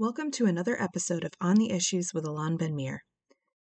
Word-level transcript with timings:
Welcome 0.00 0.30
to 0.30 0.46
another 0.46 0.80
episode 0.80 1.24
of 1.24 1.34
On 1.42 1.56
the 1.56 1.70
Issues 1.70 2.14
with 2.14 2.24
Alon 2.24 2.56
Ben-Meir. 2.56 3.02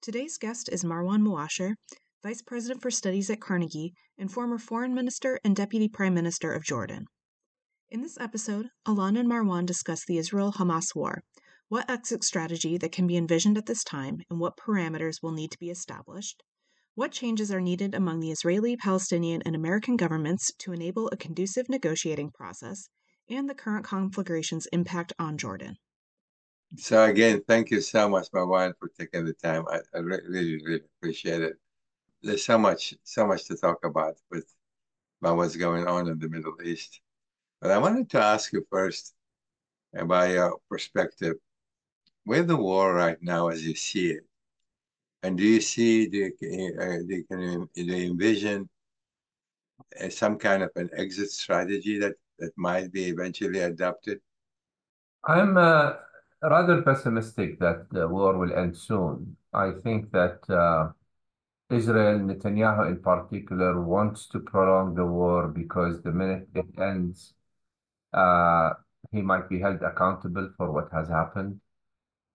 Today's 0.00 0.38
guest 0.38 0.68
is 0.70 0.84
Marwan 0.84 1.20
Muasher, 1.20 1.74
Vice 2.22 2.42
President 2.42 2.80
for 2.80 2.92
Studies 2.92 3.28
at 3.28 3.40
Carnegie 3.40 3.92
and 4.16 4.30
former 4.30 4.56
Foreign 4.56 4.94
Minister 4.94 5.40
and 5.42 5.56
Deputy 5.56 5.88
Prime 5.88 6.14
Minister 6.14 6.52
of 6.52 6.62
Jordan. 6.62 7.06
In 7.90 8.02
this 8.02 8.16
episode, 8.20 8.68
Alon 8.86 9.16
and 9.16 9.28
Marwan 9.28 9.66
discuss 9.66 10.04
the 10.06 10.16
Israel 10.16 10.52
Hamas 10.52 10.94
war, 10.94 11.22
what 11.66 11.90
exit 11.90 12.22
strategy 12.22 12.78
that 12.78 12.92
can 12.92 13.08
be 13.08 13.16
envisioned 13.16 13.58
at 13.58 13.66
this 13.66 13.82
time, 13.82 14.20
and 14.30 14.38
what 14.38 14.56
parameters 14.56 15.16
will 15.20 15.32
need 15.32 15.50
to 15.50 15.58
be 15.58 15.70
established, 15.70 16.44
what 16.94 17.10
changes 17.10 17.50
are 17.50 17.60
needed 17.60 17.96
among 17.96 18.20
the 18.20 18.30
Israeli, 18.30 18.76
Palestinian, 18.76 19.42
and 19.44 19.56
American 19.56 19.96
governments 19.96 20.52
to 20.60 20.72
enable 20.72 21.08
a 21.08 21.16
conducive 21.16 21.68
negotiating 21.68 22.30
process, 22.30 22.88
and 23.28 23.50
the 23.50 23.56
current 23.56 23.84
conflagration's 23.84 24.68
impact 24.72 25.12
on 25.18 25.36
Jordan. 25.36 25.74
So 26.76 27.04
again, 27.04 27.42
thank 27.48 27.70
you 27.70 27.80
so 27.80 28.08
much, 28.08 28.30
Marwan, 28.30 28.74
for 28.78 28.88
taking 28.98 29.24
the 29.24 29.32
time. 29.32 29.64
I, 29.68 29.80
I 29.94 29.98
really, 30.00 30.62
really 30.62 30.82
appreciate 30.98 31.42
it. 31.42 31.54
There's 32.22 32.44
so 32.44 32.58
much, 32.58 32.94
so 33.04 33.26
much 33.26 33.46
to 33.46 33.56
talk 33.56 33.84
about 33.84 34.16
with 34.30 34.52
about 35.20 35.36
what's 35.36 35.56
going 35.56 35.86
on 35.86 36.08
in 36.08 36.18
the 36.18 36.28
Middle 36.28 36.56
East. 36.62 37.00
But 37.60 37.70
I 37.70 37.78
wanted 37.78 38.10
to 38.10 38.22
ask 38.22 38.52
you 38.52 38.66
first 38.70 39.14
about 39.94 40.30
your 40.30 40.58
perspective. 40.68 41.36
Where 42.24 42.42
the 42.42 42.56
war 42.56 42.94
right 42.94 43.18
now, 43.22 43.48
as 43.48 43.66
you 43.66 43.74
see 43.74 44.10
it, 44.10 44.24
and 45.22 45.38
do 45.38 45.44
you 45.44 45.60
see 45.60 46.08
the 46.08 46.26
uh, 46.26 47.02
the 47.06 47.24
can 47.30 47.68
you 47.74 47.94
envision 47.94 48.68
uh, 50.00 50.10
some 50.10 50.38
kind 50.38 50.62
of 50.62 50.70
an 50.76 50.90
exit 50.96 51.30
strategy 51.30 51.98
that 51.98 52.14
that 52.38 52.52
might 52.56 52.92
be 52.92 53.06
eventually 53.06 53.60
adopted? 53.60 54.20
I'm 55.24 55.56
uh, 55.56 55.94
rather 56.42 56.82
pessimistic 56.82 57.58
that 57.60 57.88
the 57.90 58.08
war 58.08 58.36
will 58.38 58.52
end 58.54 58.76
soon. 58.76 59.36
I 59.52 59.72
think 59.82 60.10
that 60.12 60.48
uh, 60.50 60.92
Israel, 61.70 62.20
Netanyahu 62.20 62.88
in 62.88 63.02
particular, 63.02 63.80
wants 63.80 64.26
to 64.28 64.40
prolong 64.40 64.94
the 64.94 65.06
war 65.06 65.48
because 65.48 66.02
the 66.02 66.12
minute 66.12 66.48
it 66.54 66.66
ends, 66.78 67.34
uh, 68.12 68.70
he 69.12 69.22
might 69.22 69.48
be 69.48 69.60
held 69.60 69.82
accountable 69.82 70.50
for 70.56 70.72
what 70.72 70.88
has 70.92 71.08
happened. 71.08 71.60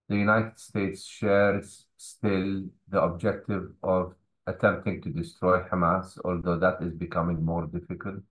The 0.09 0.17
United 0.17 0.59
States 0.59 1.05
shares 1.05 1.85
still 1.97 2.65
the 2.89 3.01
objective 3.01 3.71
of 3.83 4.15
attempting 4.45 5.01
to 5.01 5.09
destroy 5.09 5.63
Hamas, 5.63 6.17
although 6.25 6.59
that 6.59 6.81
is 6.81 6.93
becoming 6.93 7.43
more 7.43 7.65
difficult. 7.67 8.21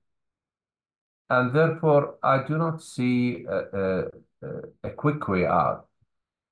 And 1.31 1.55
therefore, 1.55 2.19
I 2.23 2.47
do 2.47 2.59
not 2.59 2.83
see 2.83 3.45
a, 3.49 4.05
a, 4.83 4.91
quick 4.91 5.29
way 5.29 5.47
out. 5.47 5.89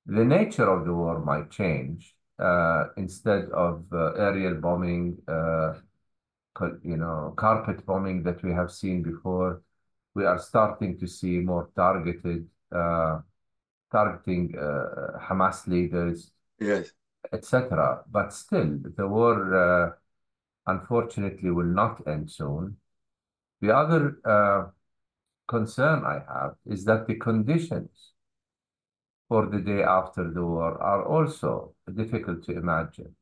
The 0.05 0.23
nature 0.23 0.69
of 0.69 0.85
the 0.85 0.93
war 0.93 1.19
might 1.19 1.51
change. 1.51 2.15
Uh, 2.39 2.85
instead 2.97 3.45
of 3.51 3.85
uh, 3.93 4.13
aerial 4.13 4.55
bombing, 4.55 5.17
uh, 5.27 5.73
you 6.83 6.97
know, 6.97 7.33
carpet 7.37 7.85
bombing 7.85 8.23
that 8.23 8.41
we 8.43 8.51
have 8.51 8.71
seen 8.71 9.03
before, 9.03 9.61
we 10.15 10.25
are 10.25 10.39
starting 10.39 10.97
to 10.97 11.07
see 11.07 11.37
more 11.39 11.69
targeted, 11.75 12.47
uh, 12.71 13.19
targeting 13.91 14.55
uh, 14.57 15.19
Hamas 15.19 15.67
leaders, 15.67 16.31
yes, 16.59 16.91
etc. 17.31 18.03
But 18.11 18.33
still, 18.33 18.79
the 18.97 19.07
war, 19.07 19.55
uh, 19.55 19.91
unfortunately, 20.65 21.51
will 21.51 21.63
not 21.63 22.07
end 22.07 22.31
soon. 22.31 22.77
The 23.61 23.75
other 23.75 24.73
concern 25.57 25.97
I 26.05 26.17
have 26.33 26.53
is 26.65 26.85
that 26.85 27.07
the 27.07 27.15
conditions 27.15 27.91
for 29.27 29.43
the 29.53 29.61
day 29.71 29.81
after 29.83 30.23
the 30.35 30.45
war 30.53 30.71
are 30.91 31.03
also 31.15 31.73
difficult 32.01 32.43
to 32.45 32.51
imagine. 32.63 33.15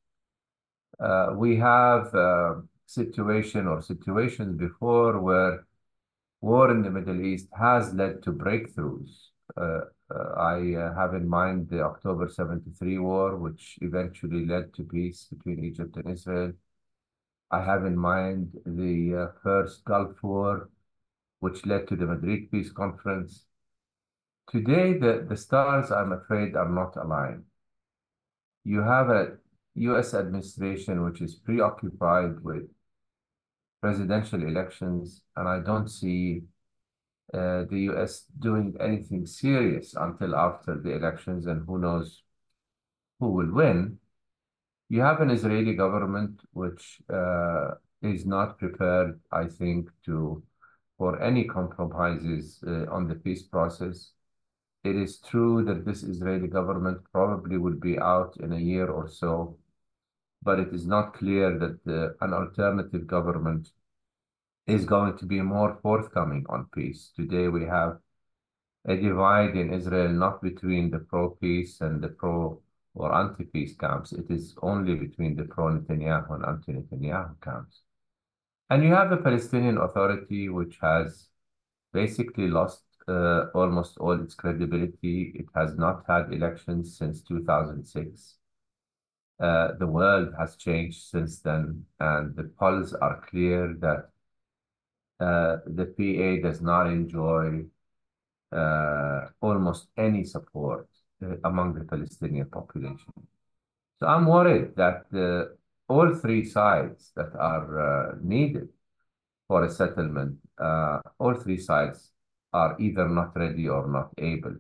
Uh, 1.00 1.28
we 1.44 1.56
have 1.58 2.14
a 2.14 2.62
situation 2.86 3.68
or 3.68 3.82
situations 3.82 4.58
before 4.68 5.20
where 5.28 5.68
war 6.42 6.72
in 6.72 6.82
the 6.82 6.90
Middle 6.98 7.22
East 7.32 7.48
has 7.68 7.94
led 7.94 8.24
to 8.24 8.32
breakthroughs. 8.32 9.12
Uh, 9.56 9.82
uh, 10.16 10.30
I 10.56 10.56
uh, 10.76 10.96
have 10.96 11.14
in 11.14 11.28
mind 11.28 11.70
the 11.70 11.82
October 11.82 12.28
73 12.28 12.98
war, 12.98 13.38
which 13.38 13.78
eventually 13.82 14.46
led 14.46 14.74
to 14.76 14.84
peace 14.84 15.28
between 15.32 15.64
Egypt 15.64 15.96
and 15.98 16.10
Israel. 16.10 16.54
I 17.52 17.62
have 17.64 17.86
in 17.86 17.98
mind 17.98 18.58
the 18.66 19.02
uh, 19.16 19.28
first 19.44 19.86
Gulf 19.86 20.16
War, 20.24 20.70
which 21.40 21.66
led 21.66 21.88
to 21.88 21.96
the 21.96 22.06
Madrid 22.06 22.52
Peace 22.52 22.72
Conference. 22.72 23.46
Today, 24.50 24.98
the, 24.98 25.26
the 25.30 25.38
stars, 25.38 25.92
I'm 25.92 26.12
afraid, 26.12 26.56
are 26.56 26.70
not 26.70 26.96
aligned. 26.98 27.44
You 28.64 28.82
have 28.82 29.10
a 29.10 29.38
US 29.76 30.14
administration 30.14 31.04
which 31.04 31.22
is 31.22 31.36
preoccupied 31.36 32.42
with 32.44 32.64
presidential 33.82 34.44
elections, 34.44 35.22
and 35.36 35.48
I 35.48 35.60
don't 35.60 35.88
see 35.88 36.44
uh, 37.34 37.66
the 37.70 37.90
US 37.92 38.26
doing 38.40 38.76
anything 38.80 39.26
serious 39.26 39.94
until 39.96 40.36
after 40.36 40.78
the 40.78 40.92
elections, 40.92 41.46
and 41.46 41.66
who 41.66 41.80
knows 41.80 42.24
who 43.20 43.30
will 43.32 43.52
win. 43.54 44.00
You 44.90 45.02
have 45.02 45.22
an 45.22 45.30
Israeli 45.30 45.76
government 45.76 46.42
which 46.52 47.02
uh, 47.14 47.76
is 48.02 48.26
not 48.26 48.58
prepared, 48.58 49.20
I 49.32 49.46
think, 49.46 49.90
to 50.06 50.44
for 51.00 51.20
any 51.24 51.46
compromises 51.46 52.60
uh, 52.68 52.86
on 52.92 53.08
the 53.08 53.16
peace 53.16 53.42
process. 53.42 54.12
It 54.84 54.96
is 54.98 55.20
true 55.20 55.64
that 55.64 55.86
this 55.86 56.04
Israeli 56.04 56.50
government 56.50 57.00
probably 57.12 57.58
will 57.58 57.80
be 57.90 57.98
out 57.98 58.36
in 58.40 58.52
a 58.54 58.60
year 58.60 58.88
or 58.88 59.08
so, 59.08 59.58
but 60.44 60.60
it 60.60 60.74
is 60.74 60.86
not 60.86 61.14
clear 61.14 61.58
that 61.58 61.80
uh, 61.88 62.26
an 62.26 62.34
alternative 62.34 63.08
government 63.08 63.72
is 64.68 64.86
going 64.86 65.18
to 65.18 65.26
be 65.26 65.42
more 65.42 65.80
forthcoming 65.82 66.46
on 66.50 66.68
peace. 66.76 67.12
Today 67.16 67.48
we 67.48 67.64
have 67.66 67.98
a 68.86 68.96
divide 68.96 69.56
in 69.56 69.74
Israel, 69.74 70.10
not 70.10 70.42
between 70.42 70.92
the 70.92 71.00
pro-peace 71.00 71.82
and 71.82 72.02
the 72.04 72.10
pro 72.10 72.62
or 72.94 73.16
anti-peace 73.16 73.76
camps. 73.78 74.12
It 74.12 74.30
is 74.30 74.56
only 74.62 74.96
between 74.96 75.36
the 75.36 75.44
pro-Netanyahu 75.44 76.36
and 76.36 76.46
anti-Netanyahu 76.46 77.42
camps. 77.42 77.82
And 78.70 78.84
you 78.84 78.94
have 78.94 79.10
the 79.10 79.18
Palestinian 79.18 79.78
Authority, 79.78 80.50
which 80.50 80.78
has 80.82 81.30
basically 81.92 82.48
lost 82.48 82.84
uh, 83.08 83.46
almost 83.56 83.98
all 83.98 84.22
its 84.22 84.36
credibility. 84.36 85.32
It 85.36 85.48
has 85.56 85.76
not 85.76 86.04
had 86.08 86.32
elections 86.32 86.96
since 86.98 87.22
2006. 87.24 88.36
Uh, 89.40 89.70
the 89.80 89.88
world 89.88 90.34
has 90.38 90.56
changed 90.56 91.02
since 91.10 91.40
then, 91.40 91.86
and 92.00 92.36
the 92.36 92.44
polls 92.60 92.94
are 92.94 93.26
clear 93.30 93.74
that 93.80 94.10
uh, 95.20 95.58
the 95.66 95.86
PA 95.86 96.48
does 96.48 96.62
not 96.62 96.88
enjoy 96.88 97.64
uh, 98.52 99.28
almost 99.42 99.88
any 99.98 100.24
support 100.26 100.88
uh, 101.24 101.36
among 101.44 101.74
the 101.74 101.86
Palestinian 101.86 102.50
population. 102.50 103.14
So 104.00 104.08
I'm 104.08 104.28
worried 104.28 104.76
that 104.76 105.06
all 105.90 106.16
three 106.16 106.46
sides 106.46 107.12
that 107.16 107.36
are 107.36 108.18
needed 108.22 108.70
for 109.48 109.66
a 109.66 109.70
settlement, 109.70 110.38
all 110.60 111.34
three 111.44 111.58
sides 111.58 112.12
are 112.54 112.76
either 112.80 113.08
not 113.08 113.36
ready 113.36 113.68
or 113.68 113.88
not 113.88 114.12
able. 114.18 114.56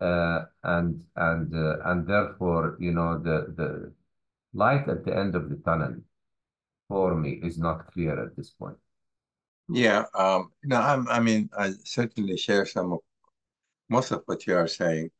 Uh, 0.00 0.44
and 0.64 1.04
and 1.16 1.54
uh, 1.54 1.76
and 1.84 2.06
therefore, 2.06 2.76
you 2.80 2.90
know, 2.90 3.18
the 3.18 3.52
the 3.56 3.92
light 4.54 4.88
at 4.88 5.04
the 5.04 5.14
end 5.14 5.34
of 5.34 5.50
the 5.50 5.56
tunnel 5.56 5.94
for 6.88 7.14
me 7.14 7.38
is 7.42 7.58
not 7.58 7.92
clear 7.92 8.18
at 8.24 8.34
this 8.34 8.50
point. 8.50 8.78
Yeah, 9.68 10.04
um, 10.14 10.50
know, 10.64 10.80
I'm, 10.80 11.06
I 11.08 11.20
mean, 11.20 11.50
I 11.56 11.72
certainly 11.84 12.38
share 12.38 12.64
some 12.64 12.94
of 12.94 13.00
most 13.90 14.10
of 14.10 14.22
what 14.24 14.46
you 14.46 14.56
are 14.56 14.66
saying. 14.66 15.10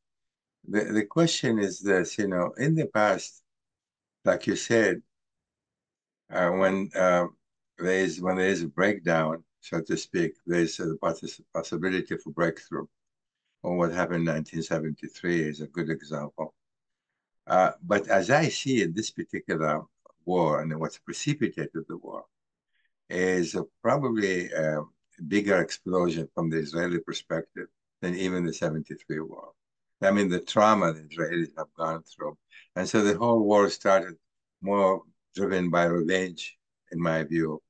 The 0.66 0.84
the 0.84 1.04
question 1.04 1.58
is 1.58 1.80
this, 1.80 2.16
you 2.16 2.26
know, 2.26 2.52
in 2.56 2.74
the 2.74 2.86
past, 2.86 3.42
like 4.24 4.46
you 4.46 4.56
said, 4.56 5.02
uh, 6.30 6.50
when 6.50 6.90
uh, 6.94 7.26
there 7.78 7.98
is 7.98 8.20
when 8.20 8.36
there 8.36 8.48
is 8.48 8.62
a 8.62 8.68
breakdown, 8.68 9.42
so 9.60 9.80
to 9.80 9.96
speak, 9.96 10.32
there's 10.46 10.80
a 10.80 10.96
possibility 11.54 12.16
for 12.16 12.30
breakthrough. 12.30 12.86
Or 13.62 13.76
what 13.76 13.92
happened 13.92 14.26
in 14.28 14.34
1973 14.34 15.40
is 15.42 15.60
a 15.60 15.66
good 15.66 15.90
example. 15.90 16.54
Uh, 17.46 17.72
but 17.82 18.08
as 18.08 18.30
I 18.30 18.48
see 18.48 18.82
in 18.82 18.94
this 18.94 19.10
particular 19.10 19.82
war 20.24 20.62
and 20.62 20.78
what's 20.78 20.98
precipitated 20.98 21.84
the 21.88 21.96
war 21.98 22.24
is 23.10 23.56
probably 23.82 24.50
a 24.52 24.82
bigger 25.28 25.60
explosion 25.60 26.28
from 26.34 26.48
the 26.48 26.58
Israeli 26.58 27.00
perspective 27.00 27.66
than 28.00 28.14
even 28.14 28.44
the 28.44 28.52
73 28.52 29.20
war. 29.20 29.52
I 30.02 30.10
mean, 30.10 30.28
the 30.28 30.40
trauma 30.40 30.92
the 30.92 31.00
Israelis 31.02 31.50
have 31.58 31.72
gone 31.76 32.02
through. 32.02 32.36
And 32.76 32.88
so 32.88 33.02
the 33.02 33.16
whole 33.16 33.42
war 33.44 33.68
started 33.68 34.14
more 34.62 35.02
driven 35.34 35.70
by 35.70 35.84
revenge, 35.84 36.56
in 36.92 37.00
my 37.00 37.24
view, 37.24 37.62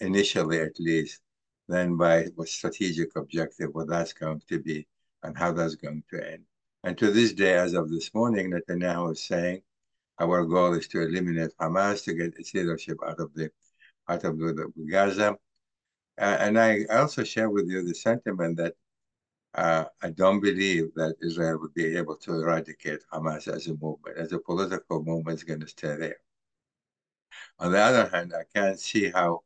initially 0.00 0.60
at 0.60 0.78
least, 0.78 1.20
than 1.68 1.96
by 1.96 2.26
what 2.34 2.48
strategic 2.48 3.14
objective, 3.16 3.70
what 3.72 3.88
that's 3.88 4.12
going 4.12 4.40
to 4.48 4.58
be, 4.60 4.86
and 5.22 5.36
how 5.36 5.52
that's 5.52 5.74
going 5.74 6.02
to 6.10 6.32
end. 6.32 6.44
And 6.84 6.96
to 6.98 7.10
this 7.10 7.32
day, 7.32 7.54
as 7.54 7.74
of 7.74 7.90
this 7.90 8.14
morning, 8.14 8.50
Netanyahu 8.50 9.12
is 9.12 9.26
saying, 9.26 9.62
our 10.20 10.44
goal 10.44 10.74
is 10.74 10.88
to 10.88 11.02
eliminate 11.02 11.50
Hamas 11.60 12.04
to 12.04 12.14
get 12.14 12.38
its 12.38 12.54
leadership 12.54 12.98
out 13.06 13.20
of 13.20 13.32
the 13.34 13.50
out 14.08 14.24
of 14.24 14.38
the, 14.38 14.72
Gaza. 14.90 15.36
Uh, 16.18 16.36
and 16.40 16.58
I 16.58 16.84
also 16.90 17.22
share 17.22 17.50
with 17.50 17.68
you 17.68 17.84
the 17.84 17.94
sentiment 17.94 18.56
that 18.56 18.74
uh, 19.58 19.84
I 20.02 20.10
don't 20.10 20.38
believe 20.40 20.94
that 20.94 21.16
Israel 21.20 21.58
would 21.60 21.74
be 21.74 21.96
able 21.96 22.16
to 22.18 22.32
eradicate 22.42 23.00
Hamas 23.12 23.52
as 23.52 23.66
a 23.66 23.74
movement, 23.74 24.16
as 24.16 24.32
a 24.32 24.38
political 24.38 25.02
movement, 25.02 25.38
is 25.38 25.42
going 25.42 25.58
to 25.58 25.66
stay 25.66 25.96
there. 25.96 26.20
On 27.58 27.72
the 27.72 27.80
other 27.80 28.08
hand, 28.08 28.32
I 28.32 28.44
can't 28.54 28.78
see 28.78 29.10
how 29.10 29.40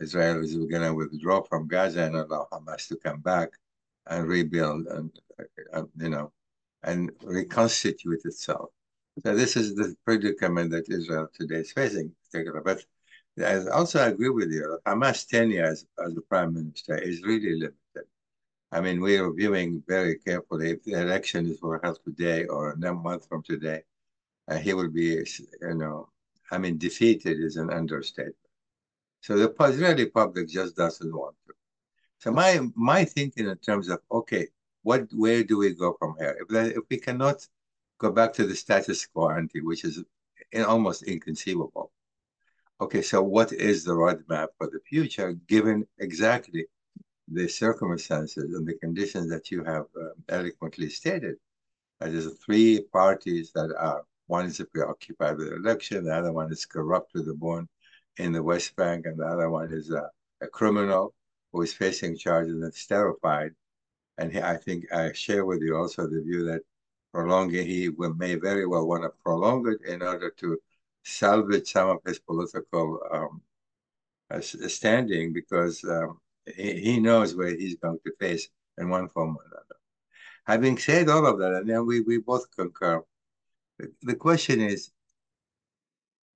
Israel 0.00 0.44
is 0.44 0.54
going 0.54 0.82
to 0.82 0.94
withdraw 0.94 1.42
from 1.42 1.66
Gaza 1.66 2.04
and 2.04 2.14
allow 2.14 2.46
Hamas 2.52 2.86
to 2.86 2.96
come 2.98 3.20
back 3.20 3.48
and 4.06 4.28
rebuild 4.28 4.86
and, 4.86 5.10
uh, 5.72 5.82
you 5.96 6.10
know, 6.10 6.30
and 6.84 7.10
reconstitute 7.24 8.24
itself. 8.26 8.68
So 9.24 9.34
this 9.34 9.56
is 9.56 9.74
the 9.74 9.96
predicament 10.04 10.70
that 10.70 10.88
Israel 10.88 11.26
today 11.34 11.62
is 11.66 11.72
facing. 11.72 12.12
But 12.64 12.84
I 13.44 13.66
also 13.70 14.06
agree 14.06 14.28
with 14.28 14.52
you. 14.52 14.78
Hamas 14.86 15.26
tenure 15.26 15.64
as, 15.64 15.84
as 16.04 16.14
the 16.14 16.20
prime 16.20 16.54
minister 16.54 16.96
is 16.96 17.22
really 17.22 17.54
limited. 17.54 17.74
I 18.70 18.80
mean, 18.80 19.00
we 19.00 19.16
are 19.16 19.32
viewing 19.32 19.82
very 19.88 20.18
carefully 20.18 20.72
if 20.72 20.84
the 20.84 21.00
election 21.00 21.46
is 21.46 21.58
for 21.58 21.80
held 21.82 22.00
today 22.04 22.44
or 22.44 22.72
a 22.72 22.94
month 22.94 23.26
from 23.26 23.42
today, 23.42 23.82
uh, 24.48 24.58
he 24.58 24.74
will 24.74 24.90
be, 24.90 25.24
you 25.62 25.74
know, 25.74 26.10
I 26.50 26.58
mean, 26.58 26.76
defeated 26.78 27.38
is 27.40 27.56
an 27.56 27.70
understatement. 27.70 28.36
So 29.20 29.36
the 29.36 29.54
Israeli 29.64 30.06
public 30.06 30.48
just 30.48 30.76
doesn't 30.76 31.14
want 31.14 31.36
to. 31.46 31.54
So 32.18 32.30
my 32.32 32.60
my 32.74 33.04
thinking 33.04 33.48
in 33.48 33.56
terms 33.58 33.88
of 33.88 34.00
okay, 34.10 34.48
what 34.82 35.08
where 35.12 35.44
do 35.44 35.58
we 35.58 35.74
go 35.74 35.96
from 35.98 36.14
here? 36.18 36.36
If 36.40 36.48
that, 36.48 36.72
if 36.72 36.84
we 36.90 36.98
cannot 36.98 37.46
go 37.98 38.10
back 38.10 38.32
to 38.34 38.46
the 38.46 38.54
status 38.54 39.06
quo 39.06 39.30
ante, 39.30 39.60
which 39.60 39.84
is 39.84 40.02
almost 40.66 41.02
inconceivable. 41.02 41.92
Okay, 42.80 43.02
so 43.02 43.22
what 43.22 43.52
is 43.52 43.84
the 43.84 43.92
roadmap 43.92 44.48
for 44.56 44.68
the 44.68 44.80
future, 44.88 45.32
given 45.48 45.86
exactly 45.98 46.66
the 47.32 47.48
circumstances 47.48 48.54
and 48.54 48.66
the 48.66 48.74
conditions 48.74 49.30
that 49.30 49.50
you 49.50 49.64
have 49.64 49.86
uh, 50.00 50.10
eloquently 50.28 50.88
stated? 50.88 51.36
That 52.00 52.10
is 52.10 52.32
three 52.44 52.82
parties 52.92 53.52
that 53.54 53.74
are 53.76 54.04
one 54.26 54.46
is 54.46 54.62
preoccupied 54.72 55.38
with 55.38 55.52
election, 55.52 56.04
the 56.04 56.14
other 56.14 56.32
one 56.32 56.52
is 56.52 56.66
corrupt 56.66 57.12
to 57.14 57.22
the 57.22 57.34
bone 57.34 57.66
in 58.18 58.32
the 58.32 58.42
West 58.42 58.76
Bank, 58.76 59.06
and 59.06 59.18
the 59.18 59.24
other 59.24 59.50
one 59.50 59.72
is 59.72 59.90
a, 59.90 60.10
a 60.42 60.46
criminal 60.46 61.14
who 61.52 61.62
is 61.62 61.72
facing 61.72 62.16
charges 62.16 62.54
and 62.54 62.64
is 62.64 62.86
terrified. 62.86 63.52
And 64.18 64.32
he, 64.32 64.40
I 64.40 64.56
think 64.56 64.92
I 64.92 65.12
share 65.12 65.44
with 65.44 65.62
you 65.62 65.76
also 65.76 66.06
the 66.06 66.20
view 66.22 66.44
that 66.46 66.62
prolonging, 67.12 67.66
he 67.66 67.88
will, 67.88 68.14
may 68.14 68.34
very 68.34 68.66
well 68.66 68.86
want 68.86 69.02
to 69.04 69.10
prolong 69.24 69.66
it 69.68 69.80
in 69.88 70.02
order 70.02 70.30
to 70.30 70.58
salvage 71.04 71.72
some 71.72 71.88
of 71.88 71.98
his 72.04 72.18
political 72.18 73.00
um, 73.10 73.42
uh, 74.30 74.40
standing 74.40 75.32
because 75.32 75.82
um, 75.84 76.20
he, 76.56 76.80
he 76.80 77.00
knows 77.00 77.34
where 77.34 77.50
he's 77.50 77.76
going 77.76 77.98
to 78.04 78.12
face 78.18 78.48
in 78.78 78.88
one 78.88 79.08
form 79.08 79.36
or 79.36 79.44
another. 79.46 79.76
Having 80.46 80.78
said 80.78 81.08
all 81.08 81.26
of 81.26 81.38
that, 81.38 81.54
and 81.54 81.68
then 81.68 81.86
we, 81.86 82.00
we 82.00 82.18
both 82.18 82.46
concur, 82.56 83.02
the, 83.78 83.92
the 84.02 84.14
question 84.14 84.60
is, 84.60 84.90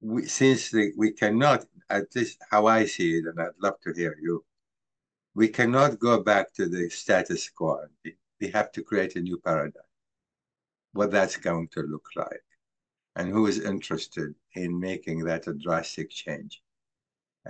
we, 0.01 0.27
since 0.27 0.71
the, 0.71 0.93
we 0.97 1.13
cannot, 1.13 1.65
at 1.89 2.15
least 2.15 2.39
how 2.51 2.67
I 2.67 2.87
see 2.87 3.19
it, 3.19 3.27
and 3.27 3.41
I'd 3.41 3.51
love 3.61 3.81
to 3.83 3.93
hear 3.93 4.17
you, 4.21 4.45
we 5.35 5.49
cannot 5.49 5.99
go 5.99 6.21
back 6.23 6.53
to 6.55 6.69
the 6.69 6.91
status 6.91 7.49
quo. 7.49 7.87
We 8.41 8.49
have 8.49 8.73
to 8.73 8.83
create 8.83 9.17
a 9.17 9.21
new 9.21 9.39
paradigm 9.39 9.83
what 10.93 11.11
that's 11.11 11.37
going 11.37 11.69
to 11.69 11.83
look 11.83 12.07
like 12.17 12.45
and 13.17 13.31
who 13.31 13.47
is 13.47 13.61
interested 13.61 14.35
in 14.55 14.79
making 14.79 15.25
that 15.25 15.47
a 15.47 15.55
drastic 15.55 16.11
change. 16.11 16.63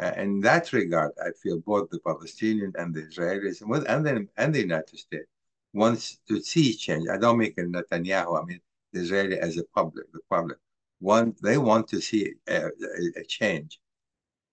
Uh, 0.00 0.12
in 0.16 0.40
that 0.40 0.72
regard, 0.72 1.12
I 1.22 1.30
feel 1.42 1.58
both 1.60 1.90
the 1.90 2.00
Palestinian 2.00 2.72
and 2.76 2.94
the 2.94 3.02
Israelis 3.02 3.60
and, 3.60 4.06
the, 4.06 4.28
and 4.36 4.54
the 4.54 4.60
United 4.60 4.98
States 4.98 5.28
wants 5.74 6.18
to 6.28 6.40
see 6.40 6.74
change. 6.74 7.08
I 7.08 7.18
don't 7.18 7.38
make 7.38 7.56
Netanyahu, 7.56 8.42
I 8.42 8.44
mean 8.44 8.60
the 8.92 9.00
Israeli 9.00 9.38
as 9.38 9.58
a 9.58 9.64
public, 9.74 10.10
the 10.12 10.20
public. 10.30 10.58
One, 11.00 11.34
they 11.42 11.58
want 11.58 11.88
to 11.88 12.00
see 12.00 12.34
a, 12.48 12.66
a, 12.66 13.20
a 13.20 13.24
change. 13.24 13.80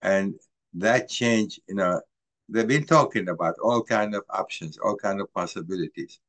And 0.01 0.35
that 0.73 1.09
change, 1.09 1.59
you 1.67 1.75
know, 1.75 2.01
they've 2.49 2.67
been 2.67 2.85
talking 2.85 3.29
about 3.29 3.55
all 3.61 3.83
kind 3.83 4.15
of 4.15 4.23
options, 4.29 4.77
all 4.77 4.95
kind 4.95 5.21
of 5.21 5.33
possibilities 5.33 6.19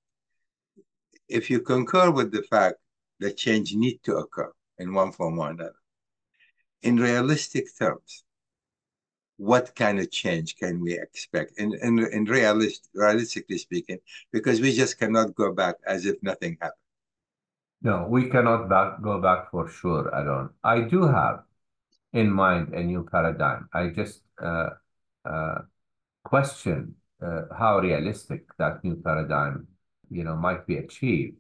if 1.31 1.49
you 1.49 1.61
concur 1.61 2.11
with 2.11 2.33
the 2.33 2.43
fact 2.43 2.77
that 3.21 3.37
change 3.37 3.73
need 3.75 4.03
to 4.03 4.17
occur 4.17 4.53
in 4.79 4.93
one 4.93 5.13
form 5.13 5.39
or 5.39 5.51
another, 5.51 5.81
in 6.83 6.97
realistic 6.97 7.67
terms, 7.79 8.25
what 9.41 9.75
kind 9.75 9.99
of 9.99 10.11
change 10.11 10.57
can 10.57 10.81
we 10.81 10.93
expect 10.99 11.59
And 11.59 11.75
in, 11.75 11.99
in 11.99 12.25
realist, 12.25 12.91
realistically 12.95 13.59
speaking, 13.59 13.99
because 14.33 14.61
we 14.61 14.73
just 14.73 14.99
cannot 14.99 15.35
go 15.35 15.53
back 15.53 15.77
as 15.87 16.05
if 16.05 16.17
nothing 16.23 16.59
happened. 16.61 16.87
No, 17.83 18.07
we 18.09 18.29
cannot 18.29 18.69
back, 18.69 19.01
go 19.01 19.21
back 19.21 19.51
for 19.51 19.69
sure, 19.69 20.09
Alon. 20.09 20.51
I 20.63 20.83
do 20.83 21.05
have 21.05 21.45
in 22.13 22.31
mind 22.31 22.75
a 22.75 22.83
new 22.83 23.09
paradigm. 23.11 23.69
I 23.73 23.89
just 23.89 24.21
uh, 24.43 24.71
uh, 25.25 25.59
question 26.23 26.97
uh, 27.23 27.43
how 27.57 27.79
realistic 27.79 28.45
that 28.59 28.85
new 28.85 28.97
paradigm 28.97 29.69
you 30.11 30.25
know, 30.25 30.37
might 30.37 30.67
be 30.67 30.77
achieved. 30.77 31.37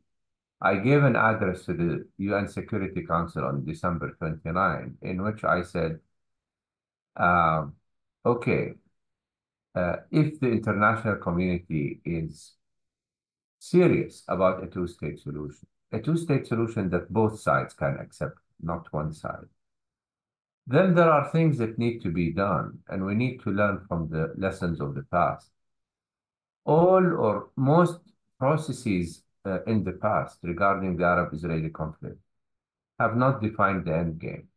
I 0.62 0.76
gave 0.76 1.02
an 1.04 1.16
address 1.16 1.64
to 1.66 1.74
the 1.74 2.06
UN 2.18 2.48
Security 2.48 3.04
Council 3.04 3.44
on 3.44 3.64
December 3.64 4.14
29, 4.18 4.98
in 5.02 5.22
which 5.22 5.42
I 5.44 5.62
said, 5.62 6.00
um, 7.16 7.74
okay, 8.24 8.74
uh, 9.74 9.96
if 10.10 10.40
the 10.40 10.48
international 10.48 11.16
community 11.16 12.00
is 12.04 12.54
serious 13.58 14.24
about 14.28 14.62
a 14.62 14.66
two-state 14.66 15.18
solution, 15.20 15.66
a 15.92 16.00
two-state 16.00 16.46
solution 16.46 16.90
that 16.90 17.12
both 17.12 17.40
sides 17.40 17.74
can 17.74 17.96
accept, 18.00 18.38
not 18.62 18.92
one 18.92 19.12
side, 19.12 19.48
then 20.66 20.94
there 20.94 21.10
are 21.10 21.30
things 21.30 21.58
that 21.58 21.78
need 21.78 22.00
to 22.02 22.10
be 22.10 22.30
done, 22.30 22.78
and 22.88 23.04
we 23.04 23.14
need 23.14 23.40
to 23.42 23.50
learn 23.50 23.84
from 23.88 24.08
the 24.08 24.32
lessons 24.36 24.80
of 24.80 24.94
the 24.94 25.02
past. 25.10 25.50
All 26.64 27.04
or 27.04 27.48
most 27.56 27.98
processes 28.38 29.22
uh, 29.44 29.62
in 29.64 29.82
the 29.82 29.92
past 29.92 30.38
regarding 30.42 30.96
the 30.96 31.04
Arab-Israeli 31.04 31.70
conflict 31.70 32.18
have 32.98 33.16
not 33.16 33.42
defined 33.42 33.86
the 33.86 33.96
end 33.96 34.18
game. 34.18 34.49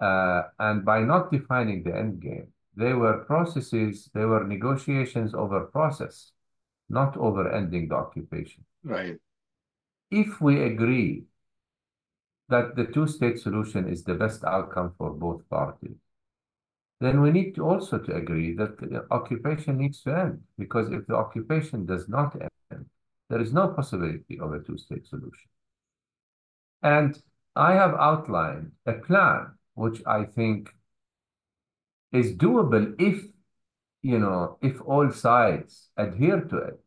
Uh, 0.00 0.42
and 0.58 0.84
by 0.84 1.00
not 1.00 1.30
defining 1.32 1.82
the 1.82 1.94
end 1.94 2.20
game, 2.20 2.48
they 2.76 2.92
were 2.92 3.24
processes, 3.24 4.08
they 4.14 4.24
were 4.24 4.44
negotiations 4.44 5.34
over 5.34 5.66
process, 5.66 6.30
not 6.88 7.16
over 7.16 7.52
ending 7.52 7.88
the 7.88 7.96
occupation. 7.96 8.64
Right. 8.84 9.16
If 10.10 10.40
we 10.40 10.62
agree 10.62 11.24
that 12.48 12.76
the 12.76 12.84
two-state 12.86 13.38
solution 13.38 13.88
is 13.88 14.04
the 14.04 14.14
best 14.14 14.44
outcome 14.44 14.94
for 14.96 15.10
both 15.10 15.48
parties, 15.50 15.96
then 17.00 17.20
we 17.20 17.30
need 17.30 17.54
to 17.56 17.64
also 17.64 17.98
to 17.98 18.14
agree 18.14 18.54
that 18.54 18.78
the 18.78 19.04
occupation 19.10 19.78
needs 19.78 20.00
to 20.02 20.16
end. 20.16 20.40
Because 20.56 20.90
if 20.90 21.06
the 21.06 21.14
occupation 21.14 21.84
does 21.84 22.08
not 22.08 22.36
end, 22.40 22.86
there 23.28 23.40
is 23.40 23.52
no 23.52 23.68
possibility 23.68 24.38
of 24.40 24.52
a 24.52 24.60
two-state 24.60 25.06
solution. 25.06 25.48
And 26.82 27.20
I 27.54 27.74
have 27.74 27.94
outlined 27.94 28.72
a 28.86 28.94
plan 28.94 29.57
which 29.78 30.02
I 30.06 30.24
think 30.24 30.70
is 32.12 32.34
doable 32.34 32.94
if, 32.98 33.22
you 34.02 34.18
know, 34.18 34.58
if 34.60 34.80
all 34.80 35.10
sides 35.10 35.90
adhere 35.96 36.40
to 36.40 36.56
it 36.56 36.80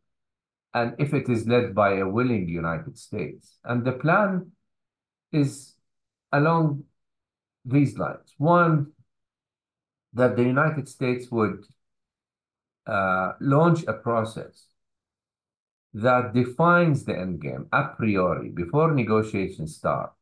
and 0.74 0.94
if 0.98 1.14
it 1.14 1.28
is 1.28 1.46
led 1.46 1.74
by 1.74 1.94
a 1.94 2.08
willing 2.08 2.48
United 2.48 2.98
States. 2.98 3.58
And 3.64 3.84
the 3.84 3.92
plan 3.92 4.52
is 5.32 5.74
along 6.32 6.84
these 7.64 7.96
lines. 7.96 8.34
One, 8.38 8.92
that 10.14 10.36
the 10.36 10.42
United 10.44 10.88
States 10.88 11.30
would 11.30 11.64
uh, 12.86 13.32
launch 13.40 13.84
a 13.86 13.94
process 13.94 14.66
that 15.94 16.34
defines 16.34 17.04
the 17.04 17.18
end 17.18 17.40
game 17.40 17.66
a 17.72 17.84
priori 17.96 18.50
before 18.50 18.92
negotiations 18.92 19.76
start, 19.76 20.12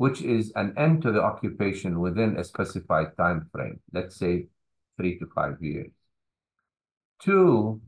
which 0.00 0.22
is 0.22 0.50
an 0.56 0.72
end 0.78 1.02
to 1.02 1.12
the 1.12 1.22
occupation 1.22 2.00
within 2.00 2.38
a 2.38 2.42
specified 2.42 3.14
time 3.18 3.46
frame, 3.52 3.78
let's 3.92 4.16
say 4.16 4.46
three 4.96 5.18
to 5.18 5.26
five 5.34 5.58
years. 5.60 5.92
Two, 7.18 7.82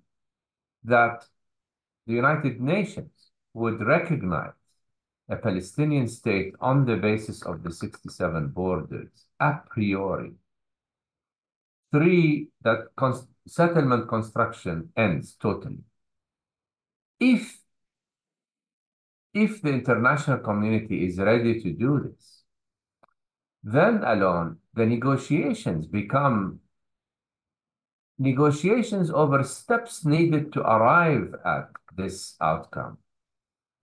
that 0.85 1.25
the 2.07 2.13
United 2.13 2.61
Nations 2.61 3.31
would 3.55 3.81
recognize 3.81 4.53
a 5.31 5.37
Palestinian 5.37 6.07
state 6.07 6.53
on 6.61 6.85
the 6.85 6.97
basis 6.97 7.41
of 7.47 7.63
the 7.63 7.73
67 7.73 8.49
borders 8.49 9.09
a 9.41 9.55
priori 9.71 10.33
Three, 11.93 12.49
that 12.61 12.89
settlement 13.49 14.07
construction 14.09 14.91
ends 14.99 15.35
totally. 15.41 15.85
If 17.19 17.62
if 19.35 19.63
the 19.63 19.71
international 19.71 20.39
community 20.39 21.07
is 21.07 21.19
ready 21.19 21.61
to 21.63 21.73
do 21.73 22.01
this, 22.01 22.43
then 23.63 24.03
Alon 24.05 24.59
the 24.75 24.87
negotiations 24.87 25.87
become 25.87 26.61
negotiations 28.19 29.11
over 29.11 29.43
steps 29.43 30.05
needed 30.05 30.53
to 30.53 30.61
arrive 30.61 31.35
at 31.45 31.69
this 31.97 32.37
outcome 32.41 32.99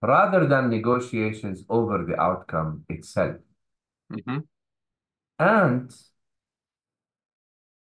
rather 0.02 0.46
than 0.46 0.70
negotiations 0.70 1.64
over 1.68 2.04
the 2.04 2.18
outcome 2.18 2.84
itself. 2.88 3.36
Mm-hmm. 4.12 4.38
And 5.38 5.94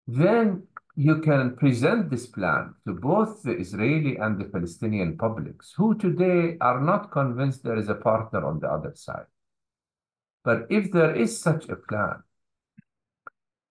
then 0.08 0.64
you 1.00 1.22
can 1.22 1.56
present 1.56 2.10
this 2.10 2.25
plan 2.25 2.74
to 2.88 2.92
both 2.92 3.44
the 3.44 3.56
Israeli 3.56 4.18
and 4.18 4.39
the 4.39 4.46
Palestinian 4.46 5.16
publics, 5.16 5.72
who 5.77 5.96
today 5.96 6.58
are 6.60 6.82
not 6.82 7.12
convinced 7.12 7.63
there 7.63 7.77
is 7.77 7.88
a 7.88 7.94
partner 7.94 8.44
on 8.44 8.60
the 8.60 8.68
other 8.68 8.94
side. 8.96 9.27
But 10.44 10.66
if 10.72 10.92
there 10.92 11.16
is 11.16 11.39
such 11.39 11.70
a 11.70 11.75
plan 11.75 12.24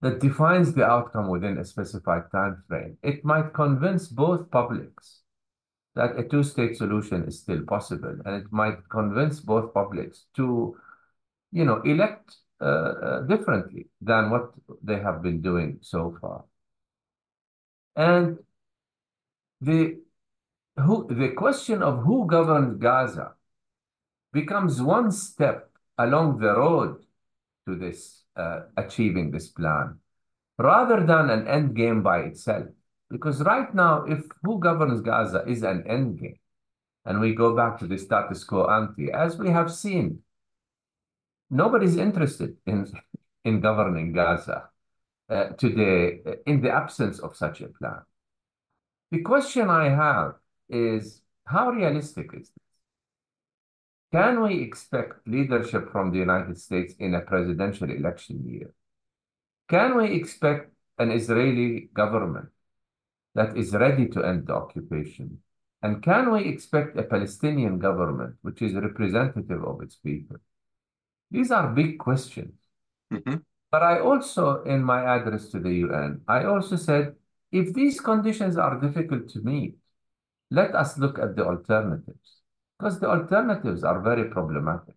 that 0.02 0.20
defines 0.20 0.72
the 0.72 0.84
outcome 0.84 1.28
within 1.28 1.58
a 1.58 1.64
specified 1.64 2.30
time 2.30 2.62
frame, 2.68 2.96
it 3.02 3.24
might 3.24 3.52
convince 3.52 4.06
both 4.06 4.48
publics 4.52 5.22
that 5.96 6.16
a 6.16 6.22
two-state 6.22 6.76
solution 6.76 7.24
is 7.24 7.40
still 7.40 7.64
possible, 7.66 8.16
and 8.24 8.36
it 8.36 8.52
might 8.52 8.88
convince 8.88 9.40
both 9.40 9.74
publics 9.74 10.26
to, 10.36 10.76
you 11.50 11.64
know, 11.64 11.80
elect 11.82 12.36
uh, 12.60 12.64
uh, 12.64 13.20
differently 13.22 13.88
than 14.00 14.30
what 14.30 14.52
they 14.80 15.00
have 15.00 15.22
been 15.22 15.42
doing 15.42 15.78
so 15.80 16.16
far. 16.20 16.44
And 17.96 18.38
the 19.60 19.98
who 20.76 21.06
the 21.08 21.30
question 21.30 21.82
of 21.82 22.02
who 22.04 22.26
governs 22.26 22.78
Gaza 22.78 23.34
becomes 24.32 24.82
one 24.82 25.10
step 25.10 25.70
along 25.98 26.38
the 26.38 26.54
road 26.54 27.04
to 27.66 27.74
this 27.74 28.22
uh, 28.36 28.60
achieving 28.76 29.30
this 29.30 29.48
plan, 29.48 29.98
rather 30.58 31.04
than 31.06 31.30
an 31.30 31.48
end 31.48 31.74
game 31.74 32.02
by 32.02 32.20
itself. 32.20 32.66
Because 33.08 33.40
right 33.42 33.72
now, 33.74 34.04
if 34.04 34.24
who 34.42 34.58
governs 34.58 35.00
Gaza 35.00 35.44
is 35.46 35.62
an 35.62 35.84
end 35.86 36.20
game, 36.20 36.38
and 37.06 37.20
we 37.20 37.34
go 37.34 37.56
back 37.56 37.78
to 37.78 37.86
the 37.86 37.96
status 37.96 38.44
quo 38.44 38.66
ante, 38.66 39.10
as 39.10 39.38
we 39.38 39.48
have 39.50 39.72
seen, 39.72 40.22
nobody's 41.50 41.96
interested 41.96 42.56
in 42.66 42.86
in 43.44 43.60
governing 43.60 44.12
Gaza 44.12 44.68
uh, 45.28 45.48
today 45.58 46.20
in 46.46 46.60
the 46.60 46.70
absence 46.70 47.18
of 47.18 47.36
such 47.36 47.60
a 47.60 47.68
plan. 47.68 48.00
The 49.10 49.22
question 49.22 49.68
I 49.70 49.88
have 49.88 50.34
is 50.68 51.22
how 51.44 51.70
realistic 51.70 52.30
is 52.34 52.50
this? 52.50 52.66
Can 54.12 54.42
we 54.42 54.62
expect 54.62 55.26
leadership 55.26 55.90
from 55.90 56.10
the 56.10 56.18
United 56.18 56.58
States 56.58 56.94
in 56.98 57.14
a 57.14 57.20
presidential 57.20 57.90
election 57.90 58.44
year? 58.48 58.72
Can 59.68 59.96
we 59.96 60.12
expect 60.12 60.72
an 60.98 61.10
Israeli 61.10 61.90
government 61.92 62.48
that 63.34 63.56
is 63.56 63.72
ready 63.72 64.08
to 64.08 64.24
end 64.24 64.46
the 64.46 64.54
occupation? 64.54 65.38
And 65.82 66.02
can 66.02 66.32
we 66.32 66.44
expect 66.44 66.96
a 66.96 67.02
Palestinian 67.02 67.78
government 67.78 68.36
which 68.42 68.62
is 68.62 68.74
representative 68.74 69.62
of 69.64 69.82
its 69.82 69.96
people? 69.96 70.36
These 71.30 71.50
are 71.50 71.68
big 71.68 71.98
questions. 71.98 72.54
Mm-hmm. 73.12 73.36
But 73.76 73.82
I 73.82 73.98
also, 73.98 74.62
in 74.62 74.82
my 74.82 75.04
address 75.04 75.50
to 75.50 75.60
the 75.60 75.70
UN, 75.84 76.22
I 76.26 76.44
also 76.44 76.76
said, 76.76 77.14
if 77.52 77.74
these 77.74 78.00
conditions 78.00 78.56
are 78.56 78.80
difficult 78.80 79.28
to 79.34 79.40
meet, 79.40 79.76
let 80.50 80.74
us 80.74 80.96
look 80.96 81.18
at 81.18 81.36
the 81.36 81.44
alternatives 81.44 82.40
because 82.78 82.98
the 83.00 83.10
alternatives 83.10 83.84
are 83.84 84.00
very 84.00 84.30
problematic. 84.30 84.94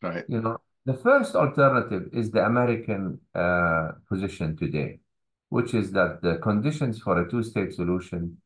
Right. 0.00 0.24
You 0.28 0.40
know, 0.40 0.58
the 0.84 0.94
first 0.94 1.34
alternative 1.34 2.10
is 2.12 2.30
the 2.30 2.44
American 2.46 3.18
uh, 3.34 3.88
position 4.08 4.56
today, 4.56 5.00
which 5.48 5.74
is 5.74 5.90
that 5.98 6.22
the 6.22 6.36
conditions 6.36 7.00
for 7.00 7.20
a 7.22 7.28
two-state 7.28 7.72
solution 7.74 8.36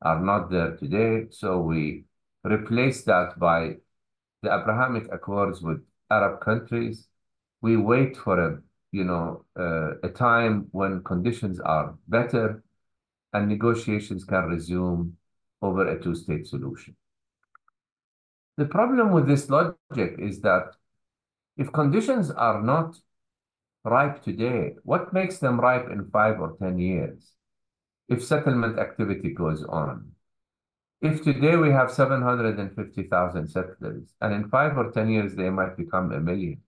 are 0.00 0.18
not 0.18 0.50
there 0.50 0.76
today. 0.76 1.26
So 1.28 1.60
we 1.60 2.04
replace 2.42 3.04
that 3.04 3.38
by 3.38 3.76
the 4.42 4.48
Abrahamic 4.48 5.12
Accords 5.12 5.60
with 5.60 5.84
Arab 6.10 6.40
countries. 6.40 7.06
We 7.60 7.76
wait 7.76 8.16
for 8.16 8.38
a 8.40 8.62
you 8.92 9.04
know, 9.04 9.44
uh, 9.58 9.98
a 10.02 10.08
time 10.08 10.68
when 10.72 11.02
conditions 11.04 11.60
are 11.60 11.94
better 12.08 12.62
and 13.32 13.48
negotiations 13.48 14.24
can 14.24 14.44
resume 14.44 15.16
over 15.60 15.86
a 15.88 16.00
two-state 16.02 16.46
solution. 16.46 16.96
The 18.56 18.64
problem 18.64 19.12
with 19.12 19.26
this 19.26 19.48
logic 19.50 20.16
is 20.18 20.40
that 20.40 20.74
if 21.56 21.72
conditions 21.72 22.30
are 22.30 22.62
not 22.62 22.96
ripe 23.84 24.22
today, 24.22 24.74
what 24.82 25.12
makes 25.12 25.38
them 25.38 25.60
ripe 25.60 25.88
in 25.90 26.10
five 26.10 26.40
or 26.40 26.56
10 26.58 26.78
years? 26.78 27.32
If 28.08 28.24
settlement 28.24 28.78
activity 28.78 29.34
goes 29.34 29.64
on. 29.64 30.12
If 31.00 31.22
today 31.22 31.56
we 31.56 31.70
have 31.70 31.92
750,000 31.92 33.48
settlers, 33.48 34.14
and 34.20 34.34
in 34.34 34.48
five 34.48 34.76
or 34.76 34.90
10 34.90 35.08
years 35.10 35.34
they 35.36 35.50
might 35.50 35.76
become 35.76 36.10
a 36.10 36.18
million, 36.18 36.60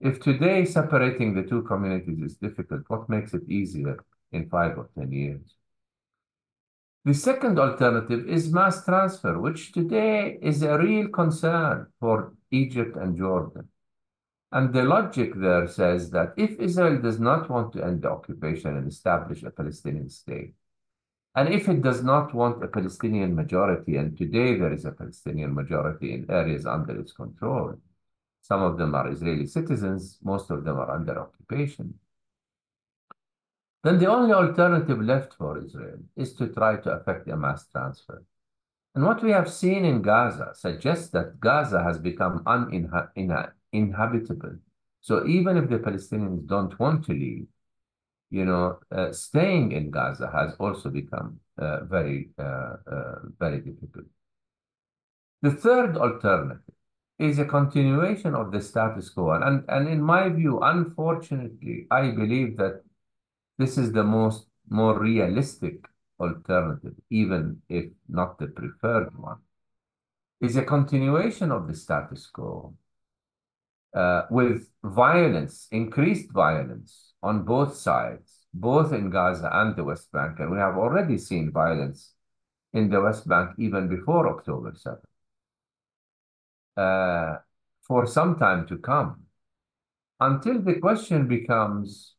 if 0.00 0.20
today 0.20 0.64
separating 0.64 1.34
the 1.34 1.42
two 1.42 1.62
communities 1.62 2.20
is 2.22 2.36
difficult, 2.36 2.82
what 2.88 3.08
makes 3.08 3.34
it 3.34 3.48
easier 3.48 4.04
in 4.32 4.48
five 4.48 4.78
or 4.78 4.88
10 4.96 5.10
years? 5.12 5.56
The 7.04 7.14
second 7.14 7.58
alternative 7.58 8.28
is 8.28 8.52
mass 8.52 8.84
transfer, 8.84 9.38
which 9.38 9.72
today 9.72 10.38
is 10.42 10.62
a 10.62 10.78
real 10.78 11.08
concern 11.08 11.86
for 11.98 12.34
Egypt 12.50 12.96
and 12.96 13.16
Jordan. 13.16 13.68
And 14.52 14.72
the 14.72 14.82
logic 14.82 15.32
there 15.34 15.66
says 15.66 16.10
that 16.10 16.34
if 16.36 16.58
Israel 16.58 17.00
does 17.00 17.20
not 17.20 17.50
want 17.50 17.72
to 17.74 17.84
end 17.84 18.02
the 18.02 18.10
occupation 18.10 18.76
and 18.76 18.88
establish 18.88 19.42
a 19.42 19.50
Palestinian 19.50 20.08
state, 20.08 20.54
and 21.34 21.48
if 21.48 21.68
it 21.68 21.82
does 21.82 22.02
not 22.02 22.34
want 22.34 22.64
a 22.64 22.68
Palestinian 22.68 23.34
majority, 23.34 23.96
and 23.96 24.16
today 24.16 24.56
there 24.58 24.72
is 24.72 24.84
a 24.84 24.92
Palestinian 24.92 25.54
majority 25.54 26.14
in 26.14 26.30
areas 26.30 26.66
under 26.66 26.98
its 26.98 27.12
control, 27.12 27.74
some 28.48 28.62
of 28.62 28.78
them 28.78 28.94
are 28.94 29.10
Israeli 29.10 29.46
citizens, 29.46 30.18
most 30.22 30.50
of 30.50 30.64
them 30.64 30.78
are 30.78 30.90
under 30.90 31.20
occupation. 31.20 31.92
Then 33.84 33.98
the 33.98 34.06
only 34.06 34.32
alternative 34.32 35.02
left 35.02 35.34
for 35.34 35.62
Israel 35.62 35.98
is 36.16 36.32
to 36.36 36.48
try 36.48 36.76
to 36.76 36.92
effect 36.92 37.28
a 37.28 37.36
mass 37.36 37.68
transfer. 37.68 38.24
And 38.94 39.04
what 39.04 39.22
we 39.22 39.32
have 39.32 39.50
seen 39.50 39.84
in 39.84 40.00
Gaza 40.00 40.52
suggests 40.54 41.10
that 41.10 41.38
Gaza 41.38 41.82
has 41.82 41.98
become 41.98 42.42
uninhabitable. 42.46 44.56
So 45.02 45.26
even 45.26 45.58
if 45.58 45.68
the 45.68 45.78
Palestinians 45.78 46.46
don't 46.46 46.78
want 46.80 47.04
to 47.04 47.12
leave, 47.12 47.46
you 48.30 48.46
know, 48.46 48.78
uh, 48.90 49.12
staying 49.12 49.72
in 49.72 49.90
Gaza 49.90 50.30
has 50.32 50.54
also 50.58 50.88
become 50.88 51.38
uh, 51.58 51.84
very, 51.84 52.30
uh, 52.38 52.76
uh 52.94 53.18
very 53.38 53.60
difficult. 53.60 54.06
The 55.42 55.52
third 55.52 55.96
alternative 55.96 56.77
is 57.18 57.38
a 57.38 57.44
continuation 57.44 58.34
of 58.34 58.52
the 58.52 58.60
status 58.60 59.10
quo. 59.10 59.32
And, 59.32 59.64
and 59.68 59.88
in 59.88 60.00
my 60.00 60.28
view, 60.28 60.60
unfortunately, 60.62 61.86
I 61.90 62.10
believe 62.10 62.56
that 62.58 62.82
this 63.58 63.76
is 63.76 63.92
the 63.92 64.04
most 64.04 64.46
more 64.68 64.98
realistic 64.98 65.84
alternative, 66.20 66.94
even 67.10 67.60
if 67.68 67.86
not 68.08 68.38
the 68.38 68.46
preferred 68.46 69.16
one, 69.18 69.38
is 70.40 70.56
a 70.56 70.62
continuation 70.62 71.50
of 71.50 71.66
the 71.66 71.74
status 71.74 72.26
quo 72.28 72.74
uh, 73.94 74.22
with 74.30 74.68
violence, 74.84 75.66
increased 75.72 76.30
violence 76.30 77.14
on 77.22 77.44
both 77.44 77.76
sides, 77.76 78.46
both 78.54 78.92
in 78.92 79.10
Gaza 79.10 79.50
and 79.52 79.74
the 79.74 79.82
West 79.82 80.12
Bank. 80.12 80.38
And 80.38 80.52
we 80.52 80.58
have 80.58 80.76
already 80.76 81.18
seen 81.18 81.50
violence 81.50 82.12
in 82.72 82.90
the 82.90 83.00
West 83.00 83.26
Bank 83.26 83.50
even 83.58 83.88
before 83.88 84.28
October 84.28 84.72
7th 84.72 85.07
uh, 86.78 87.38
for 87.82 88.06
some 88.06 88.38
time 88.38 88.66
to 88.68 88.78
come 88.78 89.24
until 90.20 90.60
the 90.60 90.74
question 90.74 91.26
becomes 91.26 92.14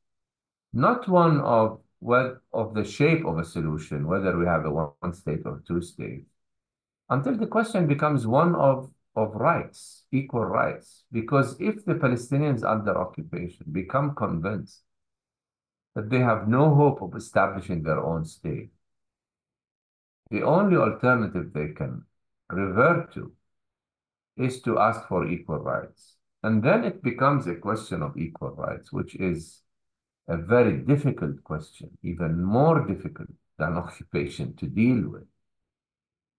not 0.73 1.07
one 1.07 1.39
of 1.41 1.81
what 1.99 2.41
of 2.53 2.73
the 2.73 2.85
shape 2.85 3.25
of 3.25 3.37
a 3.37 3.45
solution, 3.45 4.07
whether 4.07 4.37
we 4.37 4.45
have 4.45 4.65
a 4.65 4.71
one 4.71 5.13
state 5.13 5.41
or 5.45 5.61
two 5.67 5.81
state, 5.81 6.25
until 7.09 7.35
the 7.35 7.47
question 7.47 7.87
becomes 7.87 8.25
one 8.25 8.55
of, 8.55 8.89
of 9.15 9.35
rights, 9.35 10.05
equal 10.11 10.45
rights. 10.45 11.03
Because 11.11 11.59
if 11.59 11.83
the 11.85 11.95
Palestinians 11.95 12.63
under 12.63 12.97
occupation 12.97 13.65
become 13.71 14.15
convinced 14.15 14.81
that 15.95 16.09
they 16.09 16.19
have 16.19 16.47
no 16.47 16.73
hope 16.73 17.01
of 17.01 17.15
establishing 17.15 17.83
their 17.83 17.99
own 17.99 18.23
state, 18.23 18.69
the 20.31 20.43
only 20.43 20.77
alternative 20.77 21.51
they 21.53 21.69
can 21.69 22.05
revert 22.49 23.13
to 23.13 23.33
is 24.39 24.61
to 24.61 24.79
ask 24.79 25.07
for 25.07 25.27
equal 25.27 25.59
rights. 25.59 26.15
And 26.43 26.63
then 26.63 26.85
it 26.85 27.03
becomes 27.03 27.47
a 27.47 27.55
question 27.55 28.01
of 28.01 28.17
equal 28.17 28.51
rights, 28.51 28.91
which 28.93 29.15
is 29.15 29.61
a 30.27 30.37
very 30.37 30.77
difficult 30.77 31.43
question, 31.43 31.97
even 32.03 32.41
more 32.41 32.85
difficult 32.87 33.29
than 33.57 33.73
occupation 33.83 34.55
to 34.55 34.65
deal 34.67 35.09
with. 35.09 35.27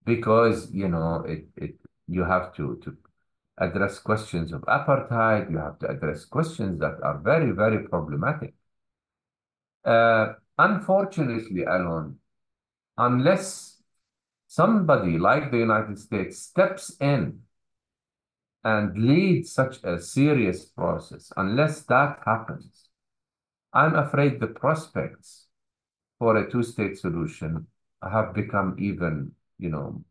Because, 0.04 0.72
you 0.72 0.88
know, 0.88 1.24
it, 1.26 1.46
it 1.56 1.76
you 2.08 2.24
have 2.24 2.54
to, 2.54 2.80
to 2.82 2.96
address 3.58 3.98
questions 3.98 4.52
of 4.52 4.62
apartheid. 4.62 5.50
You 5.50 5.58
have 5.58 5.78
to 5.80 5.88
address 5.88 6.24
questions 6.24 6.80
that 6.80 6.96
are 7.02 7.18
very, 7.18 7.50
very 7.50 7.86
problematic. 7.86 8.54
Uh, 9.84 10.34
unfortunately, 10.58 11.64
Alon, 11.64 12.16
unless 12.96 13.80
somebody 14.46 15.18
like 15.18 15.50
the 15.50 15.58
United 15.58 15.98
States 15.98 16.38
steps 16.38 16.96
in 17.00 17.40
and 18.64 18.96
lead 18.96 19.46
such 19.46 19.82
a 19.84 20.00
serious 20.00 20.64
process, 20.64 21.32
unless 21.36 21.82
that 21.82 22.18
happens, 22.24 22.88
I'm 23.72 23.94
afraid 23.94 24.40
the 24.40 24.48
prospects 24.48 25.46
for 26.18 26.36
a 26.36 26.50
two-state 26.50 26.98
solution 26.98 27.66
have 28.02 28.34
become 28.34 28.76
even, 28.78 29.32
you 29.58 29.70
know, 29.70 30.04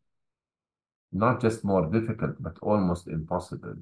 not 1.12 1.42
just 1.42 1.64
more 1.64 1.88
difficult, 1.88 2.36
but 2.40 2.58
almost 2.62 3.08
impossible. 3.08 3.76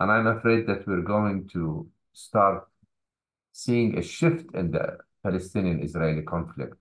And 0.00 0.10
I'm 0.10 0.26
afraid 0.26 0.66
that 0.66 0.86
we're 0.86 1.02
going 1.02 1.48
to 1.52 1.88
start 2.12 2.66
seeing 3.52 3.98
a 3.98 4.02
shift 4.02 4.54
in 4.54 4.70
the 4.70 4.98
Palestinian-Israeli 5.22 6.22
conflict 6.22 6.76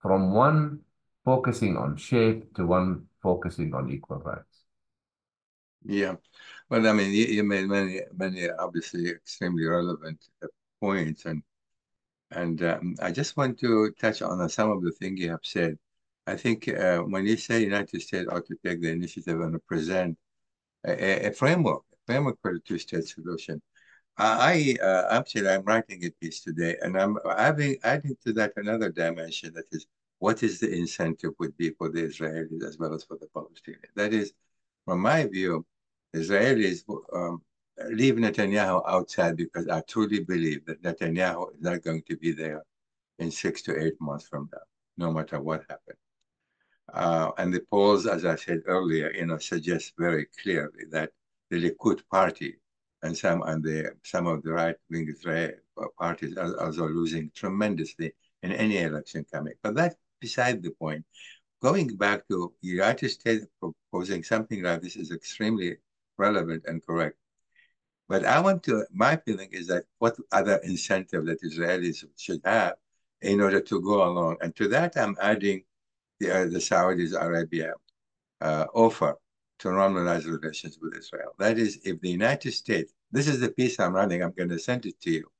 from 0.00 0.32
one 0.32 0.80
focusing 1.24 1.76
on 1.76 1.96
shape 1.96 2.54
to 2.54 2.66
one 2.66 3.06
focusing 3.22 3.74
on 3.74 3.90
equal 3.90 4.18
rights. 4.18 4.51
Yeah. 5.84 6.16
Well, 6.70 6.86
I 6.86 6.92
mean, 6.92 7.10
you, 7.12 7.26
you 7.26 7.44
made 7.44 7.66
many, 7.68 8.00
many 8.14 8.48
obviously 8.50 9.10
extremely 9.10 9.64
relevant 9.64 10.24
points, 10.80 11.24
and 11.26 11.42
and 12.32 12.62
um, 12.64 12.96
I 13.02 13.12
just 13.12 13.36
want 13.36 13.58
to 13.60 13.92
touch 14.00 14.22
on 14.22 14.48
some 14.48 14.70
of 14.70 14.82
the 14.82 14.92
things 14.92 15.20
you 15.20 15.30
have 15.30 15.44
said. 15.44 15.78
I 16.26 16.36
think 16.36 16.68
uh, 16.68 17.00
when 17.00 17.26
you 17.26 17.36
say 17.36 17.62
United 17.62 18.02
States 18.02 18.28
ought 18.30 18.46
to 18.46 18.56
take 18.64 18.82
the 18.82 18.90
initiative 18.90 19.40
and 19.40 19.64
present 19.66 20.18
a, 20.86 21.28
a 21.28 21.32
framework, 21.32 21.82
a 21.94 21.98
framework 22.06 22.38
for 22.42 22.54
the 22.54 22.60
two-state 22.60 23.06
solution, 23.08 23.62
I 24.18 24.76
uh, 24.82 25.06
actually 25.10 25.48
I'm 25.48 25.64
writing 25.64 26.04
a 26.04 26.10
piece 26.10 26.40
today, 26.42 26.76
and 26.82 26.98
I'm 27.00 27.18
adding 27.36 27.76
adding 27.84 28.16
to 28.24 28.32
that 28.34 28.52
another 28.56 28.90
dimension 28.90 29.54
that 29.54 29.66
is 29.72 29.86
what 30.18 30.42
is 30.42 30.60
the 30.60 30.72
incentive 30.72 31.32
would 31.40 31.56
be 31.56 31.70
for 31.70 31.90
the 31.90 32.02
Israelis 32.04 32.64
as 32.64 32.78
well 32.78 32.94
as 32.94 33.04
for 33.04 33.18
the 33.18 33.26
Palestinians. 33.34 33.92
That 33.96 34.12
is, 34.14 34.32
from 34.86 35.00
my 35.00 35.26
view, 35.26 35.66
Israelis 36.14 36.84
um, 37.14 37.42
leave 37.90 38.14
Netanyahu 38.14 38.82
outside 38.86 39.36
because 39.36 39.68
I 39.68 39.80
truly 39.88 40.20
believe 40.20 40.64
that 40.66 40.82
Netanyahu 40.82 41.54
is 41.54 41.60
not 41.60 41.82
going 41.82 42.02
to 42.08 42.16
be 42.16 42.32
there 42.32 42.62
in 43.18 43.30
six 43.30 43.62
to 43.62 43.82
eight 43.82 44.00
months 44.00 44.26
from 44.26 44.48
now, 44.52 44.60
no 44.98 45.12
matter 45.12 45.40
what 45.40 45.64
happens. 45.68 45.98
Uh, 46.92 47.30
and 47.38 47.52
the 47.54 47.60
polls, 47.70 48.06
as 48.06 48.24
I 48.24 48.36
said 48.36 48.60
earlier, 48.66 49.10
you 49.12 49.26
know, 49.26 49.38
suggest 49.38 49.94
very 49.98 50.26
clearly 50.42 50.84
that 50.90 51.10
the 51.50 51.70
Likud 51.70 52.02
party 52.10 52.56
and 53.02 53.16
some 53.16 53.42
and 53.42 53.62
the 53.64 53.92
some 54.04 54.26
of 54.26 54.42
the 54.42 54.52
right-wing 54.52 55.08
Israeli 55.08 55.54
parties 55.98 56.36
are 56.36 56.60
also 56.60 56.86
losing 56.88 57.30
tremendously 57.34 58.12
in 58.42 58.52
any 58.52 58.78
election 58.78 59.24
coming. 59.32 59.54
But 59.62 59.74
that's 59.74 59.96
beside 60.20 60.62
the 60.62 60.70
point. 60.70 61.04
Going 61.62 61.96
back 61.96 62.26
to 62.28 62.52
the 62.60 62.68
United 62.68 63.08
States 63.08 63.46
proposing 63.60 64.22
something 64.24 64.62
like 64.62 64.82
this 64.82 64.96
is 64.96 65.12
extremely 65.12 65.76
relevant 66.18 66.64
and 66.66 66.84
correct. 66.84 67.16
But 68.08 68.24
I 68.24 68.40
want 68.40 68.62
to, 68.64 68.84
my 68.92 69.16
feeling 69.16 69.48
is 69.52 69.68
that 69.68 69.84
what 69.98 70.16
other 70.32 70.56
incentive 70.64 71.26
that 71.26 71.42
Israelis 71.42 72.04
should 72.16 72.40
have 72.44 72.74
in 73.22 73.40
order 73.40 73.60
to 73.60 73.80
go 73.80 74.04
along. 74.04 74.36
And 74.40 74.54
to 74.56 74.68
that, 74.68 74.96
I'm 74.96 75.16
adding 75.20 75.64
the, 76.20 76.30
uh, 76.30 76.46
the 76.46 76.60
Saudi 76.60 77.10
Arabia 77.14 77.74
uh, 78.40 78.66
offer 78.74 79.16
to 79.60 79.68
normalize 79.68 80.26
relations 80.26 80.78
with 80.82 80.96
Israel. 80.96 81.34
That 81.38 81.58
is, 81.58 81.78
if 81.84 82.00
the 82.00 82.10
United 82.10 82.52
States, 82.52 82.92
this 83.12 83.28
is 83.28 83.40
the 83.40 83.50
piece 83.50 83.78
I'm 83.78 83.94
running, 83.94 84.22
I'm 84.22 84.32
going 84.32 84.48
to 84.48 84.58
send 84.58 84.86
it 84.86 85.00
to 85.02 85.10
you, 85.10 85.30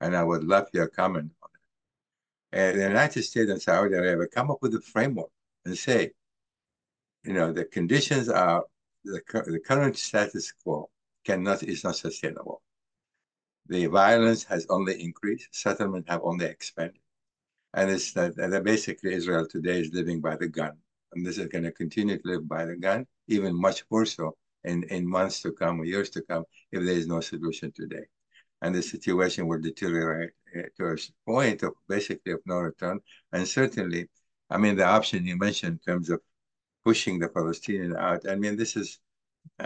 and 0.00 0.16
I 0.16 0.24
would 0.24 0.44
love 0.44 0.66
your 0.72 0.88
comment 0.88 1.30
on 1.42 1.50
it. 1.54 2.58
And 2.58 2.80
the 2.80 2.88
United 2.88 3.22
States 3.22 3.50
and 3.50 3.62
Saudi 3.62 3.94
Arabia 3.94 4.26
come 4.26 4.50
up 4.50 4.58
with 4.60 4.74
a 4.74 4.80
framework 4.80 5.30
and 5.64 5.78
say, 5.78 6.10
you 7.24 7.32
know, 7.32 7.52
the 7.52 7.64
conditions 7.64 8.28
are 8.28 8.64
the, 9.04 9.20
the 9.46 9.60
current 9.60 9.96
status 9.96 10.52
quo 10.52 10.90
cannot 11.24 11.62
is 11.62 11.84
not 11.84 11.96
sustainable. 11.96 12.62
The 13.66 13.86
violence 13.86 14.44
has 14.44 14.66
only 14.70 15.02
increased, 15.02 15.48
settlement 15.52 16.08
have 16.08 16.22
only 16.22 16.46
expanded. 16.46 17.00
And 17.74 17.90
it's 17.90 18.12
that, 18.12 18.36
that 18.36 18.64
basically 18.64 19.12
Israel 19.12 19.46
today 19.46 19.80
is 19.80 19.92
living 19.92 20.20
by 20.20 20.36
the 20.36 20.48
gun. 20.48 20.72
And 21.12 21.24
this 21.24 21.38
is 21.38 21.48
going 21.48 21.64
to 21.64 21.72
continue 21.72 22.16
to 22.16 22.28
live 22.28 22.48
by 22.48 22.64
the 22.64 22.76
gun 22.76 23.06
even 23.28 23.54
much 23.54 23.84
worse 23.90 24.16
so 24.16 24.36
in, 24.64 24.84
in 24.84 25.08
months 25.08 25.42
to 25.42 25.52
come 25.52 25.80
or 25.80 25.84
years 25.84 26.10
to 26.10 26.22
come 26.22 26.44
if 26.72 26.82
there 26.84 26.94
is 26.94 27.06
no 27.06 27.20
solution 27.20 27.72
today. 27.72 28.04
And 28.62 28.74
the 28.74 28.82
situation 28.82 29.46
will 29.46 29.60
deteriorate 29.60 30.30
uh, 30.56 30.62
to 30.76 30.86
a 30.86 30.96
point 31.26 31.62
of 31.62 31.74
basically 31.88 32.32
of 32.32 32.40
no 32.46 32.56
return. 32.56 33.00
And 33.32 33.46
certainly, 33.46 34.08
I 34.50 34.58
mean, 34.58 34.76
the 34.76 34.84
option 34.84 35.26
you 35.26 35.36
mentioned 35.36 35.78
in 35.86 35.92
terms 35.92 36.10
of 36.10 36.20
pushing 36.88 37.18
the 37.18 37.28
Palestinian 37.28 37.94
out, 37.96 38.22
I 38.32 38.34
mean, 38.42 38.56
this 38.56 38.74
is 38.82 38.88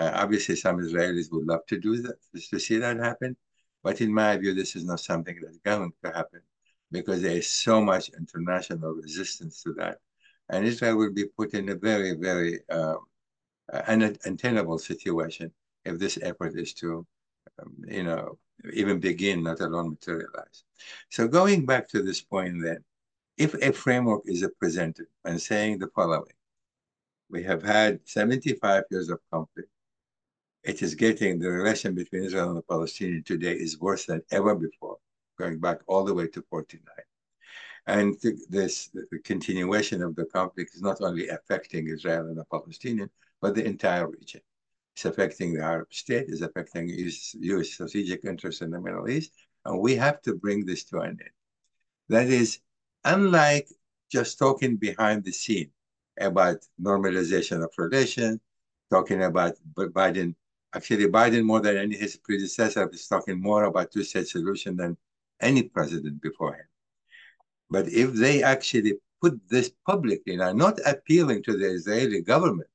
uh, 0.00 0.10
obviously 0.22 0.56
some 0.56 0.78
Israelis 0.86 1.30
would 1.30 1.46
love 1.52 1.64
to 1.72 1.78
do 1.78 1.92
that, 2.04 2.16
to 2.50 2.58
see 2.66 2.78
that 2.78 2.96
happen. 2.96 3.36
But 3.84 4.00
in 4.00 4.10
my 4.22 4.36
view, 4.40 4.52
this 4.54 4.74
is 4.78 4.84
not 4.90 5.00
something 5.10 5.36
that's 5.40 5.62
going 5.70 5.92
to 6.02 6.10
happen 6.18 6.42
because 6.90 7.22
there 7.22 7.38
is 7.42 7.48
so 7.66 7.80
much 7.90 8.04
international 8.22 8.92
resistance 9.04 9.62
to 9.62 9.70
that. 9.74 9.98
And 10.50 10.66
Israel 10.66 10.96
will 10.96 11.14
be 11.20 11.26
put 11.38 11.54
in 11.54 11.68
a 11.68 11.76
very, 11.76 12.12
very 12.28 12.54
um, 12.78 13.00
an 13.92 14.00
untenable 14.24 14.78
situation 14.90 15.52
if 15.84 15.94
this 16.00 16.18
effort 16.30 16.52
is 16.64 16.70
to, 16.82 17.06
um, 17.60 17.72
you 17.98 18.04
know, 18.08 18.38
even 18.80 18.98
begin, 18.98 19.44
let 19.44 19.60
alone 19.60 19.90
materialize. 19.90 20.58
So 21.16 21.28
going 21.28 21.66
back 21.66 21.84
to 21.90 22.02
this 22.02 22.20
point 22.20 22.54
then, 22.66 22.80
if 23.44 23.50
a 23.68 23.72
framework 23.84 24.22
is 24.26 24.44
presented 24.60 25.06
and 25.24 25.40
saying 25.40 25.78
the 25.78 25.90
following, 25.96 26.36
we 27.32 27.42
have 27.42 27.62
had 27.62 27.98
75 28.04 28.84
years 28.90 29.08
of 29.08 29.18
conflict. 29.32 29.70
It 30.62 30.82
is 30.82 30.94
getting 30.94 31.38
the 31.38 31.50
relation 31.50 31.94
between 31.94 32.24
Israel 32.24 32.50
and 32.50 32.58
the 32.58 32.62
Palestinians 32.62 33.26
today 33.26 33.54
is 33.54 33.80
worse 33.80 34.04
than 34.04 34.22
ever 34.30 34.54
before, 34.54 34.98
going 35.38 35.58
back 35.58 35.78
all 35.86 36.04
the 36.04 36.14
way 36.14 36.28
to 36.28 36.44
49. 36.50 36.84
And 37.86 38.14
this 38.48 38.90
the 38.92 39.18
continuation 39.24 40.02
of 40.02 40.14
the 40.14 40.26
conflict 40.26 40.76
is 40.76 40.82
not 40.82 41.00
only 41.00 41.28
affecting 41.28 41.88
Israel 41.88 42.26
and 42.28 42.38
the 42.38 42.44
Palestinians, 42.44 43.10
but 43.40 43.56
the 43.56 43.64
entire 43.64 44.08
region. 44.08 44.42
It's 44.94 45.06
affecting 45.06 45.54
the 45.54 45.62
Arab 45.62 45.92
state, 45.92 46.26
it's 46.28 46.42
affecting 46.42 46.90
U.S. 46.90 47.70
strategic 47.70 48.24
interests 48.24 48.60
in 48.60 48.70
the 48.70 48.80
Middle 48.80 49.08
East, 49.08 49.32
and 49.64 49.80
we 49.80 49.96
have 49.96 50.20
to 50.22 50.34
bring 50.34 50.66
this 50.66 50.84
to 50.84 51.00
an 51.00 51.18
end. 51.26 51.36
That 52.08 52.28
is, 52.28 52.60
unlike 53.04 53.68
just 54.10 54.38
talking 54.38 54.76
behind 54.76 55.24
the 55.24 55.32
scene 55.32 55.70
about 56.20 56.58
normalization 56.80 57.62
of 57.62 57.70
relations, 57.78 58.40
talking 58.90 59.22
about 59.24 59.54
Biden, 59.74 60.34
actually 60.74 61.06
Biden 61.06 61.44
more 61.44 61.60
than 61.60 61.76
any 61.76 61.96
his 61.96 62.16
predecessor 62.16 62.88
is 62.92 63.06
talking 63.06 63.40
more 63.40 63.64
about 63.64 63.90
two-state 63.90 64.28
solution 64.28 64.76
than 64.76 64.96
any 65.40 65.62
president 65.62 66.20
before 66.20 66.54
him. 66.54 66.66
But 67.70 67.88
if 67.88 68.12
they 68.12 68.42
actually 68.42 68.94
put 69.20 69.40
this 69.48 69.72
publicly, 69.86 70.36
now 70.36 70.52
not 70.52 70.78
appealing 70.84 71.42
to 71.44 71.56
the 71.56 71.66
Israeli 71.66 72.20
government, 72.20 72.68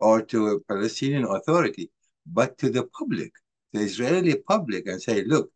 or 0.00 0.22
to 0.22 0.48
a 0.48 0.60
Palestinian 0.60 1.24
authority, 1.24 1.90
but 2.26 2.58
to 2.58 2.70
the 2.70 2.84
public, 2.98 3.32
the 3.72 3.80
Israeli 3.80 4.36
public, 4.36 4.86
and 4.86 5.00
say, 5.00 5.24
look, 5.24 5.50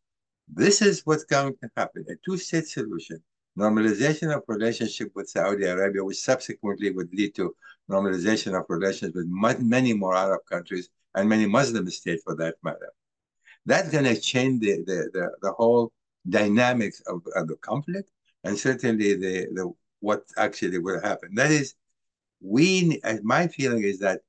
this 0.47 0.83
is 0.83 1.03
what's 1.05 1.25
going 1.25 1.55
to 1.63 1.71
happen 1.77 2.05
a 2.09 2.15
two 2.25 2.37
state 2.37 2.69
solution, 2.69 3.23
normalization 3.59 4.35
of 4.35 4.43
relationship 4.49 5.13
with 5.15 5.29
Saudi 5.29 5.65
Arabia, 5.65 6.05
which 6.05 6.19
subsequently 6.19 6.91
would 6.91 7.13
lead 7.13 7.35
to 7.37 7.55
normalization 7.91 8.59
of 8.59 8.65
relations 8.69 9.15
with 9.15 9.27
many 9.61 9.93
more 9.93 10.15
Arab 10.15 10.41
countries 10.51 10.89
and 11.15 11.29
many 11.29 11.47
Muslim 11.47 11.89
states 11.91 12.23
for 12.25 12.35
that 12.37 12.57
matter. 12.63 12.93
That's 13.67 13.91
going 13.91 14.05
to 14.05 14.21
change 14.21 14.61
the, 14.61 14.83
the, 14.85 15.11
the, 15.13 15.31
the, 15.43 15.53
whole 15.53 15.93
dynamics 16.29 17.01
of, 17.07 17.23
of 17.37 17.49
the 17.49 17.57
conflict 17.57 18.11
and 18.43 18.59
certainly 18.59 19.15
the, 19.15 19.47
the 19.53 19.73
what 20.01 20.25
actually 20.37 20.79
will 20.79 21.01
happen. 21.01 21.35
That 21.35 21.51
is, 21.51 21.75
we, 22.41 23.01
my 23.23 23.49
feeling 23.49 23.85
is 23.85 23.99
that 24.01 24.21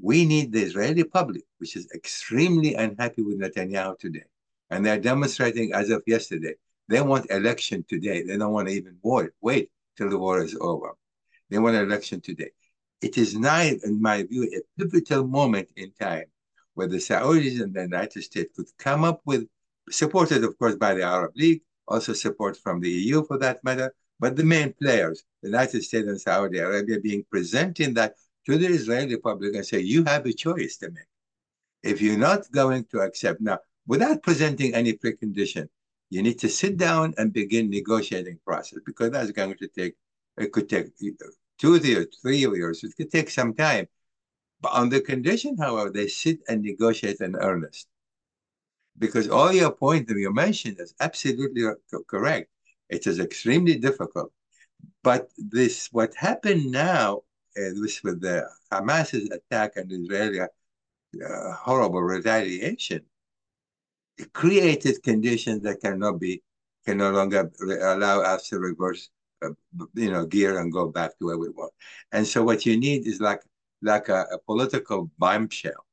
we 0.00 0.26
need 0.26 0.52
the 0.52 0.62
Israeli 0.62 1.04
public, 1.04 1.44
which 1.58 1.76
is 1.76 1.88
extremely 1.94 2.74
unhappy 2.74 3.22
with 3.22 3.40
Netanyahu 3.40 3.98
today. 3.98 4.24
And 4.68 4.84
they're 4.84 4.98
demonstrating 4.98 5.72
as 5.72 5.90
of 5.90 6.02
yesterday. 6.06 6.54
They 6.88 7.00
want 7.00 7.30
election 7.30 7.84
today. 7.88 8.22
They 8.22 8.36
don't 8.36 8.52
want 8.52 8.68
to 8.68 8.74
even 8.74 8.96
wait, 9.02 9.30
wait 9.40 9.70
till 9.96 10.10
the 10.10 10.18
war 10.18 10.42
is 10.42 10.56
over. 10.60 10.92
They 11.50 11.58
want 11.58 11.76
election 11.76 12.20
today. 12.20 12.50
It 13.00 13.18
is 13.18 13.36
now, 13.36 13.60
in 13.60 14.00
my 14.00 14.22
view, 14.22 14.44
a 14.44 14.60
pivotal 14.78 15.26
moment 15.26 15.68
in 15.76 15.92
time 16.00 16.24
where 16.74 16.86
the 16.86 16.98
Saudis 16.98 17.60
and 17.60 17.74
the 17.74 17.82
United 17.82 18.22
States 18.22 18.54
could 18.56 18.68
come 18.78 19.04
up 19.04 19.20
with, 19.24 19.46
supported, 19.90 20.44
of 20.44 20.58
course, 20.58 20.76
by 20.76 20.94
the 20.94 21.02
Arab 21.02 21.32
League, 21.36 21.62
also 21.88 22.12
support 22.12 22.56
from 22.56 22.80
the 22.80 22.90
EU 22.90 23.24
for 23.24 23.38
that 23.38 23.62
matter, 23.64 23.92
but 24.20 24.36
the 24.36 24.44
main 24.44 24.72
players, 24.72 25.24
the 25.42 25.48
United 25.48 25.82
States 25.82 26.08
and 26.08 26.20
Saudi 26.20 26.58
Arabia, 26.58 27.00
being 27.00 27.24
present 27.30 27.80
in 27.80 27.92
that 27.94 28.14
to 28.46 28.56
the 28.56 28.66
Israeli 28.66 29.16
public 29.16 29.54
and 29.54 29.66
say, 29.66 29.80
you 29.80 30.04
have 30.04 30.24
a 30.26 30.32
choice 30.32 30.76
to 30.78 30.90
make. 30.90 31.04
If 31.82 32.00
you're 32.00 32.16
not 32.16 32.50
going 32.52 32.84
to 32.92 33.00
accept 33.00 33.40
now, 33.40 33.58
without 33.86 34.22
presenting 34.22 34.74
any 34.74 34.92
precondition, 34.92 35.68
you 36.12 36.22
need 36.22 36.38
to 36.40 36.48
sit 36.48 36.76
down 36.76 37.14
and 37.16 37.32
begin 37.32 37.70
negotiating 37.70 38.38
process 38.44 38.80
because 38.84 39.10
that's 39.10 39.30
going 39.30 39.56
to 39.56 39.68
take, 39.68 39.94
it 40.36 40.52
could 40.52 40.68
take 40.68 40.88
two 41.58 41.76
years, 41.76 42.06
three 42.20 42.36
years, 42.36 42.84
it 42.84 42.94
could 42.98 43.10
take 43.10 43.30
some 43.30 43.54
time. 43.54 43.86
But 44.60 44.72
on 44.72 44.90
the 44.90 45.00
condition, 45.00 45.56
however, 45.56 45.88
they 45.88 46.08
sit 46.08 46.40
and 46.48 46.60
negotiate 46.62 47.20
in 47.20 47.34
earnest. 47.34 47.86
Because 48.98 49.30
all 49.30 49.52
your 49.52 49.72
points 49.72 50.12
that 50.12 50.18
you 50.18 50.30
mentioned 50.32 50.76
is 50.80 50.94
absolutely 51.00 51.62
correct. 52.06 52.50
It 52.90 53.06
is 53.06 53.18
extremely 53.18 53.78
difficult. 53.78 54.32
But 55.02 55.30
this, 55.38 55.88
what 55.92 56.14
happened 56.14 56.70
now, 56.70 57.22
uh, 57.56 57.72
this 57.80 58.02
with 58.04 58.20
the 58.20 58.46
Hamas's 58.70 59.30
attack 59.30 59.72
and 59.76 59.90
Israeli 59.90 60.40
uh, 60.40 61.52
horrible 61.54 62.02
retaliation, 62.02 63.02
created 64.32 65.02
conditions 65.02 65.62
that 65.62 65.80
cannot 65.80 66.20
be, 66.20 66.42
can 66.84 66.98
no 66.98 67.10
longer 67.10 67.50
allow 67.82 68.20
us 68.20 68.48
to 68.48 68.58
reverse, 68.58 69.10
uh, 69.44 69.50
you 69.94 70.10
know, 70.10 70.26
gear 70.26 70.58
and 70.58 70.72
go 70.72 70.88
back 70.88 71.18
to 71.18 71.26
where 71.26 71.38
we 71.38 71.48
were. 71.50 71.70
And 72.12 72.26
so 72.26 72.42
what 72.42 72.66
you 72.66 72.78
need 72.78 73.06
is 73.06 73.20
like, 73.20 73.40
like 73.82 74.08
a, 74.08 74.26
a 74.32 74.38
political 74.38 75.10
bombshell 75.18 75.86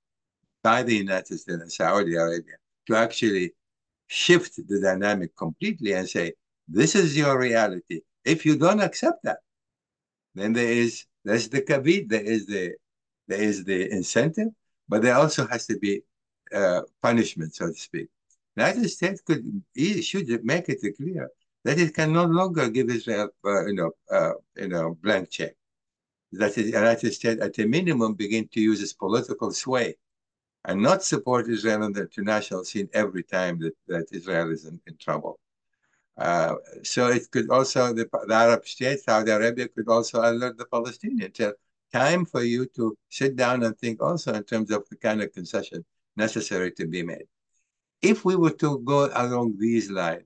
by 0.63 0.83
the 0.83 0.95
United 0.95 1.39
States 1.39 1.61
and 1.61 1.71
Saudi 1.71 2.15
Arabia 2.15 2.55
to 2.87 2.95
actually 2.95 3.53
shift 4.07 4.59
the 4.67 4.79
dynamic 4.81 5.35
completely 5.35 5.93
and 5.93 6.09
say, 6.09 6.33
this 6.67 6.95
is 6.95 7.17
your 7.17 7.39
reality. 7.39 8.01
If 8.25 8.45
you 8.45 8.57
don't 8.57 8.81
accept 8.81 9.23
that, 9.23 9.39
then 10.35 10.53
there 10.53 10.71
is 10.71 11.05
there's 11.25 11.49
the 11.49 11.61
kavit, 11.61 12.09
there 12.09 12.21
is 12.21 12.45
the 12.45 12.73
there 13.27 13.41
is 13.41 13.63
the 13.63 13.91
incentive, 13.91 14.49
but 14.87 15.01
there 15.01 15.15
also 15.15 15.47
has 15.47 15.65
to 15.67 15.77
be 15.77 16.03
uh, 16.53 16.81
punishment, 17.01 17.55
so 17.55 17.67
to 17.67 17.73
speak. 17.73 18.07
The 18.55 18.63
United 18.63 18.89
States 18.89 19.21
could 19.21 19.43
should 20.01 20.43
make 20.43 20.69
it 20.69 20.81
clear 20.97 21.29
that 21.63 21.79
it 21.79 21.93
can 21.93 22.13
no 22.13 22.25
longer 22.25 22.69
give 22.69 22.89
Israel, 22.89 23.29
uh, 23.45 23.65
you 23.65 23.73
know, 23.73 23.91
uh, 24.11 24.31
you 24.55 24.67
know, 24.67 24.97
blank 25.01 25.29
check. 25.29 25.53
That 26.31 26.55
the 26.55 26.63
United 26.63 27.13
States, 27.13 27.41
at 27.41 27.57
a 27.57 27.65
minimum, 27.65 28.13
begin 28.13 28.47
to 28.49 28.61
use 28.61 28.81
its 28.81 28.93
political 28.93 29.51
sway 29.51 29.95
and 30.65 30.81
not 30.81 31.03
support 31.03 31.49
Israel 31.49 31.83
on 31.83 31.93
the 31.93 32.01
international 32.01 32.63
scene 32.63 32.89
every 32.93 33.23
time 33.23 33.59
that, 33.59 33.75
that 33.87 34.05
Israel 34.11 34.51
is 34.51 34.65
in, 34.65 34.79
in 34.87 34.95
trouble. 34.97 35.39
Uh, 36.17 36.55
so 36.83 37.07
it 37.07 37.31
could 37.31 37.49
also, 37.49 37.93
the, 37.93 38.07
the, 38.27 38.33
Arab 38.33 38.67
states, 38.67 39.05
Saudi 39.05 39.31
Arabia 39.31 39.69
could 39.69 39.87
also 39.87 40.21
alert 40.21 40.57
the 40.57 40.65
Palestinians. 40.65 41.53
Time 41.91 42.25
for 42.25 42.43
you 42.43 42.67
to 42.75 42.95
sit 43.09 43.35
down 43.35 43.63
and 43.63 43.75
think 43.79 44.01
also 44.03 44.33
in 44.33 44.43
terms 44.43 44.69
of 44.69 44.87
the 44.89 44.97
kind 44.97 45.21
of 45.21 45.33
concession 45.33 45.83
necessary 46.25 46.71
to 46.73 46.85
be 46.85 47.01
made. 47.03 47.27
If 48.01 48.23
we 48.23 48.35
were 48.35 48.55
to 48.63 48.79
go 48.79 49.09
along 49.13 49.57
these 49.57 49.89
lines, 49.89 50.23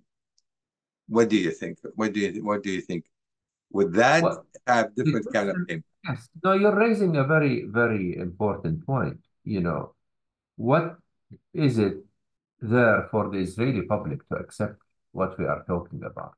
what 1.07 1.29
do 1.29 1.37
you 1.37 1.51
think? 1.51 1.77
What 1.95 2.13
do 2.13 2.19
you 2.19 2.43
what 2.43 2.63
do 2.63 2.71
you 2.71 2.81
think? 2.81 3.05
Would 3.71 3.93
that 3.93 4.23
well, 4.23 4.45
have 4.67 4.95
different 4.95 5.27
kind 5.33 5.49
of 5.49 5.55
mm-hmm. 5.55 5.71
impact? 5.73 5.93
Yes. 6.07 6.29
No, 6.43 6.53
you're 6.53 6.75
raising 6.75 7.15
a 7.17 7.23
very, 7.23 7.63
very 7.81 8.17
important 8.17 8.85
point. 8.85 9.19
You 9.43 9.61
know, 9.61 9.95
what 10.55 10.97
is 11.53 11.77
it 11.77 11.95
there 12.61 13.07
for 13.11 13.29
the 13.29 13.39
Israeli 13.39 13.83
public 13.83 14.27
to 14.29 14.35
accept 14.35 14.77
what 15.11 15.37
we 15.39 15.45
are 15.45 15.63
talking 15.65 16.03
about? 16.03 16.33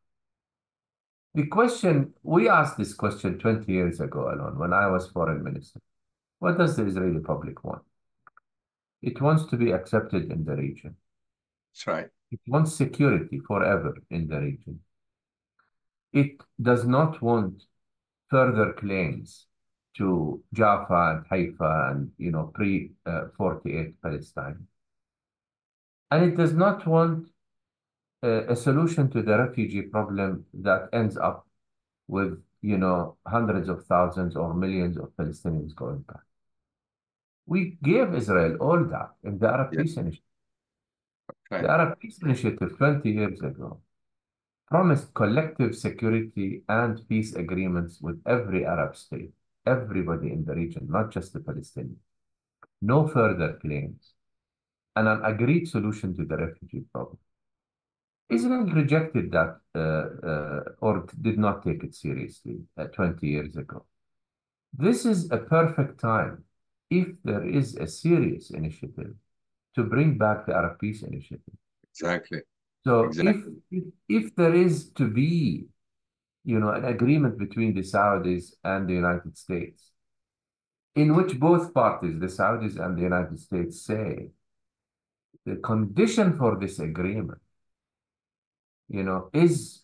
The 1.34 1.48
question, 1.48 2.14
we 2.24 2.48
asked 2.48 2.78
this 2.78 2.94
question 2.94 3.38
20 3.38 3.72
years 3.72 4.00
ago, 4.00 4.22
Alon 4.32 4.58
when 4.58 4.72
I 4.72 4.88
was 4.88 5.10
foreign 5.10 5.44
minister. 5.44 5.80
What 6.40 6.58
does 6.58 6.76
the 6.78 6.86
Israeli 6.86 7.20
public 7.20 7.64
want? 7.64 7.84
It 9.02 9.22
wants 9.22 9.46
to 9.46 9.58
be 9.58 9.72
accepted 9.72 10.32
in 10.32 10.46
the 10.46 10.56
region. 10.56 10.96
That's 11.74 11.88
right. 11.88 12.08
It 12.32 12.40
wants 12.48 12.76
security 12.76 13.40
forever 13.40 13.98
in 14.10 14.28
the 14.28 14.40
region. 14.40 14.80
It 16.14 16.42
does 16.62 16.86
not 16.86 17.22
want 17.22 17.64
further 18.30 18.74
claims 18.74 19.48
to 19.98 20.42
Jaffa 20.54 21.18
and 21.18 21.26
Haifa 21.30 21.92
and, 21.92 22.12
you 22.18 22.32
know, 22.32 22.52
pre-48 22.54 22.96
uh, 23.06 23.92
Palestine. 24.02 24.68
And 26.12 26.24
it 26.26 26.38
does 26.38 26.54
not 26.54 26.86
want 26.86 27.30
a, 28.22 28.52
a 28.52 28.56
solution 28.56 29.10
to 29.12 29.22
the 29.22 29.38
refugee 29.38 29.84
problem 29.84 30.46
that 30.54 30.90
ends 30.94 31.18
up 31.18 31.48
with, 32.08 32.42
you 32.62 32.78
know, 32.78 33.18
hundreds 33.26 33.70
of 33.70 33.86
thousands 33.86 34.36
or 34.36 34.54
millions 34.54 34.98
of 34.98 35.10
Palestinians 35.18 35.74
going 35.76 36.00
back. 36.02 36.24
We 37.46 37.78
gave 37.84 38.14
Israel 38.14 38.58
all 38.60 38.84
that 38.86 39.12
in 39.24 39.38
the 39.38 39.48
Arab 39.48 39.72
Peace 39.72 39.98
Initiative. 39.98 40.24
Okay. 41.52 41.62
The 41.62 41.70
Arab 41.70 42.00
Peace 42.00 42.20
Initiative 42.22 42.78
20 42.78 43.10
years 43.10 43.40
ago 43.42 43.82
promised 44.68 45.14
collective 45.14 45.76
security 45.76 46.64
and 46.68 47.08
peace 47.08 47.36
agreements 47.36 48.02
with 48.02 48.20
every 48.26 48.66
Arab 48.66 48.96
state 48.96 49.32
everybody 49.66 50.32
in 50.32 50.46
the 50.46 50.54
region, 50.54 50.88
not 50.90 51.12
just 51.12 51.34
the 51.34 51.40
Palestinians. 51.40 51.98
No 52.82 53.08
further 53.08 53.54
claims, 53.62 54.14
and 54.96 55.08
an 55.08 55.22
agreed 55.24 55.68
solution 55.68 56.16
to 56.16 56.26
the 56.26 56.38
refugee 56.38 56.84
problem. 56.92 57.18
Israel 58.30 58.66
rejected 58.66 59.32
that 59.32 59.60
uh, 59.76 60.28
uh, 60.28 60.64
or 60.80 61.06
did 61.22 61.38
not 61.38 61.64
take 61.64 61.84
it 61.84 61.94
seriously 61.96 62.58
uh, 62.78 62.86
20 62.86 63.28
years 63.28 63.56
ago. 63.56 63.86
This 64.74 65.06
is 65.06 65.32
a 65.32 65.38
perfect 65.38 66.00
time 66.00 66.44
if 66.90 67.08
there 67.24 67.48
is 67.48 67.76
a 67.76 67.88
serious 67.88 68.52
initiative 68.52 69.14
to 69.76 69.84
bring 69.84 70.18
back 70.18 70.46
the 70.46 70.54
Arab 70.54 70.80
Peace 70.80 71.04
Initiative. 71.04 71.56
Exactly. 71.92 72.42
So 72.84 73.06
exactly. 73.06 73.54
If, 73.72 73.84
if, 74.10 74.24
if 74.26 74.36
there 74.36 74.54
is 74.54 74.90
to 74.92 75.08
be 75.08 75.68
you 76.46 76.60
know, 76.60 76.70
an 76.70 76.86
agreement 76.86 77.38
between 77.40 77.74
the 77.74 77.82
Saudis 77.82 78.54
and 78.64 78.88
the 78.88 78.94
United 78.94 79.36
States, 79.36 79.92
in 80.96 81.16
which 81.16 81.40
both 81.40 81.74
parties, 81.74 82.20
the 82.20 82.28
Saudis 82.28 82.78
and 82.80 82.96
the 82.96 83.02
United 83.02 83.40
States, 83.40 83.82
say 83.82 84.30
the 85.46 85.56
condition 85.58 86.38
for 86.38 86.58
this 86.60 86.80
agreement, 86.80 87.42
you 88.88 89.04
know, 89.04 89.30
is 89.34 89.82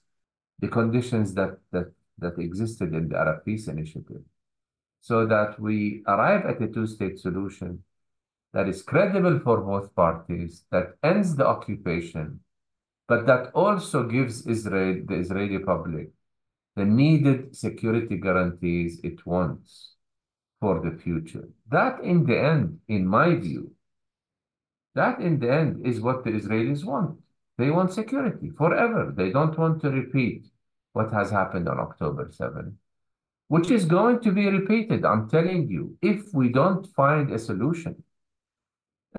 the 0.59 0.67
conditions 0.67 1.33
that 1.33 1.57
that 1.71 1.91
that 2.19 2.37
existed 2.37 2.93
in 2.93 3.09
the 3.09 3.17
Arab 3.17 3.43
Peace 3.43 3.67
Initiative, 3.67 4.21
so 5.01 5.25
that 5.25 5.59
we 5.59 6.03
arrive 6.07 6.45
at 6.45 6.61
a 6.61 6.67
two-state 6.67 7.19
solution 7.19 7.83
that 8.53 8.67
is 8.67 8.83
credible 8.83 9.39
for 9.39 9.61
both 9.61 9.93
parties, 9.95 10.65
that 10.71 10.95
ends 11.03 11.35
the 11.35 11.47
occupation, 11.47 12.39
but 13.07 13.25
that 13.25 13.51
also 13.53 14.03
gives 14.03 14.45
Israel, 14.47 15.01
the 15.05 15.15
Israeli 15.15 15.59
public, 15.59 16.11
the 16.75 16.85
needed 16.85 17.55
security 17.55 18.17
guarantees 18.17 18.99
it 19.03 19.25
wants 19.25 19.95
for 20.59 20.79
the 20.79 20.97
future. 20.97 21.49
That 21.69 22.01
in 22.03 22.25
the 22.25 22.39
end, 22.39 22.79
in 22.87 23.07
my 23.07 23.35
view, 23.35 23.71
that 24.95 25.19
in 25.19 25.39
the 25.39 25.51
end 25.51 25.85
is 25.85 25.99
what 25.99 26.23
the 26.23 26.31
Israelis 26.31 26.83
want. 26.83 27.19
They 27.57 27.71
want 27.71 27.93
security 27.93 28.51
forever. 28.57 29.13
They 29.15 29.31
don't 29.31 29.57
want 29.57 29.81
to 29.81 29.89
repeat 29.89 30.47
what 30.93 31.11
has 31.11 31.31
happened 31.31 31.67
on 31.67 31.79
October 31.79 32.29
7, 32.31 32.77
which 33.51 33.69
is 33.69 33.83
going 33.83 34.17
to 34.21 34.31
be 34.31 34.47
repeated. 34.47 35.03
I'm 35.03 35.29
telling 35.29 35.67
you, 35.67 35.97
if 36.01 36.33
we 36.33 36.47
don't 36.47 36.87
find 36.95 37.29
a 37.33 37.37
solution 37.37 38.01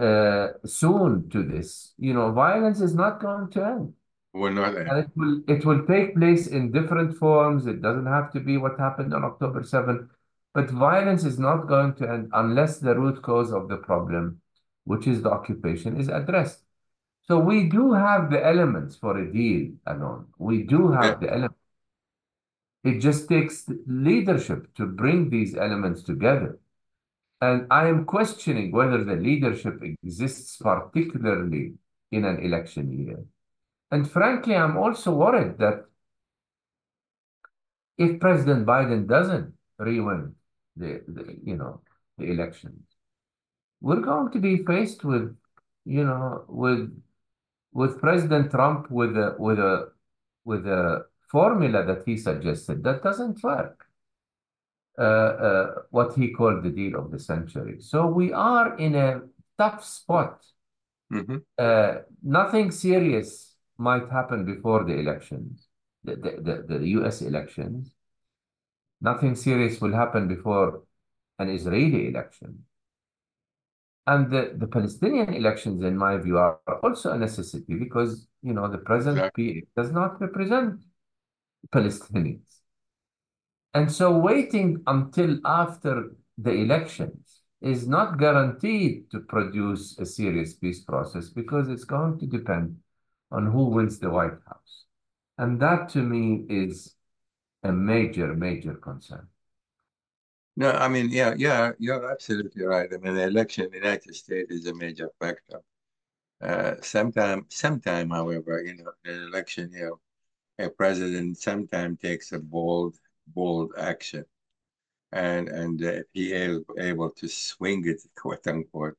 uh, 0.01 0.47
soon 0.65 1.29
to 1.29 1.43
this, 1.43 1.93
you 1.99 2.15
know, 2.15 2.33
violence 2.33 2.81
is 2.81 2.95
not 2.95 3.21
going 3.21 3.51
to 3.51 3.63
end. 3.63 3.93
We're 4.33 4.49
not 4.49 4.75
And 4.75 4.99
it 5.01 5.11
will 5.15 5.43
it 5.47 5.67
will 5.67 5.85
take 5.85 6.17
place 6.17 6.47
in 6.47 6.73
different 6.73 7.19
forms. 7.19 7.67
It 7.67 7.83
doesn't 7.83 8.07
have 8.07 8.33
to 8.33 8.41
be 8.41 8.57
what 8.57 8.79
happened 8.79 9.13
on 9.13 9.23
October 9.23 9.63
7. 9.65 10.09
But 10.55 10.71
violence 10.71 11.25
is 11.25 11.39
not 11.39 11.69
going 11.69 11.95
to 11.97 12.09
end 12.11 12.31
unless 12.33 12.79
the 12.79 12.95
root 12.95 13.21
cause 13.21 13.53
of 13.53 13.69
the 13.69 13.77
problem, 13.77 14.41
which 14.85 15.07
is 15.07 15.21
the 15.21 15.31
occupation, 15.31 16.01
is 16.01 16.09
addressed. 16.09 16.63
So 17.29 17.39
we 17.39 17.69
do 17.69 17.93
have 17.93 18.31
the 18.31 18.43
elements 18.43 18.97
for 18.97 19.19
a 19.19 19.31
deal 19.31 19.73
Alon. 19.87 20.29
We 20.39 20.63
do 20.63 20.91
have 20.91 21.21
yeah. 21.21 21.27
the 21.27 21.31
elements. 21.35 21.62
It 22.85 22.99
just 22.99 23.29
takes 23.29 23.65
leadership 23.87 24.75
to 24.75 24.87
bring 24.87 25.31
these 25.31 25.57
elements 25.57 26.03
together. 26.03 26.59
And 27.41 27.67
I 27.71 27.89
am 27.89 28.05
questioning 28.05 28.73
whether 28.73 29.03
the 29.05 29.17
leadership 29.17 29.83
exists 29.83 30.57
particularly 30.59 31.75
in 32.11 32.25
an 32.25 32.39
election 32.41 32.93
year. 32.93 33.25
And 33.91 34.11
frankly, 34.11 34.57
I'm 34.57 34.77
also 34.77 35.13
worried 35.13 35.59
that 35.59 35.85
if 37.99 38.21
President 38.21 38.67
Biden 38.67 39.07
doesn't 39.07 39.55
re-win 39.79 40.35
the, 40.77 41.03
the, 41.07 41.37
you 41.45 41.57
know, 41.57 41.81
the 42.19 42.31
elections, 42.31 42.83
we're 43.81 44.01
going 44.01 44.31
to 44.33 44.39
be 44.39 44.65
faced 44.65 45.05
with, 45.05 45.37
you 45.85 46.05
know, 46.05 46.45
with 46.49 46.91
with 47.73 48.01
President 48.01 48.51
Trump 48.51 48.91
with 48.91 49.17
a 49.17 49.35
with 49.39 49.59
a 49.59 49.91
with 50.45 50.67
a 50.67 51.07
formula 51.33 51.85
that 51.85 52.05
he 52.07 52.17
suggested 52.17 52.85
that 52.85 53.03
doesn't 53.03 53.43
work. 53.43 53.87
uh, 54.99 55.03
uh, 55.03 55.75
what 55.91 56.15
he 56.15 56.31
called 56.33 56.63
the 56.63 56.71
deal 56.71 56.99
of 56.99 57.11
the 57.11 57.19
century. 57.19 57.81
So 57.81 58.07
we 58.07 58.33
are 58.33 58.77
in 58.79 58.95
a 58.95 59.23
tough 59.59 59.85
spot. 59.85 60.45
hmm 61.11 61.45
Uh, 61.59 61.99
nothing 62.23 62.71
serious 62.71 63.55
might 63.79 64.09
happen 64.11 64.45
before 64.45 64.85
the 64.85 64.95
elections, 64.95 65.69
the, 66.05 66.17
the, 66.17 66.65
the, 66.69 66.79
the 66.79 66.89
US 66.91 67.23
elections. 67.23 67.95
Nothing 69.03 69.35
serious 69.35 69.83
will 69.83 69.93
happen 69.93 70.29
before 70.29 70.85
an 71.39 71.51
Israeli 71.51 72.09
election. 72.09 72.65
And 74.07 74.31
the, 74.31 74.53
the 74.57 74.67
Palestinian 74.67 75.33
elections, 75.33 75.83
in 75.83 75.97
my 75.97 76.17
view, 76.17 76.39
are 76.39 76.59
also 76.83 77.13
a 77.13 77.19
necessity 77.19 77.75
because, 77.77 78.27
you 78.43 78.53
know, 78.53 78.69
the 78.69 78.79
present 78.79 79.23
Exactly. 79.23 79.33
PA 79.33 79.63
does 79.77 79.93
not 79.93 80.21
represent 80.21 80.83
Palestinians. 81.71 82.61
And 83.75 83.91
so 83.91 84.17
waiting 84.19 84.83
until 84.87 85.39
after 85.45 86.15
the 86.37 86.53
elections 86.53 87.41
is 87.61 87.87
not 87.87 88.19
guaranteed 88.19 89.11
to 89.11 89.21
produce 89.21 89.99
a 89.99 90.05
serious 90.05 90.55
peace 90.55 90.81
process 90.81 91.29
because 91.29 91.69
it's 91.69 91.85
going 91.85 92.19
to 92.19 92.27
depend 92.27 92.77
on 93.31 93.47
who 93.47 93.67
wins 93.67 93.99
the 93.99 94.11
White 94.11 94.39
House. 94.47 94.85
And 95.39 95.61
that 95.61 95.89
to 95.91 95.99
me 95.99 96.45
is 96.49 96.95
a 97.63 97.73
major, 97.73 98.35
major 98.35 98.75
concern. 98.75 99.29
No, 100.57 100.71
I 100.71 100.89
mean, 100.89 101.09
yeah, 101.11 101.35
yeah, 101.39 101.73
you're 101.79 102.11
absolutely 102.11 102.65
right. 102.65 102.91
I 102.93 102.99
mean, 102.99 103.15
the 103.15 103.23
election 103.23 103.65
in 103.65 103.71
the 103.71 103.79
United 103.79 104.15
States 104.15 104.51
is 104.51 104.67
a 104.67 104.75
major 104.75 105.09
factor. 105.19 105.61
Uh, 106.43 106.75
sometime, 106.83 107.47
sometime, 107.49 108.11
however, 108.11 108.63
you 108.63 108.77
know, 108.77 108.93
an 109.05 109.23
election, 109.29 109.71
you 109.73 109.85
know, 109.85 110.01
a 110.59 110.69
president 110.71 111.39
sometimes 111.39 111.99
takes 112.01 112.33
a 112.33 112.39
bold, 112.39 112.97
bold 113.29 113.73
action, 113.79 114.25
and 115.13 115.49
and 115.49 115.81
if 115.83 116.05
he 116.13 116.33
is 116.33 116.63
able 116.79 117.11
to 117.11 117.29
swing 117.29 117.87
it, 117.87 118.03
quote 118.17 118.47
unquote, 118.47 118.97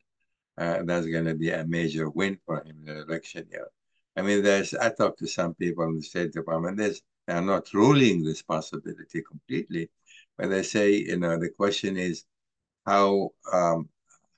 uh, 0.57 0.83
that's 0.83 1.07
going 1.07 1.25
to 1.25 1.35
be 1.35 1.49
a 1.51 1.65
major 1.65 2.09
win 2.09 2.37
for 2.45 2.57
him 2.63 2.77
in 2.79 2.85
the 2.85 3.01
election 3.01 3.47
year. 3.51 3.67
I 4.15 4.21
mean, 4.21 4.43
there's 4.43 4.73
I 4.73 4.89
talked 4.89 5.19
to 5.19 5.27
some 5.27 5.53
people 5.55 5.85
in 5.85 5.97
the 5.97 6.03
State 6.03 6.33
Department. 6.33 6.77
There's 6.77 7.01
they're 7.27 7.41
not 7.41 7.73
ruling 7.73 8.23
this 8.23 8.41
possibility 8.41 9.21
completely, 9.21 9.89
but 10.37 10.49
they 10.49 10.63
say, 10.63 10.91
you 10.91 11.17
know, 11.17 11.37
the 11.37 11.49
question 11.49 11.97
is 11.97 12.25
how 12.85 13.31
um, 13.51 13.89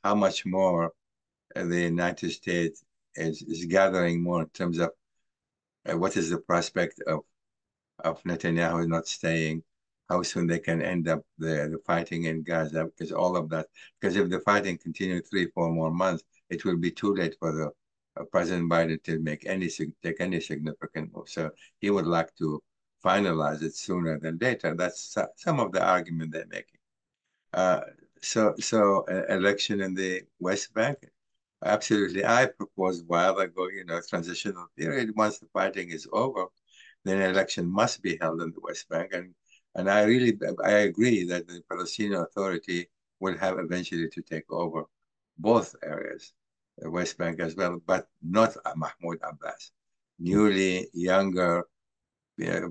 how 0.03 0.15
much 0.15 0.45
more 0.45 0.91
the 1.55 1.81
United 1.81 2.31
States 2.31 2.83
is, 3.15 3.41
is 3.41 3.65
gathering 3.65 4.21
more 4.21 4.41
in 4.41 4.49
terms 4.49 4.79
of 4.79 4.91
uh, 5.89 5.97
what 5.97 6.17
is 6.17 6.29
the 6.29 6.39
prospect 6.39 7.01
of 7.07 7.21
of 8.03 8.21
Netanyahu 8.23 8.87
not 8.87 9.07
staying, 9.07 9.63
how 10.09 10.21
soon 10.21 10.47
they 10.47 10.59
can 10.59 10.81
end 10.81 11.07
up 11.07 11.21
the, 11.37 11.69
the 11.71 11.79
fighting 11.85 12.25
in 12.25 12.43
Gaza, 12.43 12.85
because 12.85 13.11
all 13.11 13.37
of 13.37 13.49
that, 13.49 13.67
because 13.99 14.17
if 14.17 14.29
the 14.29 14.41
fighting 14.41 14.77
continues 14.77 15.27
three, 15.29 15.47
four 15.55 15.71
more 15.71 15.91
months, 15.91 16.23
it 16.49 16.65
will 16.65 16.77
be 16.77 16.91
too 16.91 17.13
late 17.15 17.35
for 17.39 17.51
the 17.53 17.67
uh, 18.19 18.25
President 18.31 18.69
Biden 18.69 19.01
to 19.03 19.19
make 19.19 19.45
any 19.45 19.69
take 20.03 20.19
any 20.19 20.39
significant 20.39 21.15
move. 21.15 21.29
So 21.29 21.51
he 21.79 21.89
would 21.89 22.05
like 22.05 22.35
to 22.35 22.61
finalize 23.03 23.61
it 23.61 23.75
sooner 23.75 24.19
than 24.19 24.37
later. 24.41 24.75
That's 24.75 25.17
some 25.37 25.59
of 25.59 25.71
the 25.71 25.83
argument 25.83 26.31
they're 26.31 26.47
making. 26.47 26.79
Uh, 27.53 27.81
so, 28.21 28.55
so 28.59 29.05
uh, 29.09 29.23
election 29.33 29.81
in 29.81 29.93
the 29.93 30.23
West 30.39 30.73
Bank, 30.73 30.97
absolutely. 31.65 32.25
I 32.25 32.45
proposed 32.47 33.03
a 33.03 33.07
while 33.07 33.37
ago, 33.39 33.67
you 33.69 33.85
know, 33.85 33.99
transitional 34.07 34.67
period. 34.77 35.15
Once 35.15 35.39
the 35.39 35.47
fighting 35.47 35.89
is 35.89 36.07
over, 36.13 36.45
then 37.03 37.21
an 37.21 37.29
election 37.29 37.65
must 37.69 38.01
be 38.01 38.17
held 38.21 38.41
in 38.41 38.51
the 38.51 38.61
West 38.61 38.87
Bank. 38.89 39.11
And 39.13 39.33
and 39.75 39.89
I 39.89 40.03
really 40.03 40.37
I 40.63 40.71
agree 40.89 41.25
that 41.25 41.47
the 41.47 41.61
Palestinian 41.69 42.21
Authority 42.21 42.89
will 43.19 43.37
have 43.37 43.59
eventually 43.59 44.09
to 44.09 44.21
take 44.21 44.49
over 44.51 44.85
both 45.37 45.75
areas, 45.83 46.33
the 46.77 46.89
West 46.89 47.17
Bank 47.17 47.39
as 47.39 47.55
well, 47.55 47.81
but 47.85 48.07
not 48.21 48.55
Mahmoud 48.75 49.19
Abbas. 49.23 49.71
Newly 50.19 50.87
younger 50.93 51.67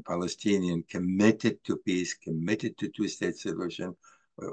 Palestinian 0.07 0.83
committed 0.89 1.63
to 1.65 1.77
peace, 1.79 2.15
committed 2.15 2.77
to 2.79 2.89
two-state 2.89 3.37
solution, 3.37 3.95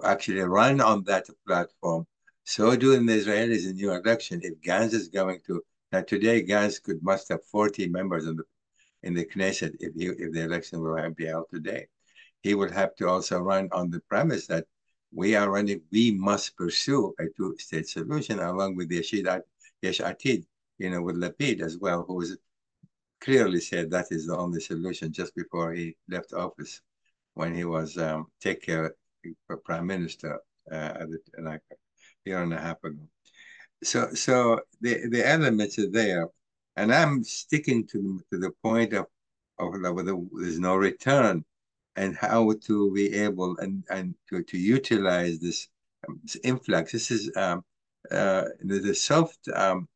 actually 0.04 0.42
run 0.42 0.82
on 0.82 1.04
that 1.06 1.28
platform. 1.46 2.06
So 2.44 2.76
do 2.76 2.92
the 2.92 3.14
Israelis 3.14 3.66
in 3.70 3.76
new 3.76 3.92
election. 3.92 4.42
If 4.44 4.60
Gantz 4.62 4.94
is 4.94 5.08
going 5.08 5.40
to 5.48 5.64
now 5.92 6.02
today, 6.02 6.44
Gantz 6.44 6.82
could 6.82 7.04
must 7.04 7.30
have 7.30 7.44
40 7.46 7.88
members 7.90 8.26
in 8.26 8.36
the 8.36 8.44
in 9.04 9.14
the 9.14 9.26
Knesset 9.26 9.76
if 9.80 9.94
he, 9.96 10.08
if 10.08 10.32
the 10.32 10.44
election 10.44 10.82
will 10.82 11.10
be 11.12 11.26
held 11.26 11.50
today. 11.50 11.88
He 12.42 12.54
will 12.56 12.72
have 12.72 12.96
to 12.96 13.08
also 13.08 13.40
run 13.40 13.70
on 13.72 13.90
the 13.90 14.00
premise 14.02 14.48
that 14.48 14.66
we 15.14 15.36
are 15.36 15.50
running, 15.50 15.82
we 15.92 16.12
must 16.12 16.56
pursue 16.56 17.14
a 17.20 17.26
two-state 17.36 17.88
solution 17.88 18.40
along 18.40 18.76
with 18.76 18.90
the 18.90 19.00
Yeshid, 19.00 19.42
Yesh 19.82 20.00
Atid, 20.00 20.46
you 20.78 20.90
know, 20.90 21.02
with 21.02 21.18
Lapid 21.18 21.62
as 21.62 21.78
well, 21.78 22.04
who 22.08 22.16
was 22.16 22.38
clearly 23.20 23.60
said 23.60 23.92
that 23.92 24.08
is 24.12 24.28
the 24.28 24.38
only 24.38 24.60
solution 24.60 25.12
just 25.12 25.36
before 25.36 25.74
he 25.74 25.96
left 26.10 26.34
office 26.34 26.82
when 27.36 27.54
he 27.54 27.66
was 27.66 27.98
um, 27.98 28.28
take 28.40 28.62
care 28.62 28.96
prime 29.64 29.86
minister 29.86 30.40
uh, 30.72 31.06
like 31.40 31.62
a 31.72 31.76
year 32.26 32.42
and 32.42 32.54
a 32.54 32.60
half 32.60 32.84
ago. 32.84 33.08
So, 33.84 34.14
so 34.14 34.60
the 34.82 35.08
the 35.10 35.28
elements 35.28 35.80
are 35.80 35.90
there, 35.90 36.28
and 36.76 36.94
I'm 36.94 37.24
sticking 37.24 37.88
to 37.88 38.22
to 38.32 38.38
the 38.38 38.52
point 38.64 38.94
of 38.94 39.06
of 39.60 39.74
whether 39.96 40.16
there's 40.34 40.60
no 40.60 40.76
return, 40.76 41.44
and 41.96 42.16
how 42.16 42.54
to 42.68 42.94
be 42.94 43.14
able 43.16 43.58
and 43.58 43.84
and 43.90 44.16
to 44.30 44.44
to 44.44 44.58
utilize 44.58 45.40
this, 45.40 45.68
um, 46.08 46.20
this 46.24 46.38
influx. 46.44 46.92
This 46.92 47.12
is 47.12 47.32
um, 47.36 47.64
uh, 48.12 48.46
the, 48.64 48.80
the 48.80 48.96
soft. 48.96 49.48
Um, 49.54 49.88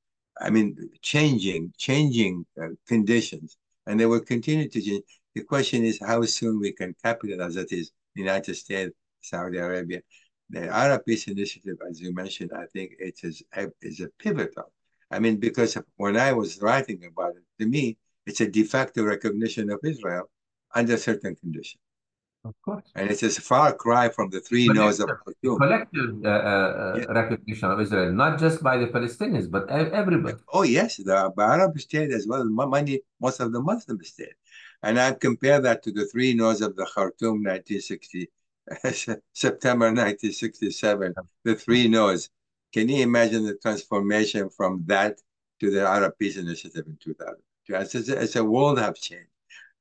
I 0.42 0.50
mean, 0.50 0.76
changing, 1.02 1.74
changing 1.78 2.46
uh, 2.62 2.68
conditions, 2.88 3.58
and 3.88 3.98
they 3.98 4.06
will 4.06 4.20
continue 4.20 4.68
to 4.68 4.82
change. 4.82 5.04
The 5.34 5.44
question 5.44 5.86
is 5.86 6.00
how 6.00 6.24
soon 6.24 6.60
we 6.60 6.74
can 6.74 6.94
capitalize. 7.04 7.56
That 7.56 7.72
is, 7.72 7.92
the 8.16 8.22
United 8.22 8.56
States, 8.56 8.94
Saudi 9.22 9.60
Arabia, 9.60 10.02
the 10.50 10.68
Arab 10.68 11.06
Peace 11.06 11.28
Initiative, 11.28 11.78
as 11.90 12.00
you 12.00 12.14
mentioned, 12.14 12.52
I 12.56 12.66
think 12.68 12.94
it 13.00 13.20
is 13.24 13.44
a, 13.56 13.68
is 13.82 14.00
a 14.00 14.10
pivotal. 14.20 14.72
I 15.12 15.20
mean, 15.20 15.38
because 15.38 15.78
when 15.98 16.18
I 16.18 16.34
was 16.34 16.62
writing 16.62 17.04
about 17.06 17.36
it, 17.36 17.44
to 17.60 17.68
me, 17.68 17.98
it's 18.26 18.42
a 18.42 18.48
de 18.48 18.64
facto 18.64 19.04
recognition 19.04 19.70
of 19.70 19.80
Israel 19.84 20.30
under 20.74 20.98
certain 20.98 21.36
conditions. 21.36 21.82
Of 22.46 22.54
course. 22.64 22.86
And 22.94 23.10
it's 23.10 23.24
a 23.24 23.30
far 23.42 23.74
cry 23.74 24.08
from 24.10 24.30
the 24.30 24.40
three 24.40 24.68
no's 24.68 25.00
of 25.00 25.10
Khartoum. 25.10 25.58
Collective 25.58 26.24
uh, 26.24 26.28
uh, 26.28 26.96
yeah. 27.00 27.06
recognition 27.12 27.72
of 27.72 27.82
Israel, 27.82 28.12
not 28.12 28.40
just 28.40 28.62
by 28.62 28.78
the 28.78 28.86
Palestinians, 28.86 29.50
but 29.50 29.68
everybody. 29.70 30.38
Oh, 30.54 30.62
yes, 30.62 30.98
the 30.98 31.34
Arab 31.40 31.80
state 31.80 32.12
as 32.12 32.28
well 32.28 32.42
as 32.42 32.70
many, 32.70 33.02
most 33.20 33.40
of 33.40 33.52
the 33.52 33.60
Muslim 33.60 34.04
state. 34.04 34.38
And 34.84 35.00
I 35.00 35.14
compare 35.14 35.60
that 35.62 35.82
to 35.84 35.92
the 35.92 36.06
three 36.06 36.36
no's 36.36 36.62
of 36.62 36.76
the 36.76 36.86
Khartoum 36.86 37.42
1960, 37.42 38.30
September 39.34 39.88
1967, 39.88 41.14
the 41.44 41.56
three 41.56 41.88
no's. 41.88 42.30
Can 42.74 42.90
you 42.90 43.04
imagine 43.04 43.46
the 43.46 43.56
transformation 43.56 44.50
from 44.50 44.84
that 44.88 45.18
to 45.62 45.72
the 45.72 45.88
Arab 45.88 46.14
Peace 46.20 46.38
Initiative 46.38 46.86
in 46.88 46.98
2000? 47.02 47.36
It's, 47.68 47.96
it's, 47.96 48.36
a 48.36 48.44
world 48.44 48.80
have 48.80 48.96
changed. 48.96 49.30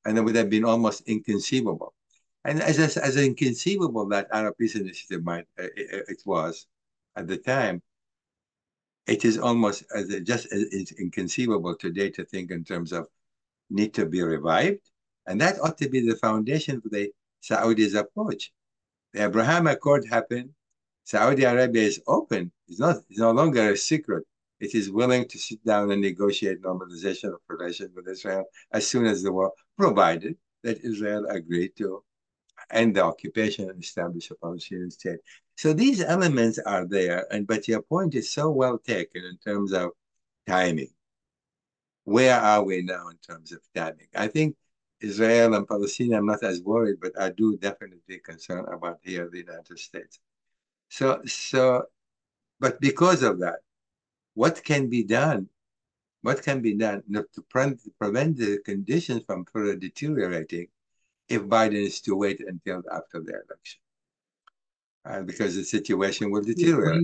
And 0.05 0.19
it 0.19 0.21
would 0.21 0.37
have 0.37 0.51
been 0.51 0.65
almost 0.65 1.03
inconceivable. 1.07 1.95
And 2.45 2.63
as, 2.63 2.79
as, 2.97 3.17
inconceivable 3.17 4.07
that 4.11 4.29
Arab 4.33 4.57
Peace 4.59 4.77
Initiative 4.77 5.25
might, 5.25 5.47
uh, 5.59 5.65
it, 5.77 6.05
it, 6.09 6.23
was 6.27 6.67
at 7.17 7.27
the 7.27 7.39
time, 7.39 7.83
it 9.07 9.25
is 9.25 9.39
almost 9.39 9.85
as 9.95 10.09
just 10.23 10.53
as 10.53 10.93
inconceivable 10.93 11.75
today 11.75 12.11
to 12.11 12.25
think 12.25 12.51
in 12.51 12.65
terms 12.65 12.93
of 12.93 13.07
need 13.71 13.95
to 13.95 14.07
be 14.07 14.23
revived. 14.23 14.91
And 15.27 15.41
that 15.41 15.59
ought 15.61 15.79
to 15.79 15.89
be 15.89 16.07
the 16.07 16.17
foundation 16.17 16.81
for 16.83 16.91
the 16.91 17.11
Saudis' 17.43 17.99
approach. 17.99 18.53
The 19.15 19.23
Abraham 19.23 19.69
Accord 19.69 20.05
happened. 20.11 20.51
Saudi 21.05 21.45
Arabia 21.45 21.83
is 21.83 22.03
open. 22.09 22.51
It's 22.67 22.81
not. 22.81 22.97
It's 23.09 23.21
no 23.21 23.31
longer 23.31 23.73
a 23.73 23.77
secret. 23.77 24.25
It 24.59 24.75
is 24.75 24.91
willing 24.91 25.29
to 25.29 25.39
sit 25.39 25.65
down 25.65 25.93
and 25.93 26.03
negotiate 26.03 26.61
normalization 26.61 27.33
of 27.33 27.41
relations 27.49 27.93
with 27.95 28.09
Israel 28.09 28.45
as 28.73 28.89
soon 28.89 29.07
as 29.07 29.23
the 29.23 29.33
war, 29.33 29.53
provided 29.79 30.37
that 30.65 30.85
Israel 30.85 31.27
agreed 31.29 31.77
to 31.77 32.03
end 32.73 32.97
the 32.97 33.05
occupation 33.05 33.71
and 33.71 33.81
establish 33.81 34.33
a 34.33 34.35
Palestinian 34.35 34.91
state. 34.91 35.21
So 35.57 35.73
these 35.73 36.03
elements 36.03 36.59
are 36.59 36.85
there, 36.85 37.33
and 37.33 37.47
but 37.47 37.69
your 37.69 37.83
point 37.83 38.17
is 38.17 38.33
so 38.33 38.51
well 38.51 38.79
taken 38.79 39.23
in 39.25 39.39
terms 39.39 39.73
of 39.73 39.91
timing. 40.49 40.91
Where 42.03 42.41
are 42.41 42.65
we 42.65 42.83
now 42.83 43.09
in 43.11 43.19
terms 43.19 43.53
of 43.53 43.61
timing? 43.77 44.09
I 44.17 44.27
think 44.27 44.57
Israel 45.09 45.55
and 45.55 45.67
Palestine, 45.69 46.15
I'm 46.15 46.27
not 46.27 46.43
as 46.43 46.61
worried, 46.63 46.99
but 47.01 47.13
I 47.21 47.31
do 47.31 47.57
definitely 47.57 48.19
concern 48.19 48.65
about 48.77 48.99
here 49.03 49.29
the 49.31 49.39
United 49.39 49.79
States. 49.79 50.21
So, 50.89 51.23
so, 51.27 51.85
but 52.61 52.81
because 52.81 53.23
of 53.23 53.41
that, 53.41 53.61
what 54.35 54.63
can 54.65 54.89
be 54.89 55.03
done? 55.05 55.49
What 56.23 56.43
can 56.43 56.61
be 56.61 56.75
done 56.75 57.03
to 57.13 57.43
pre 57.51 57.75
prevent 58.01 58.39
the 58.39 58.59
conditions 58.65 59.23
from 59.27 59.45
further 59.53 59.77
deteriorating 59.77 60.69
if 61.29 61.43
Biden 61.43 61.85
is 61.91 62.01
to 62.03 62.17
wait 62.17 62.41
until 62.41 62.83
after 62.91 63.21
the 63.21 63.35
election? 63.45 63.81
and 65.05 65.27
because 65.27 65.55
the 65.55 65.65
situation 65.65 66.31
will 66.31 66.43
deteriorate. 66.43 67.03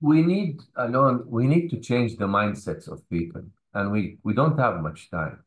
We, 0.00 0.18
we 0.18 0.22
need 0.22 0.60
Alon. 0.76 1.24
We 1.26 1.46
need 1.46 1.70
to 1.70 1.80
change 1.80 2.16
the 2.16 2.26
mindsets 2.26 2.88
of 2.88 3.08
people, 3.08 3.42
and 3.74 3.90
we 3.90 4.18
we 4.22 4.34
don't 4.34 4.58
have 4.58 4.80
much 4.80 5.10
time. 5.10 5.42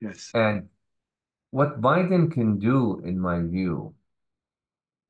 Yes. 0.00 0.30
And 0.34 0.68
what 1.54 1.80
Biden 1.80 2.32
can 2.32 2.58
do, 2.58 3.00
in 3.04 3.16
my 3.16 3.38
view, 3.40 3.94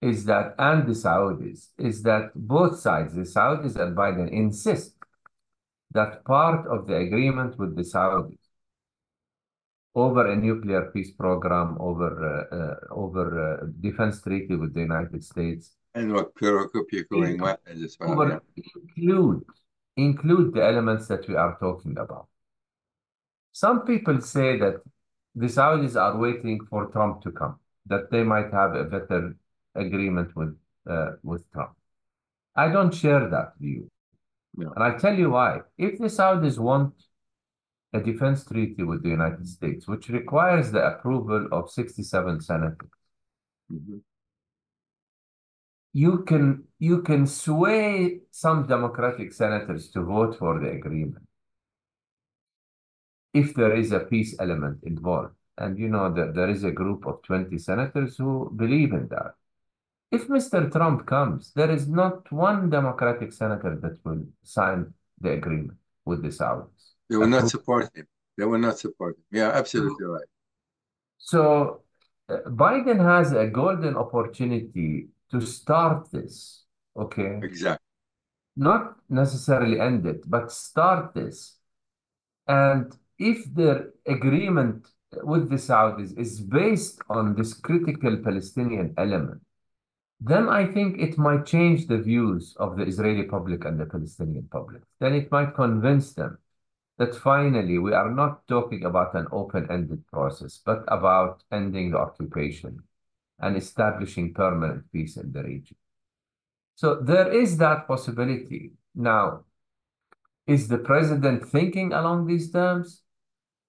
is 0.02 0.26
that, 0.26 0.54
and 0.58 0.86
the 0.86 0.92
Saudis, 0.92 1.68
is 1.78 2.02
that 2.02 2.32
both 2.34 2.78
sides, 2.78 3.14
the 3.14 3.22
Saudis 3.22 3.76
and 3.76 3.96
Biden, 3.96 4.30
insist 4.30 4.92
that 5.92 6.22
part 6.26 6.66
of 6.66 6.86
the 6.86 6.96
agreement 6.96 7.58
with 7.58 7.74
the 7.74 7.80
Saudis 7.80 8.44
over 9.94 10.30
a 10.30 10.36
nuclear 10.36 10.90
peace 10.92 11.12
program, 11.12 11.78
over 11.80 12.12
uh, 12.34 12.56
uh, 12.56 12.94
over 13.02 13.26
uh, 13.46 13.66
defense 13.80 14.20
treaty 14.20 14.54
with 14.54 14.74
the 14.74 14.80
United 14.80 15.24
States, 15.24 15.70
and 15.94 16.12
what 16.12 16.34
as 17.84 17.96
well. 17.98 18.12
over 18.12 18.42
include 18.56 19.44
include 19.96 20.52
the 20.52 20.62
elements 20.62 21.06
that 21.06 21.26
we 21.26 21.36
are 21.36 21.56
talking 21.58 21.96
about. 21.96 22.28
Some 23.52 23.86
people 23.86 24.20
say 24.20 24.58
that 24.58 24.82
the 25.34 25.46
Saudis 25.46 25.96
are 26.00 26.16
waiting 26.16 26.64
for 26.70 26.86
Trump 26.86 27.22
to 27.22 27.32
come, 27.32 27.58
that 27.86 28.10
they 28.10 28.22
might 28.22 28.52
have 28.52 28.74
a 28.74 28.84
better 28.84 29.36
agreement 29.74 30.34
with 30.36 30.56
uh, 30.88 31.12
with 31.22 31.50
Trump. 31.52 31.72
I 32.54 32.68
don't 32.68 32.94
share 32.94 33.28
that 33.30 33.52
view. 33.58 33.90
No. 34.56 34.72
And 34.76 34.84
I 34.84 34.96
tell 34.96 35.18
you 35.18 35.30
why. 35.30 35.60
If 35.76 35.98
the 35.98 36.06
Saudis 36.06 36.58
want 36.58 36.94
a 37.92 38.00
defense 38.00 38.44
treaty 38.44 38.82
with 38.84 39.02
the 39.02 39.08
United 39.08 39.46
States, 39.48 39.88
which 39.88 40.08
requires 40.08 40.70
the 40.70 40.84
approval 40.84 41.48
of 41.52 41.70
67 41.70 42.40
senators, 42.40 42.90
Mhm. 43.72 44.00
you 45.92 46.18
can 46.24 46.64
you 46.78 47.02
can 47.02 47.26
sway 47.26 48.20
some 48.30 48.66
Democratic 48.66 49.32
senators 49.32 49.90
to 49.92 50.02
vote 50.02 50.36
for 50.38 50.60
the 50.60 50.70
agreement 50.70 51.26
if 53.34 53.54
there 53.54 53.76
is 53.76 53.92
a 53.92 54.00
peace 54.00 54.34
element 54.38 54.78
involved. 54.84 55.34
And 55.58 55.78
you 55.78 55.88
know 55.88 56.12
that 56.12 56.34
there 56.34 56.48
is 56.48 56.64
a 56.64 56.70
group 56.70 57.06
of 57.06 57.22
20 57.22 57.58
senators 57.58 58.16
who 58.16 58.50
believe 58.56 58.92
in 58.92 59.08
that. 59.08 59.34
If 60.10 60.28
Mr. 60.28 60.70
Trump 60.70 61.06
comes, 61.06 61.52
there 61.54 61.70
is 61.70 61.88
not 61.88 62.30
one 62.32 62.70
Democratic 62.70 63.32
senator 63.32 63.76
that 63.82 63.98
will 64.04 64.24
sign 64.44 64.94
the 65.20 65.32
agreement 65.32 65.78
with 66.04 66.22
the 66.22 66.28
Saudis. 66.28 66.94
They 67.10 67.16
will 67.16 67.28
not 67.28 67.48
support 67.48 67.90
him. 67.94 68.06
They 68.38 68.44
will 68.44 68.58
not 68.58 68.78
support 68.78 69.16
him. 69.16 69.24
Yeah, 69.30 69.50
absolutely 69.50 70.06
right. 70.06 70.26
So 71.18 71.82
uh, 72.28 72.38
Biden 72.46 73.00
has 73.04 73.32
a 73.32 73.46
golden 73.46 73.96
opportunity 73.96 75.08
to 75.30 75.40
start 75.40 76.10
this, 76.12 76.64
okay? 76.96 77.40
Exactly. 77.42 77.84
Not 78.56 78.96
necessarily 79.08 79.80
end 79.80 80.06
it, 80.06 80.28
but 80.28 80.52
start 80.52 81.14
this. 81.14 81.58
And 82.46 82.92
if 83.18 83.54
the 83.54 83.92
agreement 84.06 84.86
with 85.22 85.48
the 85.48 85.56
Saudis 85.56 86.16
is 86.18 86.40
based 86.40 87.00
on 87.08 87.34
this 87.34 87.54
critical 87.54 88.16
Palestinian 88.18 88.94
element, 88.98 89.40
then 90.20 90.48
I 90.48 90.66
think 90.66 90.98
it 90.98 91.18
might 91.18 91.46
change 91.46 91.86
the 91.86 91.98
views 91.98 92.56
of 92.58 92.76
the 92.76 92.84
Israeli 92.84 93.24
public 93.24 93.64
and 93.64 93.78
the 93.78 93.86
Palestinian 93.86 94.48
public. 94.50 94.82
Then 95.00 95.14
it 95.14 95.30
might 95.30 95.54
convince 95.54 96.14
them 96.14 96.38
that 96.98 97.14
finally 97.14 97.78
we 97.78 97.92
are 97.92 98.10
not 98.10 98.46
talking 98.46 98.84
about 98.84 99.14
an 99.14 99.26
open-ended 99.32 100.06
process, 100.06 100.60
but 100.64 100.84
about 100.88 101.42
ending 101.50 101.90
the 101.90 101.98
occupation 101.98 102.78
and 103.40 103.56
establishing 103.56 104.32
permanent 104.32 104.90
peace 104.92 105.16
in 105.16 105.32
the 105.32 105.42
region. 105.42 105.76
So 106.76 107.00
there 107.00 107.32
is 107.32 107.58
that 107.58 107.86
possibility. 107.86 108.72
Now, 108.94 109.44
is 110.46 110.68
the 110.68 110.78
president 110.78 111.48
thinking 111.48 111.92
along 111.92 112.26
these 112.26 112.50
terms? 112.50 113.03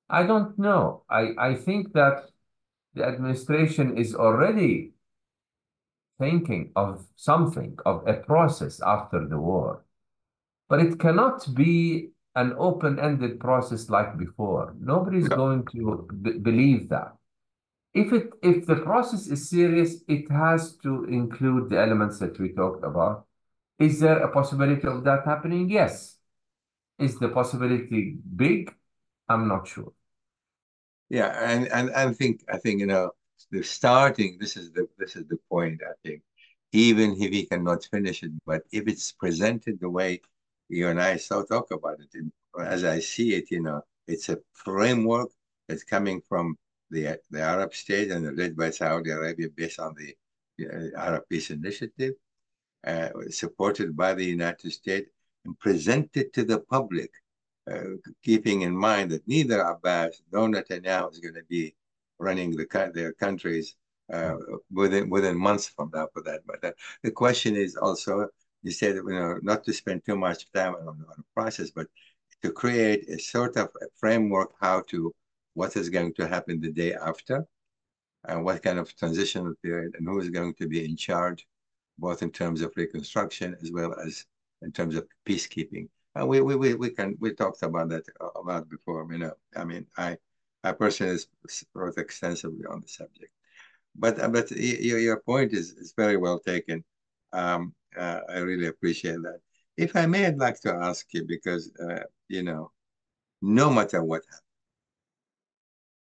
I 0.09 0.23
don't 0.23 0.57
know. 0.57 1.03
I, 1.09 1.29
I 1.37 1.55
think 1.55 1.93
that 1.93 2.29
the 2.93 3.05
administration 3.05 3.97
is 3.97 4.15
already 4.15 4.91
thinking 6.19 6.71
of 6.75 7.05
something, 7.15 7.77
of 7.85 8.07
a 8.07 8.13
process 8.13 8.79
after 8.81 9.27
the 9.27 9.39
war. 9.39 9.83
But 10.69 10.79
it 10.79 10.99
cannot 10.99 11.53
be 11.53 12.09
an 12.35 12.53
open-ended 12.57 13.39
process 13.39 13.89
like 13.89 14.17
before. 14.17 14.75
Nobody's 14.79 15.29
No. 15.29 15.35
going 15.35 15.65
to 15.73 16.07
believe 16.41 16.89
that. 16.89 17.15
If 17.93 18.11
it 18.11 18.33
if 18.43 18.65
the 18.65 18.75
process 18.75 19.27
is 19.27 19.49
serious, 19.49 20.03
it 20.07 20.29
has 20.29 20.75
to 20.83 21.05
include 21.05 21.69
the 21.69 21.79
elements 21.79 22.19
that 22.19 22.37
we 22.39 22.51
talked 22.51 22.83
about. 22.83 23.25
Is 23.79 23.99
there 23.99 24.19
a 24.19 24.31
possibility 24.31 24.87
of 24.87 25.03
that 25.05 25.25
happening? 25.25 25.69
Yes. 25.69 26.17
Is 26.99 27.17
the 27.19 27.29
possibility 27.29 28.17
big? 28.35 28.73
I'm 29.29 29.47
not 29.47 29.67
sure. 29.67 29.93
Yeah, 31.09 31.29
and 31.51 31.67
and 31.67 31.91
I 31.91 32.11
think 32.13 32.43
I 32.49 32.57
think 32.57 32.79
you 32.79 32.87
know 32.87 33.11
the 33.51 33.63
starting. 33.63 34.37
This 34.39 34.57
is 34.57 34.71
the 34.71 34.87
this 34.97 35.15
is 35.15 35.25
the 35.27 35.37
point. 35.49 35.81
I 35.87 35.93
think 36.07 36.21
even 36.71 37.11
if 37.21 37.31
he 37.31 37.45
cannot 37.45 37.85
finish 37.85 38.23
it, 38.23 38.31
but 38.45 38.63
if 38.71 38.87
it's 38.87 39.11
presented 39.11 39.79
the 39.79 39.89
way 39.89 40.21
you 40.69 40.87
and 40.89 41.01
I 41.01 41.17
so 41.17 41.43
talk 41.43 41.71
about 41.71 41.99
it, 41.99 42.25
as 42.59 42.83
I 42.83 42.99
see 42.99 43.35
it, 43.35 43.51
you 43.51 43.61
know, 43.61 43.81
it's 44.07 44.29
a 44.29 44.39
framework 44.53 45.29
that's 45.67 45.83
coming 45.83 46.21
from 46.27 46.57
the 46.91 47.19
the 47.31 47.41
Arab 47.41 47.73
state 47.73 48.11
and 48.11 48.37
led 48.37 48.55
by 48.55 48.71
Saudi 48.71 49.11
Arabia 49.11 49.49
based 49.55 49.79
on 49.79 49.95
the 49.95 50.15
uh, 50.65 50.99
Arab 50.99 51.23
Peace 51.29 51.49
Initiative, 51.51 52.13
uh, 52.85 53.09
supported 53.29 53.95
by 53.95 54.13
the 54.13 54.25
United 54.25 54.71
States, 54.71 55.09
and 55.45 55.57
presented 55.59 56.33
to 56.33 56.43
the 56.43 56.59
public 56.59 57.11
uh, 57.71 57.95
keeping 58.23 58.61
in 58.61 58.75
mind 58.75 59.11
that 59.11 59.27
neither 59.27 59.61
Abbas 59.61 60.21
nor 60.31 60.47
Netanyahu 60.47 61.11
is 61.11 61.19
going 61.19 61.35
to 61.35 61.43
be 61.49 61.75
running 62.19 62.51
the 62.51 62.91
their 62.93 63.13
countries 63.13 63.75
uh, 64.13 64.35
within 64.71 65.09
within 65.09 65.37
months 65.37 65.67
from 65.67 65.91
now. 65.93 66.07
For 66.13 66.21
that, 66.23 66.41
but 66.45 66.75
the 67.03 67.11
question 67.11 67.55
is 67.55 67.75
also 67.75 68.27
you 68.63 68.71
said 68.71 68.95
you 68.95 69.03
know 69.03 69.39
not 69.41 69.63
to 69.65 69.73
spend 69.73 70.05
too 70.05 70.15
much 70.15 70.51
time 70.51 70.75
on, 70.75 70.87
on 70.87 70.97
the 71.17 71.23
process, 71.33 71.71
but 71.71 71.87
to 72.43 72.51
create 72.51 73.09
a 73.09 73.17
sort 73.17 73.57
of 73.57 73.69
a 73.81 73.87
framework 73.95 74.51
how 74.61 74.81
to 74.89 75.13
what 75.55 75.75
is 75.75 75.89
going 75.89 76.13
to 76.13 76.27
happen 76.27 76.59
the 76.59 76.71
day 76.71 76.93
after, 76.93 77.45
and 78.25 78.43
what 78.45 78.61
kind 78.61 78.77
of 78.79 78.95
transitional 78.95 79.53
period, 79.63 79.95
and 79.97 80.07
who 80.07 80.19
is 80.19 80.29
going 80.29 80.53
to 80.55 80.67
be 80.67 80.85
in 80.85 80.95
charge, 80.95 81.47
both 81.97 82.21
in 82.21 82.31
terms 82.31 82.61
of 82.61 82.73
reconstruction 82.75 83.55
as 83.63 83.71
well 83.71 83.95
as 84.05 84.25
in 84.61 84.71
terms 84.71 84.95
of 84.95 85.07
peacekeeping. 85.27 85.87
Uh, 86.19 86.25
we, 86.25 86.39
we, 86.41 86.55
we, 86.55 86.73
we 86.75 86.89
can 86.89 87.17
we 87.19 87.33
talked 87.33 87.61
about 87.63 87.89
that 87.89 88.03
a 88.35 88.41
lot 88.41 88.69
before. 88.69 89.07
You 89.11 89.19
know, 89.19 89.33
I 89.55 89.65
mean, 89.65 89.85
I 89.97 90.17
I 90.63 90.71
personally 90.71 91.19
wrote 91.73 91.97
extensively 91.97 92.65
on 92.65 92.81
the 92.81 92.87
subject, 92.87 93.31
but 93.95 94.19
uh, 94.19 94.29
but 94.29 94.49
your 94.51 94.99
your 94.99 95.19
point 95.21 95.53
is 95.53 95.71
is 95.71 95.93
very 95.95 96.17
well 96.17 96.39
taken. 96.39 96.83
Um, 97.33 97.73
uh, 97.97 98.21
I 98.29 98.37
really 98.39 98.67
appreciate 98.67 99.21
that. 99.23 99.39
If 99.77 99.95
I 99.95 100.05
may, 100.05 100.25
I'd 100.25 100.37
like 100.37 100.59
to 100.61 100.73
ask 100.73 101.05
you 101.13 101.25
because 101.25 101.71
uh, 101.79 102.03
you 102.29 102.43
know, 102.43 102.71
no 103.41 103.69
matter 103.69 104.03
what 104.03 104.23
happens, 104.25 104.41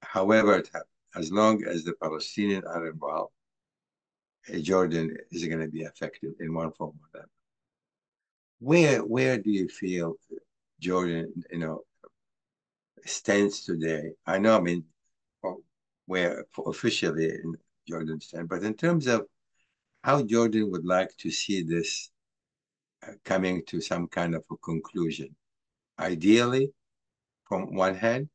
however 0.03 0.57
it 0.59 0.69
happens, 0.73 0.91
as 1.17 1.33
long 1.33 1.65
as 1.65 1.85
the 1.85 1.95
Palestinians 1.95 2.65
are 2.67 2.87
involved, 2.87 3.33
Jordan 4.63 5.17
is 5.31 5.45
going 5.47 5.61
to 5.61 5.69
be 5.69 5.85
affected 5.85 6.35
in 6.39 6.55
one 6.55 6.71
form 6.73 6.95
or 7.03 7.09
another 7.15 7.29
where 8.59 9.01
where 9.01 9.39
do 9.39 9.51
you 9.51 9.69
feel 9.69 10.15
Jordan, 10.81 11.33
you 11.51 11.59
know, 11.59 11.83
stands 13.05 13.65
today? 13.65 14.13
I 14.27 14.39
know, 14.39 14.57
I 14.57 14.61
mean, 14.61 14.85
where 16.07 16.45
officially 16.67 17.39
Jordan 17.89 18.21
stand, 18.21 18.49
but 18.49 18.63
in 18.63 18.75
terms 18.75 19.07
of 19.07 19.27
how 20.03 20.23
Jordan 20.23 20.71
would 20.71 20.85
like 20.85 21.11
to 21.19 21.31
see 21.31 21.63
this 21.63 22.11
uh, 23.07 23.13
coming 23.25 23.63
to 23.67 23.81
some 23.81 24.07
kind 24.07 24.35
of 24.35 24.45
a 24.51 24.57
conclusion, 24.59 25.35
ideally, 25.99 26.71
from 27.45 27.75
one 27.75 27.95
hand, 27.95 28.29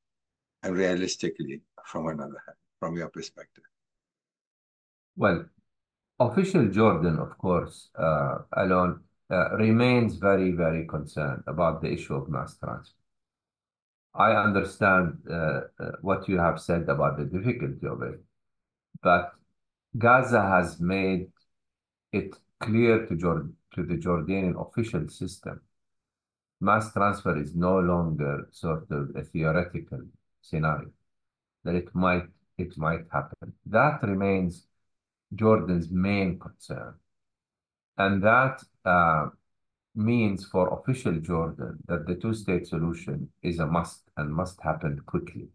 and 0.63 0.75
realistically 0.75 1.61
from 1.85 2.07
another 2.07 2.41
hand, 2.45 2.57
from 2.79 2.97
your 2.97 3.09
perspective. 3.09 3.63
Well, 5.15 5.45
official 6.19 6.67
Jordan, 6.67 7.19
of 7.19 7.37
course, 7.37 7.89
uh, 7.97 8.39
Alon 8.53 9.01
uh, 9.31 9.55
remains 9.55 10.15
very, 10.15 10.51
very 10.51 10.85
concerned 10.85 11.43
about 11.47 11.81
the 11.81 11.91
issue 11.91 12.15
of 12.15 12.29
mass 12.29 12.57
transfer. 12.57 12.95
I 14.13 14.33
understand 14.33 15.19
uh, 15.29 15.61
uh, 15.79 15.91
what 16.01 16.27
you 16.27 16.37
have 16.37 16.59
said 16.59 16.89
about 16.89 17.17
the 17.17 17.25
difficulty 17.25 17.87
of 17.87 18.01
it, 18.01 18.21
but 19.01 19.31
Gaza 19.97 20.41
has 20.41 20.79
made 20.79 21.27
it 22.11 22.35
clear 22.59 23.05
to, 23.05 23.15
Jord 23.15 23.53
to 23.75 23.83
the 23.83 23.95
Jordanian 23.95 24.55
official 24.59 25.07
system 25.07 25.61
mass 26.61 26.93
transfer 26.93 27.37
is 27.37 27.55
no 27.55 27.79
longer 27.79 28.47
sort 28.51 28.89
of 28.91 29.09
a 29.15 29.23
theoretical 29.23 30.01
scenario, 30.41 30.91
that 31.63 31.75
it 31.75 31.93
might, 31.93 32.27
it 32.57 32.77
might 32.77 33.05
happen. 33.11 33.53
That 33.65 34.01
remains 34.03 34.67
Jordan's 35.33 35.89
main 35.89 36.39
concern. 36.39 36.93
And 37.97 38.23
that 38.23 38.63
uh, 38.85 39.27
means 39.95 40.45
for 40.45 40.79
official 40.79 41.19
Jordan 41.19 41.77
that 41.87 42.05
the 42.07 42.15
two-state 42.15 42.67
solution 42.67 43.29
is 43.43 43.59
a 43.59 43.65
must 43.65 44.03
and 44.17 44.33
must 44.33 44.61
happen 44.61 45.01
quickly. 45.05 45.49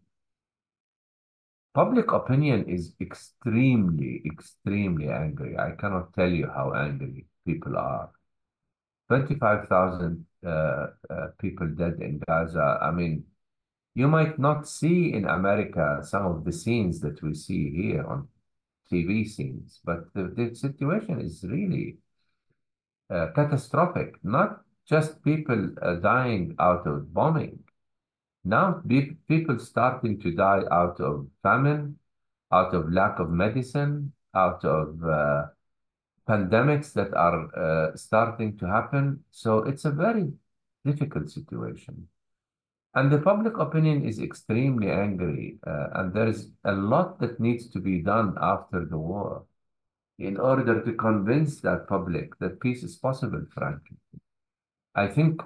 Public 1.73 2.11
opinion 2.11 2.67
is 2.67 2.93
extremely, 2.99 4.23
extremely 4.25 5.09
angry. 5.09 5.57
I 5.57 5.71
cannot 5.71 6.13
tell 6.13 6.29
you 6.29 6.47
how 6.47 6.73
angry 6.73 7.25
people 7.45 7.77
are. 7.77 8.09
25,000 9.09 10.25
uh, 10.45 10.49
uh, 10.49 10.87
people 11.39 11.67
dead 11.67 11.97
in 12.01 12.19
Gaza. 12.27 12.79
I 12.81 12.91
mean, 12.91 13.23
you 13.95 14.07
might 14.07 14.37
not 14.37 14.67
see 14.67 15.13
in 15.13 15.25
America 15.25 15.99
some 16.03 16.25
of 16.25 16.45
the 16.45 16.51
scenes 16.51 16.99
that 17.01 17.21
we 17.21 17.33
see 17.33 17.71
here 17.71 18.05
on 18.05 18.27
TV 18.91 19.27
scenes, 19.27 19.79
but 19.83 20.13
the, 20.13 20.33
the 20.35 20.55
situation 20.55 21.19
is 21.21 21.43
really 21.43 21.97
uh, 23.09 23.27
catastrophic. 23.35 24.15
Not 24.23 24.61
just 24.87 25.23
people 25.23 25.69
uh, 25.81 25.95
dying 25.95 26.55
out 26.59 26.87
of 26.87 27.13
bombing. 27.13 27.59
Now 28.43 28.81
be 28.85 29.17
people 29.27 29.59
starting 29.59 30.19
to 30.21 30.31
die 30.31 30.63
out 30.71 30.99
of 31.01 31.27
famine, 31.43 31.99
out 32.51 32.73
of 32.73 32.91
lack 32.91 33.19
of 33.19 33.29
medicine, 33.29 34.13
out 34.33 34.63
of 34.63 35.03
uh, 35.03 35.47
pandemics 36.27 36.93
that 36.93 37.13
are 37.13 37.55
uh, 37.55 37.95
starting 37.95 38.57
to 38.57 38.67
happen. 38.67 39.23
So 39.31 39.59
it's 39.59 39.85
a 39.85 39.91
very 39.91 40.31
difficult 40.85 41.29
situation. 41.29 42.07
And 42.93 43.11
the 43.11 43.19
public 43.19 43.57
opinion 43.57 44.05
is 44.05 44.19
extremely 44.19 44.89
angry, 44.89 45.59
uh, 45.67 45.87
and 45.95 46.13
there 46.13 46.27
is 46.27 46.49
a 46.63 46.71
lot 46.71 47.19
that 47.19 47.39
needs 47.39 47.69
to 47.69 47.79
be 47.79 48.01
done 48.01 48.35
after 48.41 48.85
the 48.85 48.97
war 48.97 49.43
in 50.19 50.37
order 50.37 50.83
to 50.83 50.93
convince 50.93 51.61
that 51.61 51.87
public 51.87 52.37
that 52.39 52.59
peace 52.59 52.83
is 52.83 52.95
possible, 52.95 53.45
frankly. 53.53 53.97
I 54.95 55.07
think 55.07 55.41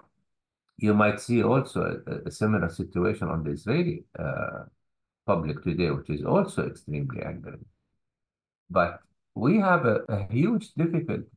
you 0.78 0.94
might 0.94 1.20
see 1.20 1.44
also 1.44 2.02
a, 2.08 2.28
a 2.28 2.32
similar 2.32 2.70
situation 2.70 3.28
on 3.28 3.44
the 3.44 3.52
Israeli 3.52 4.06
uh, 4.18 4.64
public 5.26 5.62
today, 5.64 5.92
which 5.92 6.10
is 6.10 6.24
also 6.24 6.68
extremely 6.68 7.22
angry. 7.22 7.60
But 8.70 9.00
we 9.36 9.60
have 9.60 9.86
a, 9.86 10.02
a 10.08 10.28
huge 10.32 10.74
difficulty, 10.74 11.28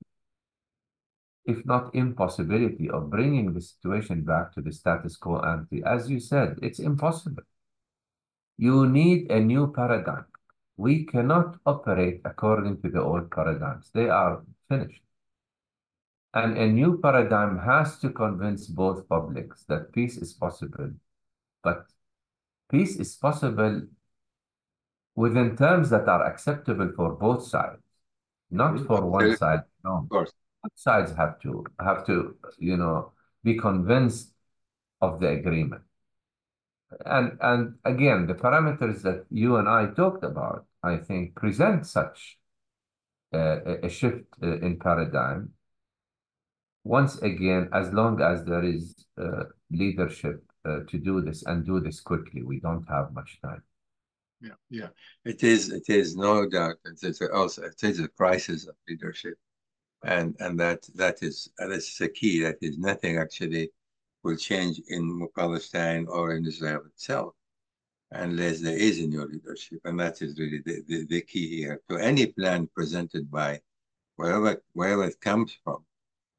if 1.45 1.67
not 1.67 1.95
impossibility, 1.95 2.89
of 2.89 3.11
bringing 3.11 3.53
the 3.53 3.61
situation 3.61 4.23
back 4.23 4.55
to 4.55 4.63
the 4.63 4.73
status 4.73 5.17
quo 5.17 5.41
ante. 5.41 5.83
As 5.85 6.09
you 6.09 6.21
said, 6.21 6.59
it's 6.63 6.79
impossible. 6.79 7.43
You 8.57 8.87
need 8.87 9.31
a 9.31 9.41
new 9.41 9.73
paradigm. 9.73 10.27
We 10.77 11.05
cannot 11.05 11.59
operate 11.67 12.21
according 12.25 12.83
to 12.83 12.91
the 12.91 13.01
old 13.01 13.31
paradigms. 13.31 13.91
They 13.95 14.09
are 14.09 14.43
finished. 14.69 15.03
And 16.33 16.59
a 16.59 16.67
new 16.67 16.99
paradigm 16.99 17.59
has 17.59 17.99
to 18.01 18.11
convince 18.11 18.67
both 18.67 19.09
publics 19.09 19.65
that 19.69 19.93
peace 19.93 20.17
is 20.17 20.33
possible. 20.33 20.91
But 21.63 21.87
peace 22.71 22.97
is 22.97 23.15
possible 23.15 23.83
within 25.15 25.57
terms 25.57 25.91
that 25.91 26.09
are 26.09 26.25
acceptable 26.27 26.91
for 26.97 27.13
both 27.13 27.47
sides, 27.47 27.81
not 28.51 28.75
mm-hmm. 28.75 28.87
for 28.87 29.07
one 29.07 29.37
side. 29.37 29.61
No, 29.85 29.99
Of 29.99 30.09
course. 30.09 30.33
both 30.63 30.73
sides 30.75 31.13
have 31.13 31.41
to 31.43 31.65
have 31.79 32.05
to 32.07 32.37
you 32.59 32.77
know 32.77 33.13
be 33.45 33.55
convinced 33.57 34.33
of 35.01 35.21
the 35.21 35.29
agreement. 35.29 35.83
And 37.07 37.39
and 37.41 37.75
again, 37.85 38.27
the 38.27 38.35
parameters 38.35 39.03
that 39.03 39.27
you 39.31 39.57
and 39.57 39.69
I 39.69 39.87
talked 39.87 40.25
about, 40.25 40.67
I 40.83 40.97
think, 40.97 41.35
present 41.35 41.87
such 41.87 42.39
a, 43.33 43.87
a 43.87 43.89
shift 43.89 44.25
uh, 44.43 44.59
in 44.59 44.79
paradigm. 44.79 45.53
Once 46.85 47.17
again, 47.23 47.69
as 47.73 47.93
long 47.93 48.21
as 48.21 48.45
there 48.45 48.63
is 48.65 49.07
uh, 49.19 49.45
leadership 49.71 50.45
uh, 50.65 50.81
to 50.89 50.99
do 50.99 51.21
this 51.23 51.43
and 51.45 51.65
do 51.65 51.81
this 51.81 52.01
quickly, 52.01 52.43
we 52.43 52.61
don't 52.61 52.87
have 52.89 53.13
much 53.15 53.39
time. 53.43 53.63
Yeah, 54.41 54.59
yeah. 54.69 54.89
It 55.25 55.43
is. 55.43 55.73
It 55.73 55.89
is 55.89 56.17
no 56.17 56.49
doubt. 56.49 56.77
It 56.85 57.03
is 57.03 57.23
also. 57.33 57.63
It 57.63 57.83
is 57.83 58.01
a 58.01 58.09
crisis 58.09 58.67
of 58.67 58.75
leadership, 58.87 59.39
and 60.05 60.37
and 60.41 60.61
that 60.61 60.87
that 60.95 61.23
is 61.23 61.51
that 61.59 61.71
is 61.71 61.97
the 61.97 62.09
key. 62.09 62.43
That 62.43 62.59
is 62.61 62.79
nothing 62.79 63.17
actually 63.17 63.71
will 64.25 64.37
change 64.37 64.81
in 64.89 65.29
Palestine 65.37 66.07
or 66.09 66.35
in 66.35 66.47
Israel 66.47 66.83
itself 66.87 67.35
unless 68.11 68.61
there 68.61 68.77
is 68.77 68.99
a 69.01 69.07
new 69.07 69.25
leadership. 69.27 69.81
And 69.85 69.99
that 70.01 70.23
is 70.23 70.39
really 70.39 70.63
the, 70.65 70.83
the, 70.89 71.07
the 71.07 71.21
key 71.23 71.59
here. 71.59 71.81
To 71.91 71.97
any 71.99 72.27
plan 72.27 72.69
presented 72.75 73.31
by 73.31 73.61
wherever, 74.17 74.63
wherever 74.73 75.05
it 75.05 75.21
comes 75.21 75.57
from, 75.63 75.85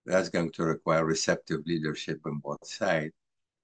that's 0.06 0.30
going 0.30 0.52
to 0.54 0.64
require 0.64 1.06
receptive 1.06 1.62
leadership 1.66 2.20
on 2.26 2.40
both 2.40 2.66
sides. 2.66 3.14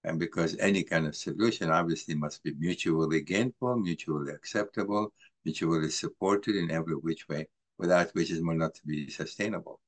And 0.04 0.20
because 0.20 0.58
any 0.58 0.84
kind 0.84 1.06
of 1.08 1.16
solution 1.16 1.70
obviously 1.70 2.16
must 2.16 2.44
be 2.44 2.54
mutually 2.58 3.22
gainful, 3.22 3.78
mutually 3.78 4.34
acceptable, 4.34 5.14
mutually 5.46 5.90
supported 5.90 6.56
in 6.56 6.72
every 6.72 6.96
which 6.96 7.28
way, 7.30 7.48
without 7.78 8.10
which 8.14 8.32
it 8.32 8.44
will 8.44 8.56
not 8.56 8.80
be 8.86 9.10
sustainable. 9.10 9.80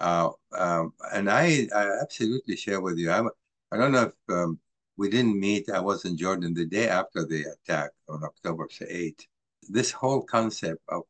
Uh, 0.00 0.30
um, 0.58 0.92
and 1.12 1.30
I, 1.30 1.68
I 1.74 2.00
absolutely 2.02 2.56
share 2.56 2.80
with 2.80 2.98
you. 2.98 3.12
I'm, 3.12 3.30
I 3.74 3.76
don't 3.76 3.90
know 3.90 4.02
if 4.02 4.34
um, 4.36 4.60
we 4.96 5.10
didn't 5.10 5.40
meet. 5.40 5.68
I 5.68 5.80
was 5.80 6.04
in 6.04 6.16
Jordan 6.16 6.54
the 6.54 6.64
day 6.64 6.86
after 6.88 7.26
the 7.26 7.44
attack 7.54 7.90
on 8.08 8.22
October 8.22 8.68
8th. 8.68 9.26
This 9.68 9.90
whole 9.90 10.22
concept 10.22 10.80
of 10.88 11.02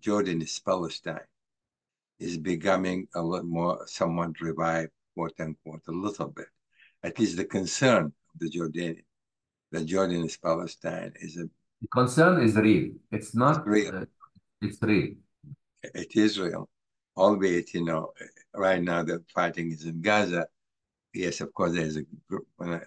Jordan 0.00 0.42
is 0.42 0.60
Palestine 0.60 1.28
is 2.20 2.36
becoming 2.36 3.08
a 3.14 3.22
lot 3.22 3.46
more 3.46 3.86
somewhat 3.86 4.38
revived, 4.42 4.90
quote 5.14 5.32
unquote, 5.40 5.80
a 5.88 5.92
little 5.92 6.28
bit. 6.28 6.48
At 7.02 7.18
least 7.18 7.38
the 7.38 7.46
concern 7.46 8.04
of 8.04 8.38
the 8.38 8.50
Jordanian, 8.50 9.04
that 9.72 9.86
Jordan 9.86 10.24
is 10.24 10.36
Palestine, 10.36 11.14
is 11.22 11.38
a 11.38 11.44
the 11.80 11.88
concern 11.88 12.42
is 12.42 12.54
real. 12.54 12.92
It's 13.12 13.34
not 13.34 13.60
it's 13.60 13.66
real. 13.66 13.96
Uh, 13.96 14.04
it's 14.60 14.82
real. 14.82 15.14
It 15.82 16.16
is 16.16 16.38
real, 16.38 16.68
albeit 17.16 17.72
you 17.72 17.82
know 17.82 18.12
right 18.54 18.82
now 18.82 19.02
the 19.04 19.24
fighting 19.34 19.72
is 19.72 19.84
in 19.84 20.02
Gaza 20.02 20.46
yes, 21.14 21.40
of 21.40 21.52
course, 21.54 21.72
there's 21.72 21.96
a 21.96 22.04
group, 22.28 22.46
uh, 22.60 22.78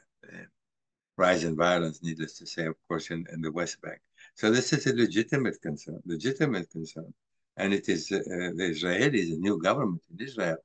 rise 1.17 1.43
in 1.43 1.55
violence, 1.55 2.03
needless 2.03 2.38
to 2.38 2.45
say, 2.45 2.65
of 2.65 2.75
course, 2.88 3.09
in, 3.09 3.25
in 3.34 3.41
the 3.41 3.51
West 3.51 3.82
Bank. 3.82 3.99
So 4.36 4.51
this 4.51 4.73
is 4.73 4.86
a 4.86 4.95
legitimate 4.95 5.59
concern, 5.61 5.99
legitimate 6.05 6.69
concern. 6.69 7.13
And 7.57 7.73
it 7.73 7.89
is 7.89 8.11
uh, 8.11 8.19
the 8.28 8.71
Israelis, 8.75 9.34
a 9.34 9.39
new 9.39 9.59
government 9.59 10.03
in 10.11 10.23
Israel. 10.23 10.57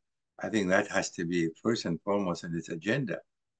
I 0.42 0.48
think 0.50 0.68
that 0.68 0.88
has 0.90 1.10
to 1.12 1.24
be 1.24 1.48
first 1.62 1.86
and 1.86 1.98
foremost 2.02 2.44
in 2.44 2.54
its 2.54 2.68
agenda. 2.68 3.18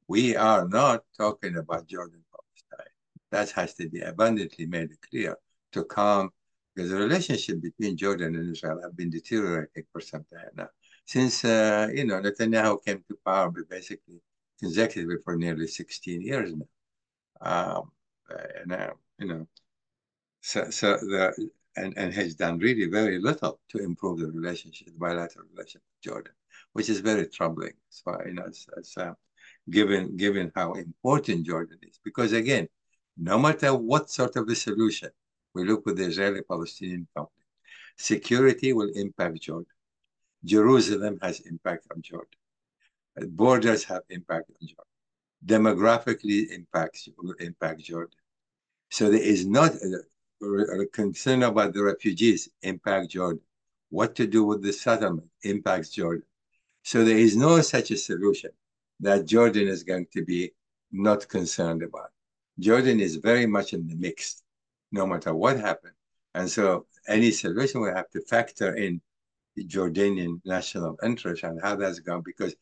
We 0.09 0.37
are 0.37 0.69
not 0.69 1.05
talking 1.17 1.57
about 1.57 1.87
Jordan 1.87 2.23
Palestine. 2.31 2.93
That 3.31 3.51
has 3.53 3.75
to 3.77 3.89
be 3.89 4.01
abundantly 4.01 4.67
made 4.67 4.91
clear 5.09 5.39
to 5.73 5.85
calm, 5.85 6.31
because 6.75 6.91
the 6.91 6.99
relationship 6.99 7.63
between 7.63 7.97
Jordan 7.97 8.35
and 8.35 8.51
Israel 8.53 8.81
have 8.83 8.97
been 8.97 9.11
deteriorating 9.11 9.85
for 9.93 10.01
some 10.03 10.25
time 10.31 10.51
now 10.57 10.69
since 11.05 11.45
uh, 11.45 11.89
you 11.93 12.05
know 12.05 12.21
Netanyahu 12.21 12.85
came 12.85 13.05
to 13.09 13.19
power 13.25 13.51
basically 13.69 14.21
consecutively 14.61 15.17
for 15.25 15.37
nearly 15.37 15.67
16 15.67 16.21
years 16.23 16.53
now. 16.55 16.67
Um, 17.41 17.91
and 18.61 18.73
uh, 18.73 18.93
you 19.19 19.27
know, 19.27 19.47
so 20.41 20.71
so 20.71 20.97
the 20.97 21.51
and, 21.77 21.95
and 21.97 22.13
has 22.13 22.35
done 22.35 22.59
really 22.59 22.87
very 22.87 23.19
little 23.19 23.61
to 23.71 23.79
improve 23.79 24.21
the 24.21 24.31
relationship, 24.31 24.89
the 24.89 24.99
bilateral 24.99 25.47
relationship 25.53 25.83
with 25.83 26.13
Jordan, 26.13 26.33
which 26.75 26.89
is 26.89 27.01
very 27.01 27.27
troubling 27.27 27.73
So 27.89 28.19
you 28.27 28.35
know, 28.35 28.45
as, 28.45 28.67
as 28.79 28.93
uh, 28.97 29.15
given 29.71 30.17
given 30.17 30.53
how 30.55 30.75
important 30.75 31.47
Jordan 31.47 31.79
is. 31.83 31.99
Because 32.05 32.33
again, 32.33 32.69
no 33.17 33.39
matter 33.39 33.75
what 33.75 34.11
sort 34.11 34.37
of 34.37 34.49
a 34.49 34.55
solution 34.55 35.11
we 35.55 35.65
look 35.65 35.85
with 35.85 35.99
the 35.99 36.05
Israeli-Palestinian 36.05 37.07
conflict, 37.15 37.49
security 37.97 38.73
will 38.73 38.91
impact 38.95 39.41
Jordan. 39.43 39.67
Jerusalem 40.45 41.19
has 41.23 41.41
impact 41.41 41.87
on 41.95 42.03
Jordan. 42.03 42.39
Uh, 43.21 43.27
borders 43.27 43.85
have 43.85 44.03
impact 44.11 44.51
on 44.51 44.67
Jordan. 44.67 44.85
Demographically 45.45 46.51
impacts 46.51 47.09
impact 47.41 47.81
Jordan. 47.81 48.19
So 48.91 49.11
there 49.11 49.23
is 49.23 49.47
not 49.47 49.73
uh, 49.73 50.47
a, 50.47 50.83
a 50.83 50.87
concern 50.87 51.43
about 51.45 51.75
the 51.75 51.83
refugees 51.83 52.49
impact 52.63 53.11
Jordan. 53.11 53.41
What 53.91 54.15
to 54.17 54.27
do 54.27 54.45
with 54.45 54.63
the 54.63 54.73
settlement 54.73 55.29
impacts 55.43 55.91
Jordan. 55.91 56.25
So 56.83 57.05
there 57.05 57.19
is 57.19 57.37
no 57.37 57.61
such 57.61 57.91
a 57.91 57.97
solution 57.97 58.51
that 59.01 59.27
Jordan 59.27 59.69
is 59.69 59.83
going 59.83 60.07
to 60.13 60.25
be 60.25 60.53
not 60.91 61.29
concerned 61.29 61.83
about. 61.83 62.11
Jordan 62.59 63.01
is 63.01 63.17
very 63.17 63.47
much 63.47 63.73
in 63.73 63.87
the 63.87 63.95
mix, 63.97 64.43
no 64.91 65.07
matter 65.07 65.35
what 65.35 65.59
happens. 65.59 65.95
And 66.35 66.51
so 66.51 66.87
any 67.09 67.31
solution 67.31 67.81
will 67.81 67.95
have 67.95 68.11
to 68.11 68.21
factor 68.23 68.75
in 68.75 69.01
Jordanian 69.59 70.41
national 70.45 70.97
interest 71.03 71.45
and 71.45 71.61
how 71.63 71.77
that's 71.77 72.01
gone 72.01 72.23
because 72.25 72.55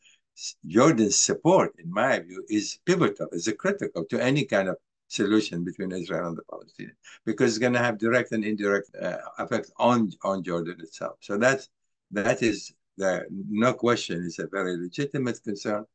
Jordan's 0.65 1.17
support, 1.17 1.73
in 1.77 1.91
my 1.91 2.19
view, 2.19 2.45
is 2.49 2.79
pivotal, 2.85 3.27
is 3.31 3.51
critical 3.57 4.05
to 4.05 4.21
any 4.21 4.45
kind 4.45 4.69
of 4.69 4.77
solution 5.07 5.63
between 5.63 5.91
Israel 5.91 6.27
and 6.29 6.37
the 6.37 6.43
Palestinians 6.43 6.95
because 7.25 7.49
it's 7.51 7.59
going 7.59 7.73
to 7.73 7.79
have 7.79 7.97
direct 7.97 8.31
and 8.31 8.45
indirect 8.45 8.89
uh, 8.95 9.17
effect 9.39 9.69
on 9.77 10.11
on 10.23 10.43
Jordan 10.43 10.77
itself. 10.79 11.17
So 11.19 11.37
that's 11.37 11.69
that 12.11 12.41
is 12.41 12.73
the, 12.97 13.25
no 13.29 13.73
question, 13.73 14.23
is 14.23 14.39
a 14.39 14.47
very 14.47 14.77
legitimate 14.77 15.43
concern, 15.43 15.85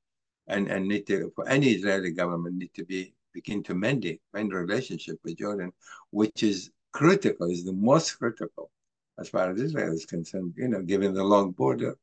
and 0.48 0.68
and 0.68 0.86
need 0.86 1.06
to 1.06 1.32
for 1.34 1.48
any 1.48 1.68
Israeli 1.70 2.10
government 2.10 2.56
need 2.56 2.74
to 2.74 2.84
be 2.84 3.14
begin 3.32 3.62
to 3.64 3.74
mend 3.74 4.04
it, 4.04 4.20
mend 4.32 4.52
relationship 4.52 5.18
with 5.24 5.38
Jordan, 5.38 5.72
which 6.10 6.42
is 6.42 6.70
critical, 6.92 7.50
is 7.50 7.64
the 7.64 7.72
most 7.72 8.18
critical 8.18 8.70
as 9.18 9.28
far 9.28 9.50
as 9.50 9.60
Israel 9.60 9.92
is 9.92 10.06
concerned. 10.06 10.54
You 10.56 10.68
know, 10.68 10.82
given 10.82 11.14
the 11.14 11.24
long 11.24 11.52
border, 11.52 11.96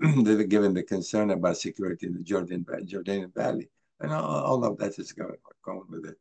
given 0.00 0.74
the 0.74 0.82
concern 0.82 1.30
about 1.30 1.56
security 1.56 2.06
in 2.06 2.14
the 2.14 2.20
Jordan 2.20 2.64
Jordanian 2.64 3.34
Valley, 3.34 3.68
and 4.00 4.12
all, 4.12 4.44
all 4.44 4.64
of 4.64 4.78
that 4.78 4.98
is 4.98 5.12
going 5.12 5.36
going 5.64 5.86
with 5.88 6.06
it. 6.06 6.16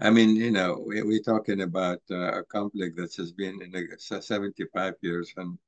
I 0.00 0.10
mean, 0.10 0.36
you 0.36 0.50
know, 0.50 0.82
we, 0.86 1.02
we're 1.02 1.22
talking 1.22 1.62
about 1.62 2.00
uh, 2.10 2.40
a 2.40 2.44
conflict 2.44 2.96
that 2.96 3.14
has 3.16 3.32
been 3.32 3.62
in 3.62 3.70
the 3.70 3.86
75 3.98 4.94
years, 5.00 5.32
and 5.36 5.58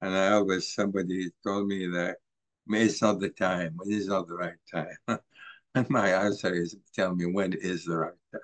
and 0.00 0.14
I 0.16 0.32
always 0.32 0.74
somebody 0.74 1.30
told 1.44 1.66
me 1.66 1.86
that 1.88 2.18
it's 2.68 3.02
not 3.02 3.20
the 3.20 3.30
time, 3.30 3.78
it 3.86 3.92
is 3.92 4.08
not 4.08 4.28
the 4.28 4.34
right 4.36 4.54
time. 4.72 4.96
and 5.74 5.90
my 5.90 6.08
answer 6.10 6.52
is 6.54 6.76
tell 6.94 7.14
me 7.14 7.26
when 7.26 7.52
is 7.54 7.84
the 7.84 7.96
right 7.96 8.12
time. 8.32 8.40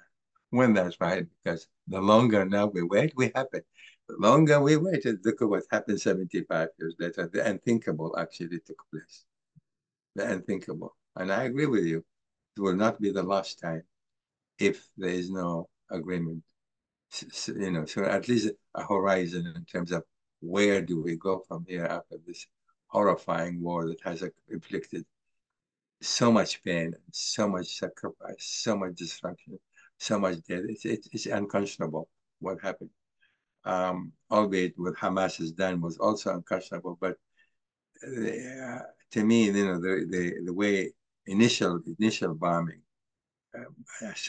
When 0.51 0.73
that's 0.73 1.01
right, 1.01 1.27
because 1.43 1.67
the 1.89 2.01
longer 2.01 2.45
now 2.45 2.67
we 2.67 2.83
wait, 2.83 3.13
we 3.17 3.31
have 3.35 3.49
The 3.53 3.63
longer 4.09 4.61
we 4.61 4.77
waited, 4.77 5.25
look 5.25 5.43
at 5.43 5.49
what 5.49 5.65
happened 5.71 6.01
75 6.01 6.69
years 6.79 6.95
later. 6.99 7.29
The 7.33 7.47
unthinkable 7.47 8.17
actually 8.19 8.61
took 8.61 8.83
place. 8.91 9.25
The 10.15 10.31
unthinkable. 10.31 10.97
And 11.17 11.33
I 11.33 11.45
agree 11.45 11.67
with 11.67 11.85
you. 11.85 12.05
It 12.57 12.61
will 12.61 12.77
not 12.77 13.01
be 13.01 13.11
the 13.11 13.23
last 13.23 13.59
time 13.61 13.83
if 14.59 14.89
there 14.97 15.11
is 15.11 15.31
no 15.31 15.69
agreement. 15.91 16.43
So, 17.11 17.53
you 17.53 17.71
know, 17.71 17.85
so 17.85 18.05
at 18.05 18.29
least 18.29 18.51
a 18.75 18.85
horizon 18.85 19.53
in 19.55 19.65
terms 19.65 19.93
of 19.93 20.05
where 20.41 20.83
do 20.83 21.01
we 21.01 21.17
go 21.17 21.43
from 21.47 21.65
here 21.69 21.85
after 21.85 22.17
this 22.27 22.47
horrifying 22.89 23.63
war 23.63 23.87
that 23.87 24.01
has 24.03 24.23
inflicted 24.49 25.05
so 26.01 26.31
much 26.31 26.63
pain, 26.63 26.95
so 27.13 27.49
much 27.49 27.79
sacrifice, 27.79 28.37
so 28.39 28.77
much 28.77 28.95
destruction, 28.95 29.59
so 29.99 30.19
much 30.19 30.37
death. 30.49 30.63
It's, 30.69 30.85
it's, 30.85 31.09
it's 31.13 31.27
unconscionable 31.27 32.09
what 32.41 32.61
happened. 32.61 32.91
Um, 33.65 34.13
albeit 34.31 34.75
what 34.77 34.95
Hamas 34.97 35.39
has 35.39 35.53
done 35.53 35.81
was 35.81 35.97
also 35.99 36.35
unconscionable, 36.35 36.99
but 37.01 37.17
uh, 38.07 38.81
to 39.13 39.25
me, 39.25 39.47
you 39.47 39.53
know, 39.65 39.81
the, 39.81 40.07
the, 40.11 40.43
the 40.45 40.53
way 40.53 40.93
initial 41.27 41.81
initial 41.99 42.35
bombing 42.35 42.83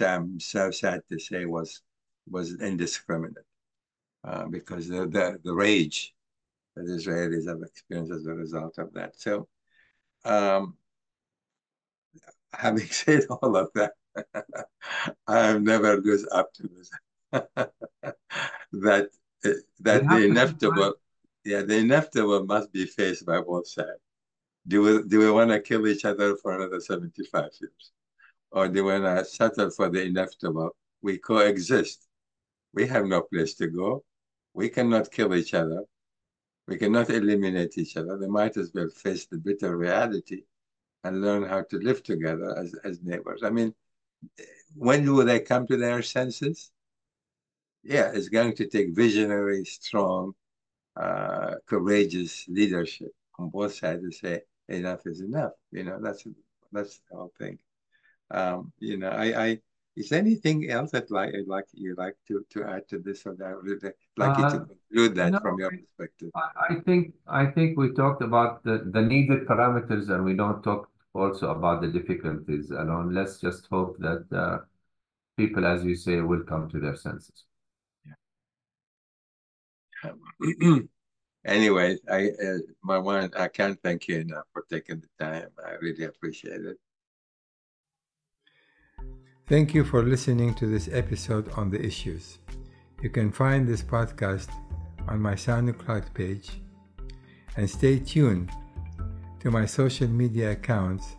I'm 0.02 0.40
so 0.40 0.72
sad 0.72 1.02
to 1.10 1.20
say 1.20 1.46
was 1.46 1.82
was 2.30 2.60
indiscriminate 2.60 3.46
uh, 4.24 4.46
because 4.46 4.88
the, 4.88 5.08
the, 5.08 5.40
the 5.44 5.54
rage 5.54 6.14
that 6.76 6.86
Israelis 6.86 7.48
have 7.48 7.62
experienced 7.62 8.12
as 8.12 8.26
a 8.26 8.34
result 8.34 8.78
of 8.80 8.94
that. 8.94 9.16
So, 9.20 9.48
um, 10.26 10.76
having 12.54 12.88
said 13.02 13.26
all 13.30 13.56
of 13.56 13.70
that, 13.76 13.94
I 15.28 15.48
am 15.50 15.64
never 15.64 15.98
lose 15.98 16.26
optimism 16.32 17.00
that 18.72 19.10
that 19.82 20.10
the 20.10 20.26
inevitable, 20.26 20.96
yeah, 21.44 21.62
the 21.62 21.78
inevitable 21.78 22.46
must 22.46 22.72
be 22.72 22.86
faced 22.86 23.26
by 23.26 23.42
both 23.42 23.68
sides. 23.68 24.02
Do 24.68 24.82
we 24.82 25.08
do 25.08 25.20
we 25.20 25.32
want 25.32 25.52
to 25.52 25.60
kill 25.60 25.88
each 25.88 26.06
other 26.06 26.36
for 26.38 26.56
another 26.56 26.80
seventy 26.80 27.24
five 27.26 27.52
years? 27.62 27.92
or 28.56 28.70
they 28.70 28.82
want 28.82 29.04
to 29.04 29.26
settle 29.26 29.70
for 29.70 29.90
the 29.90 30.02
inevitable. 30.02 30.76
We 31.02 31.18
coexist. 31.18 32.08
We 32.74 32.88
have 32.88 33.06
no 33.06 33.22
place 33.22 33.54
to 33.56 33.68
go. 33.68 34.04
We 34.54 34.70
cannot 34.70 35.12
kill 35.12 35.36
each 35.36 35.54
other. 35.54 35.84
We 36.68 36.78
cannot 36.78 37.10
eliminate 37.10 37.78
each 37.78 37.98
other. 37.98 38.18
They 38.18 38.28
might 38.28 38.58
as 38.58 38.72
well 38.74 38.88
face 38.90 39.26
the 39.26 39.38
bitter 39.38 39.76
reality 39.78 40.44
and 41.04 41.22
learn 41.22 41.44
how 41.44 41.64
to 41.64 41.78
live 41.78 42.02
together 42.02 42.58
as, 42.58 42.74
as 42.84 43.04
neighbors. 43.04 43.42
I 43.44 43.50
mean, 43.50 43.76
when 44.74 45.14
will 45.14 45.26
they 45.26 45.42
come 45.42 45.68
to 45.68 45.78
their 45.78 46.02
senses? 46.02 46.72
Yeah, 47.86 48.12
it's 48.14 48.30
going 48.30 48.56
to 48.56 48.68
take 48.68 48.96
visionary, 48.96 49.64
strong, 49.64 50.34
uh, 50.98 51.56
courageous 51.68 52.46
leadership 52.48 53.12
on 53.38 53.50
both 53.50 53.76
sides 53.76 54.02
to 54.02 54.12
say 54.12 54.42
enough 54.70 55.02
is 55.06 55.22
enough. 55.22 55.52
You 55.72 55.84
know, 55.84 56.00
that's 56.02 56.26
that's 56.72 57.00
the 57.10 57.16
whole 57.16 57.34
thing. 57.38 57.60
Um, 58.32 58.74
you 58.80 58.98
know, 58.98 59.10
I, 59.10 59.46
I 59.46 59.60
is 59.96 60.10
there 60.10 60.20
anything 60.20 60.70
else 60.72 60.92
that 60.92 61.12
like 61.12 61.34
like 61.46 61.66
you 61.74 61.94
like 61.96 62.16
to 62.28 62.44
to 62.50 62.64
add 62.64 62.88
to 62.90 62.98
this 62.98 63.26
or 63.26 63.36
that? 63.36 63.56
Would 63.62 63.94
like 64.18 64.40
uh, 64.40 64.42
you 64.42 64.50
to 64.50 64.64
uh, 64.64 64.66
conclude 64.66 65.16
that 65.16 65.32
no, 65.34 65.40
from 65.40 65.60
your 65.60 65.70
perspective? 65.70 66.32
I 66.34 66.76
think 66.86 67.14
I 67.28 67.46
think 67.46 67.78
we 67.78 67.92
talked 67.92 68.24
about 68.24 68.64
the 68.64 68.90
the 68.92 69.02
needed 69.02 69.46
parameters, 69.46 70.10
and 70.10 70.26
we 70.26 70.34
don't 70.34 70.64
talk 70.64 70.90
also 71.14 71.52
about 71.52 71.82
the 71.82 71.88
difficulties 71.88 72.72
Alon. 72.72 73.14
Let's 73.14 73.40
just 73.40 73.68
hope 73.68 73.98
that 74.00 74.26
uh, 74.32 74.58
people, 75.38 75.66
as 75.66 75.86
you 75.86 75.96
say, 75.96 76.20
will 76.22 76.44
come 76.44 76.68
to 76.72 76.80
their 76.80 76.96
senses. 76.96 77.46
Anyway, 81.46 81.98
I 82.10 82.30
uh, 82.44 82.58
my 82.84 82.98
one 82.98 83.32
I 83.38 83.48
can't 83.48 83.80
thank 83.84 84.08
you 84.08 84.18
enough 84.20 84.46
for 84.52 84.66
taking 84.68 85.00
the 85.00 85.24
time. 85.24 85.50
I 85.64 85.74
really 85.74 86.06
appreciate 86.06 86.62
it. 86.62 86.78
Thank 89.48 89.76
you 89.76 89.84
for 89.84 90.02
listening 90.02 90.56
to 90.56 90.66
this 90.66 90.90
episode 90.92 91.52
on 91.54 91.70
the 91.70 91.80
issues. 91.80 92.40
You 93.04 93.12
can 93.12 93.32
find 93.32 93.68
this 93.68 93.84
podcast 93.84 94.50
on 95.08 95.22
my 95.22 95.36
SoundCloud 95.36 96.12
page 96.16 96.50
and 97.58 97.70
stay 97.70 98.00
tuned 98.00 98.50
to 99.40 99.52
my 99.52 99.68
social 99.68 100.08
media 100.08 100.54
accounts 100.54 101.16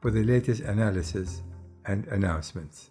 for 0.00 0.12
the 0.12 0.22
latest 0.22 0.60
analysis 0.60 1.42
and 1.86 2.06
announcements. 2.06 2.90